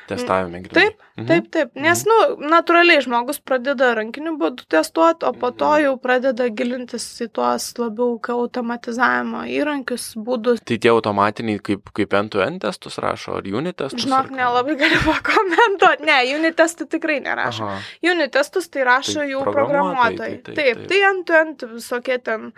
[0.08, 0.84] Testavime greitai.
[0.92, 2.16] Taip, Taip, taip, nes, nu,
[2.52, 5.84] natūraliai žmogus pradeda rankiniu būdu testuoti, o po to Mhm.
[5.86, 10.60] jau pradeda gilintis į tuos labiau automatizavimo įrankius, būdus.
[10.66, 14.04] Tai tie automatiniai kaip, kaip end-to-end testus rašo, ar unit testus?
[14.04, 16.04] Žinok, ar nelabai galiu pakomentuoti.
[16.06, 17.64] Ne, unit testų tikrai nerašo.
[17.64, 17.80] Aha.
[18.04, 20.44] Unit testus tai rašo Tai jau programuotojai, programuotojai.
[20.44, 20.88] tai taip, Taip, taip.
[20.90, 22.52] tai ant ant visokie ten,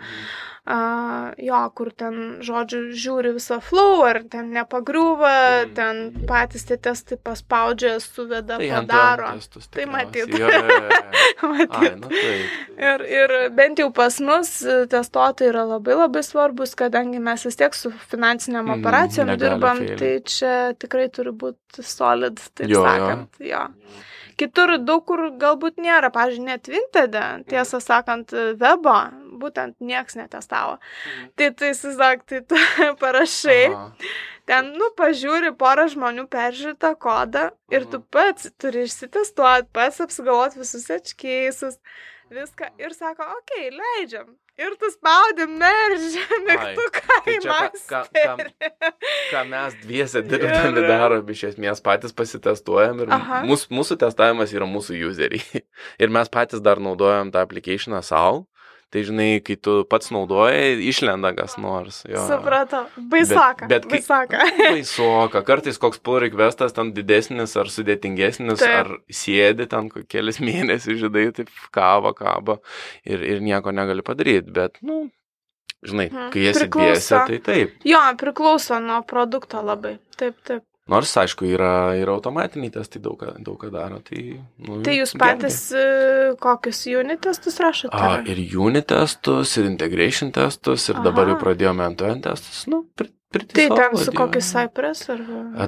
[0.66, 5.34] uh, jo, kur ten žodžiu, žiūri visą flow, ar ten nepagriūva,
[5.68, 5.74] Mm.
[5.74, 9.32] ten patys tie testai paspaudžia, suveda, Tai padaro.
[9.38, 10.28] testus Tai matyt.
[10.28, 10.90] Jo, jo, jo, jo.
[11.42, 12.00] Ai, Matyt.
[12.00, 12.74] nu taip.
[12.78, 17.56] Ir, ir bent jau pas mus e, testuotojai yra labai labai svarbus, kadangi mes vis
[17.56, 19.98] tiek su finansiniam Mhm, operacijom negali dirbam, failint.
[19.98, 22.86] tai čia tikrai turi būti solid, taip Jo, jo.
[22.86, 23.28] sakant.
[23.40, 23.66] Jo.
[24.38, 28.30] Kitur daug kur galbūt nėra, pažiūrėjau, net Vintede, tiesą sakant,
[28.60, 28.92] webo,
[29.40, 30.76] būtent nieks netestavo.
[31.34, 32.54] Tai tu įsivaizduok, tai tu
[33.02, 33.88] parašai, Aha.
[34.48, 38.06] Ten, nu, pažiūri, porą žmonių peržiūri tą kodą ir tu Mhm.
[38.16, 41.76] pats turi išsitestuoti, pats apsigalvoti visus atškeisus,
[42.32, 44.34] viską ir sako, okei, okay, leidžiam.
[44.58, 48.00] Ir tu spaudi meržę mygtuką Tai į ką, ką,
[49.30, 53.12] ką, mes dviese dirbdami Ir- darom, iš esmės patys pasitestuojam ir
[53.46, 55.62] mūsų, mūsų testavimas yra mūsų useriai.
[56.02, 58.48] Ir mes patys dar naudojam tą aplikationą savo.
[58.90, 61.98] Tai žinai, kai tu pats naudoji, išlenda kas nors.
[62.08, 62.22] Jo.
[62.24, 62.86] Supratau.
[62.96, 63.66] Baisoka.
[63.68, 64.38] Bet- bet kai- Baisoka.
[64.72, 65.42] Baisoka.
[65.44, 68.72] Kartais koks pull requestas ten didesnis ar sudėtingesnis, Taip.
[68.80, 72.56] ar sėdi ten kelias mėnesius, žinai, taip kava, kaba
[73.04, 74.48] ir, ir nieko negali padaryti.
[74.56, 75.10] Bet, nu,
[75.84, 76.30] žinai, Mhm.
[76.32, 77.76] kai esi dviese, tai taip.
[77.84, 79.98] Jo, priklauso nuo produkto labai.
[80.16, 80.64] Taip, taip.
[80.88, 84.00] Nors, aišku, yra ir automatiniai testai daug daug ką daro.
[84.00, 84.22] Tai,
[84.64, 85.82] nu, Tai jūs patys e,
[86.40, 87.92] kokius unit testus rašote?
[87.92, 91.42] A, ir unit testus, ir integration testus, ir dabar jau Aha.
[91.44, 92.64] pradėjome ant testus.
[92.66, 95.18] Nu, pri, Tai ten su kokiu Cypress ar...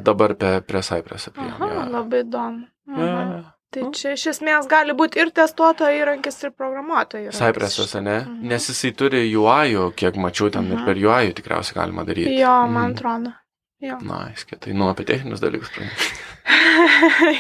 [0.00, 1.44] Dabar prie, prie Cypress apie.
[1.44, 2.64] Aha, labai įdomu.
[2.88, 3.00] Mhm.
[3.04, 3.42] Ja.
[3.70, 3.90] Tai Nu.
[3.94, 7.38] čia iš esmės gali būti ir testuotojo įrankis, ir programuotojo įrankis.
[7.38, 8.16] Cypressas, ne?
[8.24, 8.48] Mhm.
[8.48, 10.84] Nes jisai turi UI, kiek mačiau ten ir Mhm.
[10.88, 12.34] per UI tikriausiai galima daryti.
[12.40, 13.32] Jo, man Mhm.
[13.80, 13.96] Jo.
[14.04, 15.70] Na, įskė, tai nu apie techninius dalykus.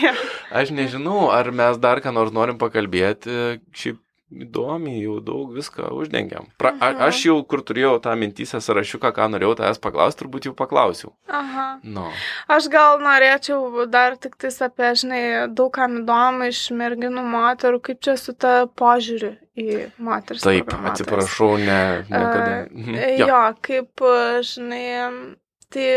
[0.00, 0.12] Jo.
[0.56, 3.58] Aš nežinau, ar mes dar ką nors norim pakalbėti.
[3.76, 3.98] Šiaip
[4.30, 6.46] įdomiai, jau daug viską uždengiam.
[6.60, 7.00] Pra, a, Mhm.
[7.08, 11.10] aš jau, kur turėjau tą mintysę sąrašiuką, ką norėjau tavęs paklausti, turbūt jau paklausiau.
[11.28, 11.80] Aha.
[11.82, 12.06] Nu.
[12.48, 18.00] Aš gal norėčiau dar tik tais apie, žinai, daug kam įdomu iš merginų moterų, kaip
[18.00, 20.42] čia su ta požiūriu į moteris.
[20.46, 22.68] Taip, atsiprašau, ne, niekada.
[22.70, 22.94] Mhm.
[23.18, 24.06] Jo, jo kaip,
[24.46, 25.36] žinai,
[25.74, 25.88] tai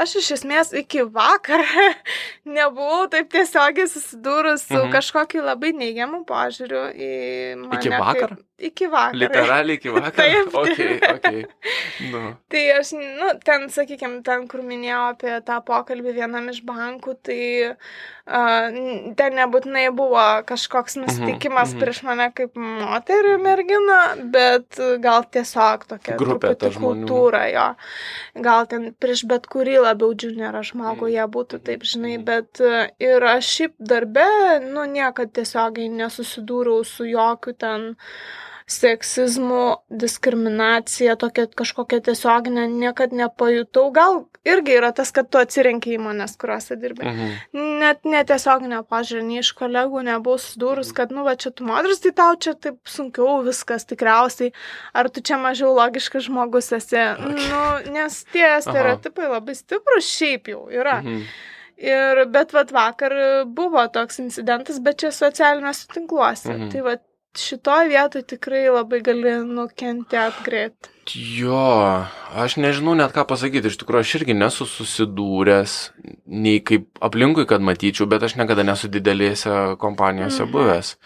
[0.00, 1.62] aš iš esmės iki vakar
[2.56, 4.92] nebuvau taip tiesiogiai susidūrus su Mhm.
[4.96, 7.10] kažkokiu labai neigiamu požiūriu į
[7.62, 7.78] mane.
[7.80, 8.34] Iki vakar?
[8.36, 9.16] Kaip, iki vakar.
[9.18, 10.12] Literaliai iki vakar.
[10.12, 10.54] Taip.
[10.54, 10.78] Ok,
[11.10, 11.28] ok.
[12.12, 12.22] Nu.
[12.48, 17.38] Tai aš, nu, ten, sakykime, ten, kur minėjau apie tą pokalbį vienam iš bankų, tai
[17.72, 18.78] uh,
[19.18, 20.98] ten nebūtinai buvo kažkoks
[21.74, 21.80] mhm.
[21.82, 23.98] prieš mane kaip moterį merginą,
[24.34, 27.66] bet gal tiesiog tokia Grupė ta kultūra jo.
[28.46, 31.14] Gal ten prieš bet kurį labiau juniorą žmogų Mhm.
[31.16, 32.24] jie būtų taip, žinai, Mhm.
[32.24, 34.26] bet uh, ir aš šiaip darbe,
[34.62, 37.94] nu, niekad tiesiogiai nesusidūriau su jokių ten
[38.66, 43.90] seksizmu, diskriminacija, tokia kažkokia tiesioginė, niekad nepajutau.
[43.92, 47.04] Gal irgi yra tas, kad tu atsirenki įmonės, kuriuose dirbi.
[47.04, 47.68] Mhm.
[47.82, 52.14] Net netiesioginio pažiūrė, nei iš kolegų nebuvau sudūrus, kad, nu, va čia tu moteris, tai
[52.16, 54.54] tau čia taip sunkiau viskas tikriausiai.
[54.96, 56.96] Ar tu čia mažiau logiškas žmogus esi?
[56.96, 57.48] Okay.
[57.52, 61.02] Nu, nes tie stereotipai labai stiprus šiaip jau yra.
[61.04, 61.26] Mhm.
[61.84, 63.12] Ir, bet vat vakar
[63.50, 66.54] buvo toks incidentas, bet čia socialiniuose tinkluose.
[66.54, 66.70] Mhm.
[66.72, 67.02] Tai vat
[67.38, 70.90] šitoje vietoje tikrai labai gali nukentėti greit.
[71.14, 75.74] Jo, aš nežinau net ką pasakyti, iš tikrųjų aš irgi nesu susidūręs,
[76.26, 80.52] nei kaip aplinkui, kad matyčiau, bet aš niekada nesu didelėse kompanijose Mhm.
[80.52, 80.96] buvęs.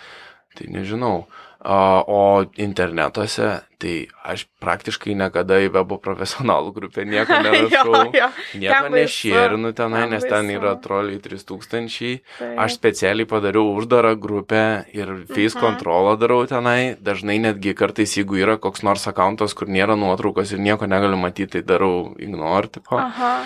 [0.55, 1.27] Tai nežinau.
[1.65, 3.49] O internetuose,
[3.83, 7.95] tai aš praktiškai niekada į webo profesionalų grupę nieko nerašau.
[7.95, 8.29] jo, jo.
[8.63, 12.21] Nieko nešėrinu tenai, Ten nes ten yra troliai 3000.
[12.39, 14.63] Tai, Aš specialiai padariau uždarą grupę
[14.95, 15.65] ir face Mhm.
[15.65, 16.95] kontrolą darau tenai.
[17.03, 21.59] Dažnai netgi kartais, jeigu yra koks nors akantas, kur nėra nuotraukos ir nieko negaliu matyti,
[21.59, 22.97] tai darau ignore tipo.
[23.03, 23.43] Aha.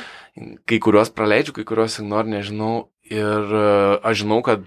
[0.68, 2.89] Kai kuriuos praleidžiu, kai kuriuos ignore nežinau.
[3.12, 4.62] Ir e, aš žinau, kad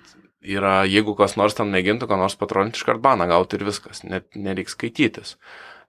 [0.45, 4.29] yra, jeigu kas nors ten mėgintų, ką nors patrolinti, iškart baną gauti ir viskas, net
[4.37, 5.35] nereiks skaitytis.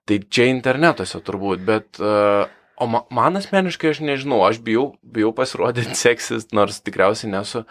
[0.07, 2.47] Tai čia internetuose turbūt, bet uh,
[2.77, 7.63] O ma, man asmeniškai aš nežinau, aš bijau, bijau pasirodyti seksis, nors tikriausiai nesu.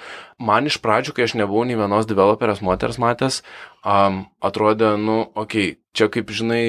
[0.42, 3.38] Man iš pradžių, kai aš nebuvau nei vienos developerės moters matęs,
[3.86, 6.66] um, atrodė, nu, okei, okay, čia kaip žinai,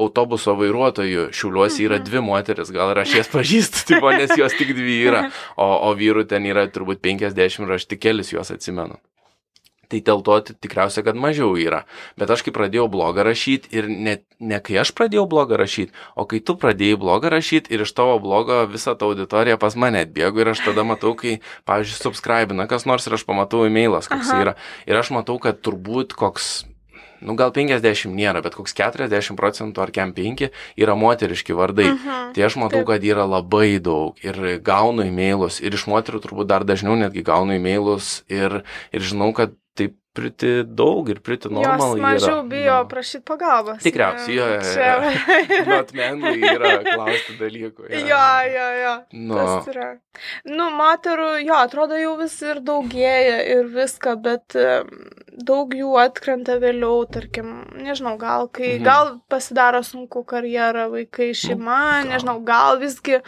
[0.00, 2.06] autobuso vairuotojų šiuliuosi yra Mhm.
[2.06, 5.26] dvi moteris, gal ir aš jas pažįstu, tipo, nes jos tik dvi yra,
[5.58, 9.02] o, o vyrų ten yra turbūt 50 ir aš tik kelis juos atsimenu.
[9.90, 11.82] Tai dėl to ti- tikriausiai, kad mažiau yra.
[12.20, 16.24] Bet aš kai pradėjau blogą rašyti ir ne, ne kai aš pradėjau blogą rašyti, o
[16.30, 20.40] kai tu pradėjai blogą rašyti ir iš tavo blogo visą tą auditoriją pas mane atbėgo
[20.44, 24.42] ir aš tada matau, kai, pavyzdžiui, subscribina kas nors ir aš pamatau e-mailas, koks Aha.
[24.44, 24.58] yra.
[24.86, 26.52] Ir aš matau, kad turbūt koks
[27.20, 30.46] nu gal 50 nėra, bet koks 40 procentų ar kem 5
[30.80, 31.90] yra moteriški vardai.
[31.92, 32.32] Mhm.
[32.36, 36.64] Tai aš matau, kad yra labai daug ir gaunu įmailus ir iš moterų turbūt dar
[36.64, 38.62] dažniau netgi gaunu įmailus ir,
[38.92, 39.52] ir žinau, kad
[40.12, 42.48] priti daug ir priti normal Jos mažiau yra.
[42.50, 43.82] bijo Nu, prašyti pagalbos.
[43.84, 44.72] Tikriausiai, jo, jo, jo.
[44.74, 47.86] Čia- Not manly yra klausti dalykų.
[47.94, 48.24] Jo,
[48.54, 48.94] jo, jo.
[49.12, 49.88] Nu, Tas yra.
[50.50, 54.56] Nu, moterų, jo, atrodo jau vis ir daugėja ir viską, bet
[55.40, 58.84] daug jų atkrenta vėliau, tarkim, nežinau, gal kai, Mhm.
[58.84, 62.10] gal pasidaro sunku karjerą, vaikai, šeima, gal.
[62.10, 63.20] nežinau, gal visgi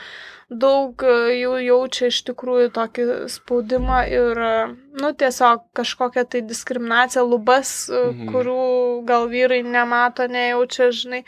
[0.58, 4.52] daug e, jų jaučia iš tikrųjų tokį spaudimą ir, e,
[5.00, 8.28] nu, tiesiog kažkokią tai diskriminaciją, lubas, e, Mhm.
[8.32, 11.24] kurių gal vyrai nemato, nejaučia, žinai.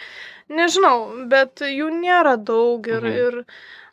[0.50, 3.16] Nežinau, bet jų nėra daug ir, Mhm.
[3.16, 3.44] ir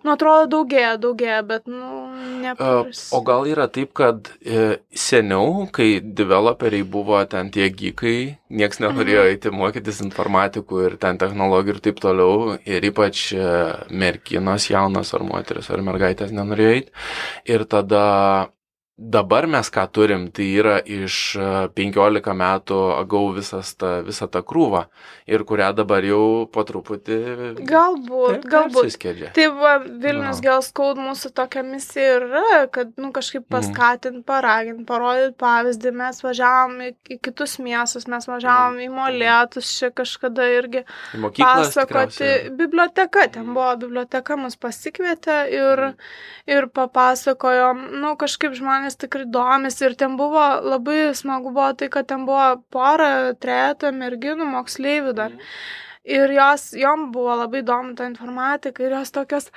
[0.03, 3.01] nu, atrodo, daugėja, daugėja, bet, nu, E, nepris.
[3.13, 9.23] O gal yra taip, kad e, seniau, kai developeriai buvo ten tie gykai, nieks nenorėjo
[9.23, 9.31] Mhm.
[9.33, 13.45] eiti mokytis informatikų ir ten technologijų ir taip toliau, ir ypač e,
[13.89, 16.91] merginos jaunas ar moteris ar mergaitės nenorėjo eiti.
[17.45, 18.49] Ir tada
[19.01, 24.41] dabar mes ką turim, tai yra iš e, 15 metų gau visas ta, visą tą
[24.45, 24.83] krūvą
[25.31, 27.17] ir kurią dabar jau po truputį
[27.65, 28.83] Galbūt, galbūt.
[28.83, 29.31] Persiskiedžia.
[29.33, 30.41] Tai va, Vilnius.
[30.43, 32.43] Girls Code mūsų tokia misija yra,
[32.73, 33.49] kad, nu, kažkaip Mhm.
[33.55, 35.93] paskatinti, paraginti, parodyti pavyzdį.
[36.01, 38.85] Mes važiavom į, į kitus miestus, mes važiavom Mhm.
[38.85, 40.83] į Molėtus, čia kažkada irgi
[41.15, 41.87] Į mokyklas pasakoti.
[41.87, 42.49] tikriausiai.
[42.57, 45.97] Biblioteka, ten buvo biblioteka, mus pasikvietė ir, Mhm.
[46.47, 52.07] ir papasakojom, nu, kažkaip žmonės tikrai domisi ir ten buvo labai smagu buvo tai, kad
[52.09, 55.37] ten buvo pora, trejata merginų moksleivių dar.
[56.03, 59.51] Ir jos, jom buvo labai įdomu ta informatika ir jos tokios,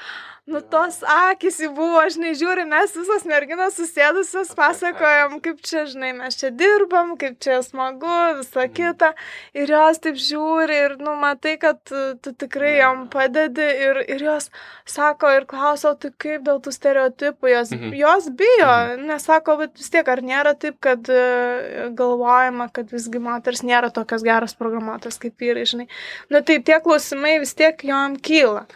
[0.47, 6.11] nu tos akis jų buvo, žinai, žiūri, mes visos merginos susėdusios pasakojom, kaip čia, žinai,
[6.19, 9.15] mes čia dirbam, kaip čia smagu, visa kita.
[9.57, 14.51] Ir jos taip žiūri ir, nu, matai, kad tu, tikrai jom padedi ir, ir jos
[14.85, 17.95] sako ir klauso, tai kaip dėl tų stereotipų, jos, Mhm.
[18.03, 23.19] jos bijo, nes sako, bet vis tiek ar nėra taip, kad e, galvojama, kad visgi
[23.19, 25.89] moters nėra tokios geros programuotos kaip vyrai, žinai.
[26.29, 28.66] Nu tai tie klausimai vis tiek jom kyla.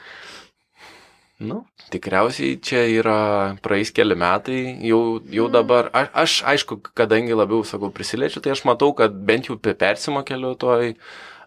[1.39, 1.61] Nu,
[1.95, 5.53] tikriausiai čia yra praeis keli metai, jau, jau Mm.
[5.55, 9.75] dabar, aš, aš aišku, kadangi labiau, sakau, prisiliečiu, tai aš matau, kad bent jau pe-
[9.75, 10.97] persimokeliu toj,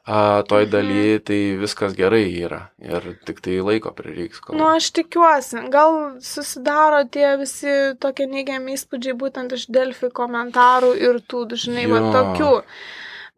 [0.07, 0.71] a, toj Mhm.
[0.71, 4.39] daly, tai viskas gerai yra ir tik tai laiko prireiks.
[4.39, 4.55] Kol...
[4.57, 11.19] Nu, aš tikiuosi, gal susidaro tie visi tokie neigiami įspūdžiai būtent iš Delfi komentarų ir
[11.27, 12.63] tų, žinai, va tokių.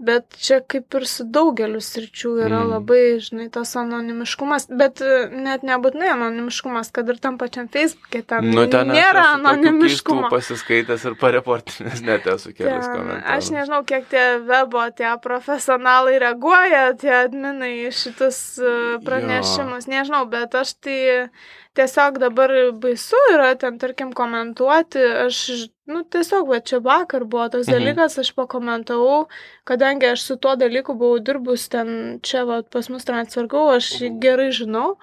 [0.03, 2.69] Bet čia kaip ir su daugeliu sričių yra Mm.
[2.73, 8.49] labai, žinai, tas anonimiškumas, bet e, net nebūtinai anonimiškumas, kad ir tam pačiam Facebook'e ten
[8.51, 10.27] Nu, ten nėra anonimiškumo.
[10.34, 13.23] pasiskaitęs ir pareportinės net esu kelias komentarus.
[13.38, 20.55] aš nežinau, kiek tie webo, tie profesionalai reaguoja, tie adminai šitus e, pranešimus, nežinau, bet
[20.55, 21.30] aš tai
[21.73, 27.68] tiesiog dabar baisu yra ten, tarkim, komentuoti, aš, nu, tiesiog, va, čia vakar buvo toks
[27.68, 27.76] Mhm.
[27.76, 29.27] dalykas, aš pakomentavau,
[29.65, 34.10] kadangi aš su tuo dalyku buvau dirbus ten, čia, va, pas mus transfergau, aš jį
[34.11, 34.19] Mhm.
[34.19, 34.97] gerai žinau.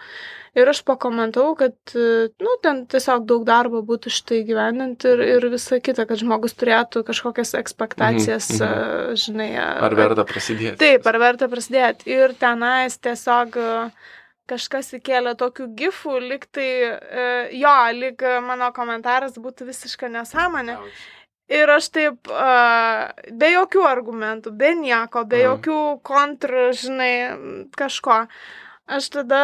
[0.57, 5.79] Ir aš pakomentavau, kad, nu, ten tiesiog daug darbo būtų šitai gyvenant ir, ir visa
[5.79, 9.15] kita, kad žmogus turėtų kažkokias ekspektacijas, Mhm, mhm.
[9.15, 9.51] žinai.
[9.59, 10.77] Ar verta prasidėti?
[10.79, 12.07] Taip, ar verta prasidėti.
[12.11, 13.91] Ir tenais tiesiog e,
[14.51, 17.27] kažkas įkėlė tokių gifų, lyg tai, e,
[17.61, 20.79] jo, lyg e, mano komentaras būtų visiška nesąmonė.
[21.51, 25.47] Ir aš taip, uh, be jokių argumentų, be nieko, be Mhm.
[25.49, 27.15] jokių kontrų, žinai,
[27.75, 28.21] kažko.
[28.87, 29.41] Aš tada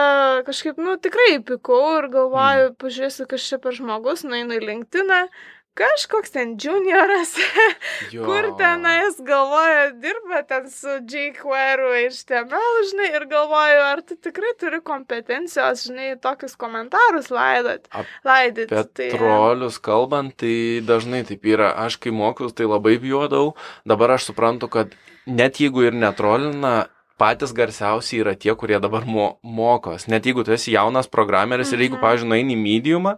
[0.47, 2.77] kažkaip, nu, tikrai pikau ir galvoju, Mhm.
[2.79, 5.29] pažiūrėsiu, kas čia per žmogus, nueinu į LinkedIn,
[5.77, 7.35] kažkoks ten junioras,
[8.15, 8.25] Jo.
[8.25, 14.81] kur tenais galvoja, dirba ten su jQuery, HTML, žinai, ir galvoju, ar tu tikrai turi
[14.85, 17.87] kompetencijos, žinai, tokius komentarus laidot,
[18.27, 18.73] laidyti.
[18.75, 21.73] Apie trolius kalbant, tai dažnai taip yra.
[21.87, 23.55] Aš kai mokiausi, tai labai bijodavau.
[23.87, 24.95] Dabar aš suprantu, kad
[25.27, 26.87] net jeigu ir netrolina,
[27.17, 30.05] patys garsiausi yra tie, kurie dabar mo mokos.
[30.13, 32.03] Net jeigu tu esi jaunas programeris ir jeigu, Mhm.
[32.05, 33.15] pavyzdžiui, nueini į mediumą,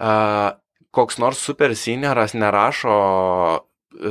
[0.00, 0.50] uh,
[0.98, 2.94] koks nors super senioras nerašo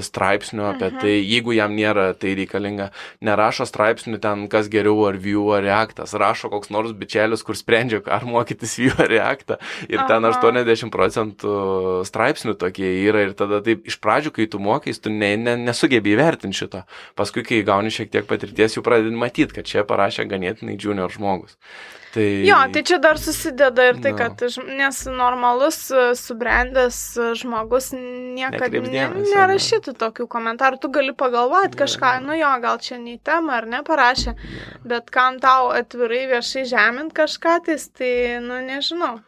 [0.01, 0.99] straipsnių apie Mhm.
[1.01, 2.89] tai, jeigu jam nėra tai reikalinga,
[3.21, 8.01] nerašo straipsnių ten, kas geriau ar Vue ar Reactas, rašo koks nors bičelis, kur sprendžia,
[8.07, 9.57] ar mokytis Vue ar Reactą
[9.89, 10.33] ir ten Aha.
[10.33, 15.35] 80 procentų straipsnių tokie yra ir tada taip iš pradžių, kai tu mokais, tu ne,
[15.37, 16.83] ne, nesugebi įvertinti šito,
[17.15, 21.57] paskui, kai gauni šiek tiek patirties, jau pradedi matyti, kad čia parašė ganėtinai junior žmogus.
[22.13, 22.23] Tai...
[22.47, 24.17] Jo, tai čia dar susideda ir tai, Nu.
[24.17, 24.39] kad
[24.77, 32.21] nes normalus, e, subrendęs e, žmogus niekada nerašys nerašyti tokių komentarų, tu gali pagalvoti kažką,
[32.25, 34.35] nu jo, gal čia nei tema ar ne parašė,
[34.85, 39.21] bet kam tau atvirai viešai žemint kažką, tai, tai nu nežinau.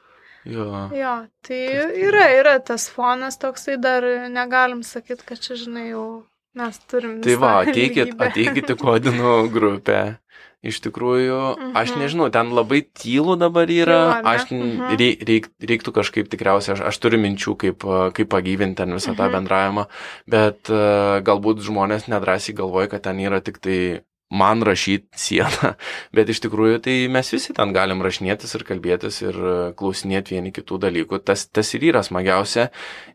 [0.45, 0.89] Jo.
[0.95, 6.26] Jo, tai tai- yra, yra tas fonas toksai, dar negalim sakyti, kad čia, žinai, jau
[6.55, 7.21] mes turim.
[7.21, 8.26] Tai va, ateikit, lygybę.
[8.26, 10.19] ateikit į kodinų grupę.
[10.60, 11.36] Iš tikrųjų,
[11.72, 11.99] aš Mhm.
[12.03, 14.98] nežinau, ten labai tylu dabar yra, Tylu, aš Mhm.
[14.99, 17.80] rei- reik, reiktų kažkaip tikriausiai, aš, aš turiu minčių, kaip,
[18.14, 19.31] kaip pagyvinti ten visą tą Mhm.
[19.38, 19.86] bendravimą,
[20.27, 25.76] bet a, galbūt žmonės nedrasiai galvoja, kad ten yra tik tai man rašyti sieną,
[26.14, 30.77] bet iš tikrųjų tai mes visi ten galim rašinėtis ir kalbėtis ir klausinėti vieni kitų
[30.77, 31.23] dalykų.
[31.23, 32.69] Tas, tas ir yra smagiausia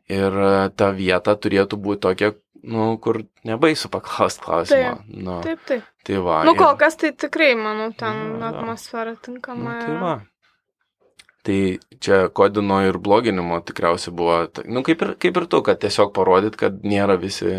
[0.08, 2.32] ir a, ta vieta turėtų būti tokia,
[2.64, 4.94] nu, kur nebaisu paklausti klausimą.
[5.08, 5.82] Nu, Taip, taip.
[6.04, 6.42] tai va.
[6.44, 8.46] Nu, ir- kol kas tai tikrai, manau, ten Jo, jo.
[8.52, 9.74] atmosfera Nu, tinkama.
[9.80, 10.00] tai yra.
[10.00, 10.14] va.
[11.44, 11.58] Tai
[12.00, 16.56] čia kodino ir bloginimo tikriausiai buvo, nu kaip ir, kaip ir tu, kad tiesiog parodyt,
[16.56, 17.58] kad nėra visi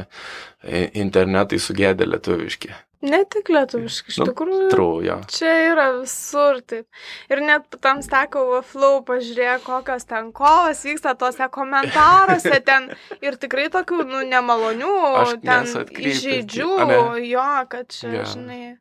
[0.98, 2.72] internetai sugėdę lietuviški.
[3.01, 4.69] Ne tik lietuviškai, iš Nu, tikrųjų.
[4.72, 5.17] Trauja.
[5.27, 6.85] Čia yra visur taip.
[7.30, 12.89] Ir net tam stako Flow pažiūrėk, kokios ten kovos vyksta tose komentaruose ten.
[13.22, 16.69] Ir tikrai tokių, nu, nemalonių, Aš ten įžeidžių,
[17.30, 18.23] jo, kad čia, Jo.
[18.23, 18.77] žinai.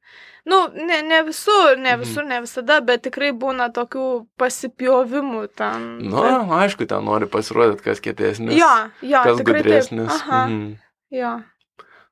[0.46, 2.00] Nu, ne, ne visur, ne Mhm.
[2.04, 5.98] visur, ne visada, bet tikrai būna tokių pasipjovimų ten.
[6.10, 6.20] Nu,
[6.60, 8.52] aišku, ten nori pasirodyti, kas kietesnis.
[8.58, 10.08] jo, jo, kas gudresnis.
[10.08, 10.20] Taip.
[10.20, 10.76] Aha, Mhm.
[11.10, 11.42] jo.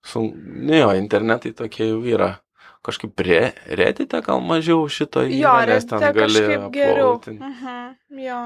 [0.05, 2.33] Su, ne, jo, internetai tokie jau yra.
[2.83, 6.41] Kažkaip re, redite gal mažiau šito yra, nes ten gali
[6.75, 7.13] geriau.
[7.31, 7.93] Mhm,
[8.25, 8.39] jo.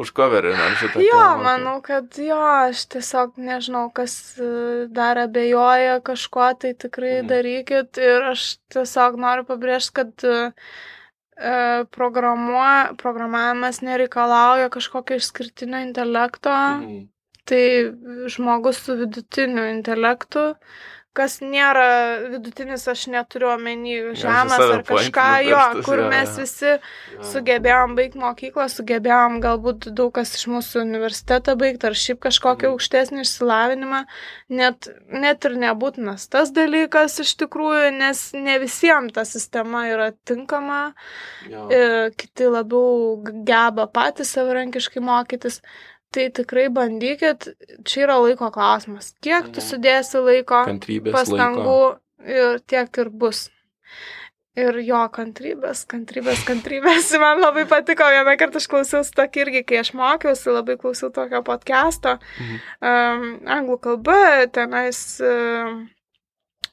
[0.00, 1.02] Užkoverinam šitą.
[1.04, 6.72] Jo, temą, tai- manau, kad jo, aš tiesiog nežinau, kas e, dar abejoja kažkuo, tai
[6.72, 7.28] tikrai Mhm.
[7.28, 7.98] darykit.
[8.00, 16.50] Ir aš tiesiog noriu pabrėžti, kad e, programuo, programavimas nereikalauja kažkokio išskirtinio intelekto.
[16.80, 17.08] Mhm.
[17.44, 17.92] Tai
[18.30, 20.54] žmogus su vidutiniu intelektu,
[21.16, 21.84] kas nėra
[22.32, 26.44] vidutinis, aš neturiu omeny žemas ar kažką, jo, pirštus, kur jo, mes jo.
[26.44, 27.26] visi Jo.
[27.32, 32.72] sugebėjom baigti mokyklą, sugebėjom galbūt daug kas iš mūsų universitetą baigti ar šiaip kažkokį Mhm.
[32.72, 34.00] aukštesnį išsilavinimą,
[34.48, 40.94] net, net ir nebūtinas tas dalykas iš tikrųjų, nes ne visiems ta sistema yra tinkama,
[41.50, 41.68] Jo.
[41.70, 45.60] e, kiti labiau geba patys savarankiškai mokytis.
[46.12, 47.46] Tai tikrai bandykit,
[47.88, 49.14] čia yra laiko klausimas.
[49.24, 49.68] Kiek tu Mhm.
[49.70, 51.98] sudėsi laiko, Kantrybės pastangų laiko.
[52.28, 53.48] ir tiek ir bus.
[54.54, 57.06] Ir jo kantrybės, kantrybės, kantrybės.
[57.22, 61.40] Man labai patiko, vieną kartą aš klausiausi tokį irgi, kai aš mokiausi, labai klausiau tokio
[61.42, 62.60] podcast'o, Mhm.
[62.82, 64.18] um, anglų kalba,
[64.52, 65.88] tenais um,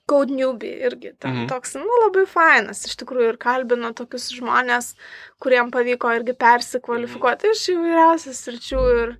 [0.09, 1.47] Code Newbie irgi ten Mhm.
[1.47, 4.95] toks, nu, labai fainas, iš tikrųjų, ir kalbino tokius žmonės,
[5.39, 9.13] kuriem pavyko irgi persikvalifikuoti iš įvairiausių sričių ir,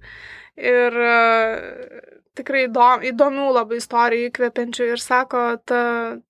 [0.71, 5.81] ir uh, tikrai įdom, įdomių labai istorijų įkvepiančių ir sako, ta,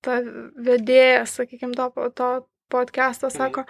[0.04, 0.20] ta
[0.68, 2.30] vedėja, sakykime, to, to
[2.72, 3.66] podcast'o, sako,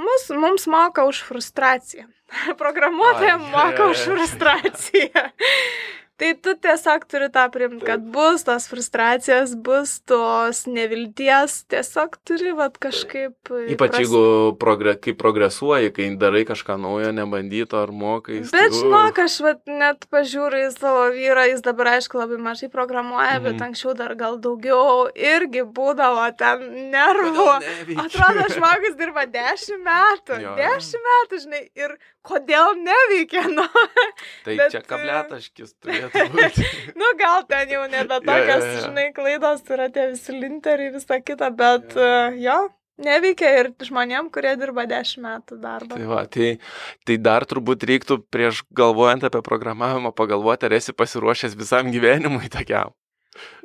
[0.00, 2.08] mus, mums moka už frustraciją.
[2.62, 5.28] Programuotojams Ai, moka už frustraciją.
[6.22, 12.52] Tai tu tiesiog turi tą priimti, kad bus tos frustracijos, bus tos nevilties, tiesiog turi
[12.54, 13.34] vat kažkaip.
[13.50, 14.22] Ypač įprast- jeigu
[14.60, 18.52] progre, kai progresuoji, kai darai kažką naujo, nebandyto ar mokais.
[18.54, 23.40] Bet žinok, aš vat, net pažiūriu į savo vyrą, jis dabar aišku labai mažai programuoja,
[23.42, 23.66] bet Mhm.
[23.72, 27.48] anksčiau dar gal daugiau irgi būdavo ten nervų.
[27.98, 30.38] Atrodo, žmogus dirba 10 metų.
[30.38, 30.54] Jo.
[30.54, 33.66] 10 metų, žinai, ir kodėl neveikia, nu,
[34.44, 36.11] Tai bet, čia e, kabletaškis turėtų.
[37.00, 38.84] nu gal ten jau nebe Jo, jo, tokios, jo.
[38.86, 42.06] žinai, klaidos yra tie visi linteriai, visa kita, bet Jo.
[42.06, 42.56] uh, jo,
[43.02, 45.98] neveikia ir žmonėm, kurie dirba 10 metų darbą.
[45.98, 46.54] Tai, va, tai,
[47.08, 52.92] tai dar turbūt reiktų prieš galvojant apie programavimą pagalvoti, ar esi pasiruošęs visam gyvenimui tokiam.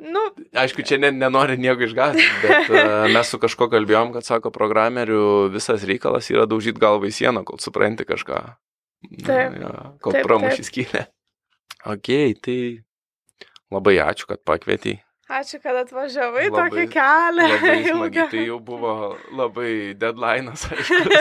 [0.00, 0.22] Nu,
[0.56, 5.50] Aišku, čia ne, nenori nieko išgąsdinti, bet uh, mes su kažko kalbėjom, kad sako, programerių
[5.52, 8.40] visas reikalas yra daužyti galvą į sieną, kol supranti kažką.
[9.12, 9.58] Na, Taip.
[9.60, 10.64] jo, kol taip.
[10.66, 11.04] skylę.
[11.86, 12.08] Ok,
[12.42, 12.58] tai
[13.72, 14.98] labai ačiū, kad pakvietei.
[15.28, 17.46] ačiū, kad atvažiavai Labai- tokį kelią.
[17.92, 18.92] Smagiai, tai jau buvo
[19.36, 21.18] labai deadline'as, aišku.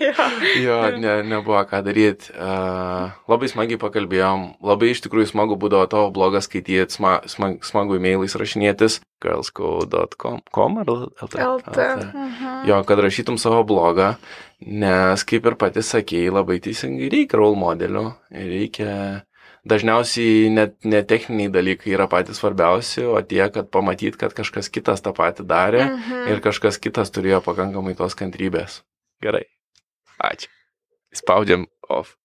[0.00, 0.28] jo.
[0.64, 2.32] Jo, ne, nebuvo ką daryti.
[2.32, 4.46] Uh, labai smagiai pakalbėjom.
[4.64, 9.02] Labai iš tikrųjų smagu būdavo tavo blogą skaityti, sma, smag, smagu e-mailais rašinėtis.
[9.22, 11.36] girlsco.com ar LT?
[11.36, 11.78] LT.
[12.14, 12.64] Mhm.
[12.68, 14.14] Jo, kad rašytum savo blogą,
[14.66, 18.06] nes kaip ir pati sakėjai, labai teisingai reikia role modelių.
[18.32, 18.96] Reikia
[19.68, 25.02] dažniausiai net ne techniniai dalykai yra patys svarbiausi, o tie, kad pamatyt, kad kažkas kitas
[25.04, 26.28] tą patį darė Mhm.
[26.32, 28.82] ir kažkas kitas turėjo pakankamai tos kantrybės.
[29.22, 29.44] Gerai.
[30.22, 30.48] Ačiū.
[31.14, 32.16] Spaudžiam off.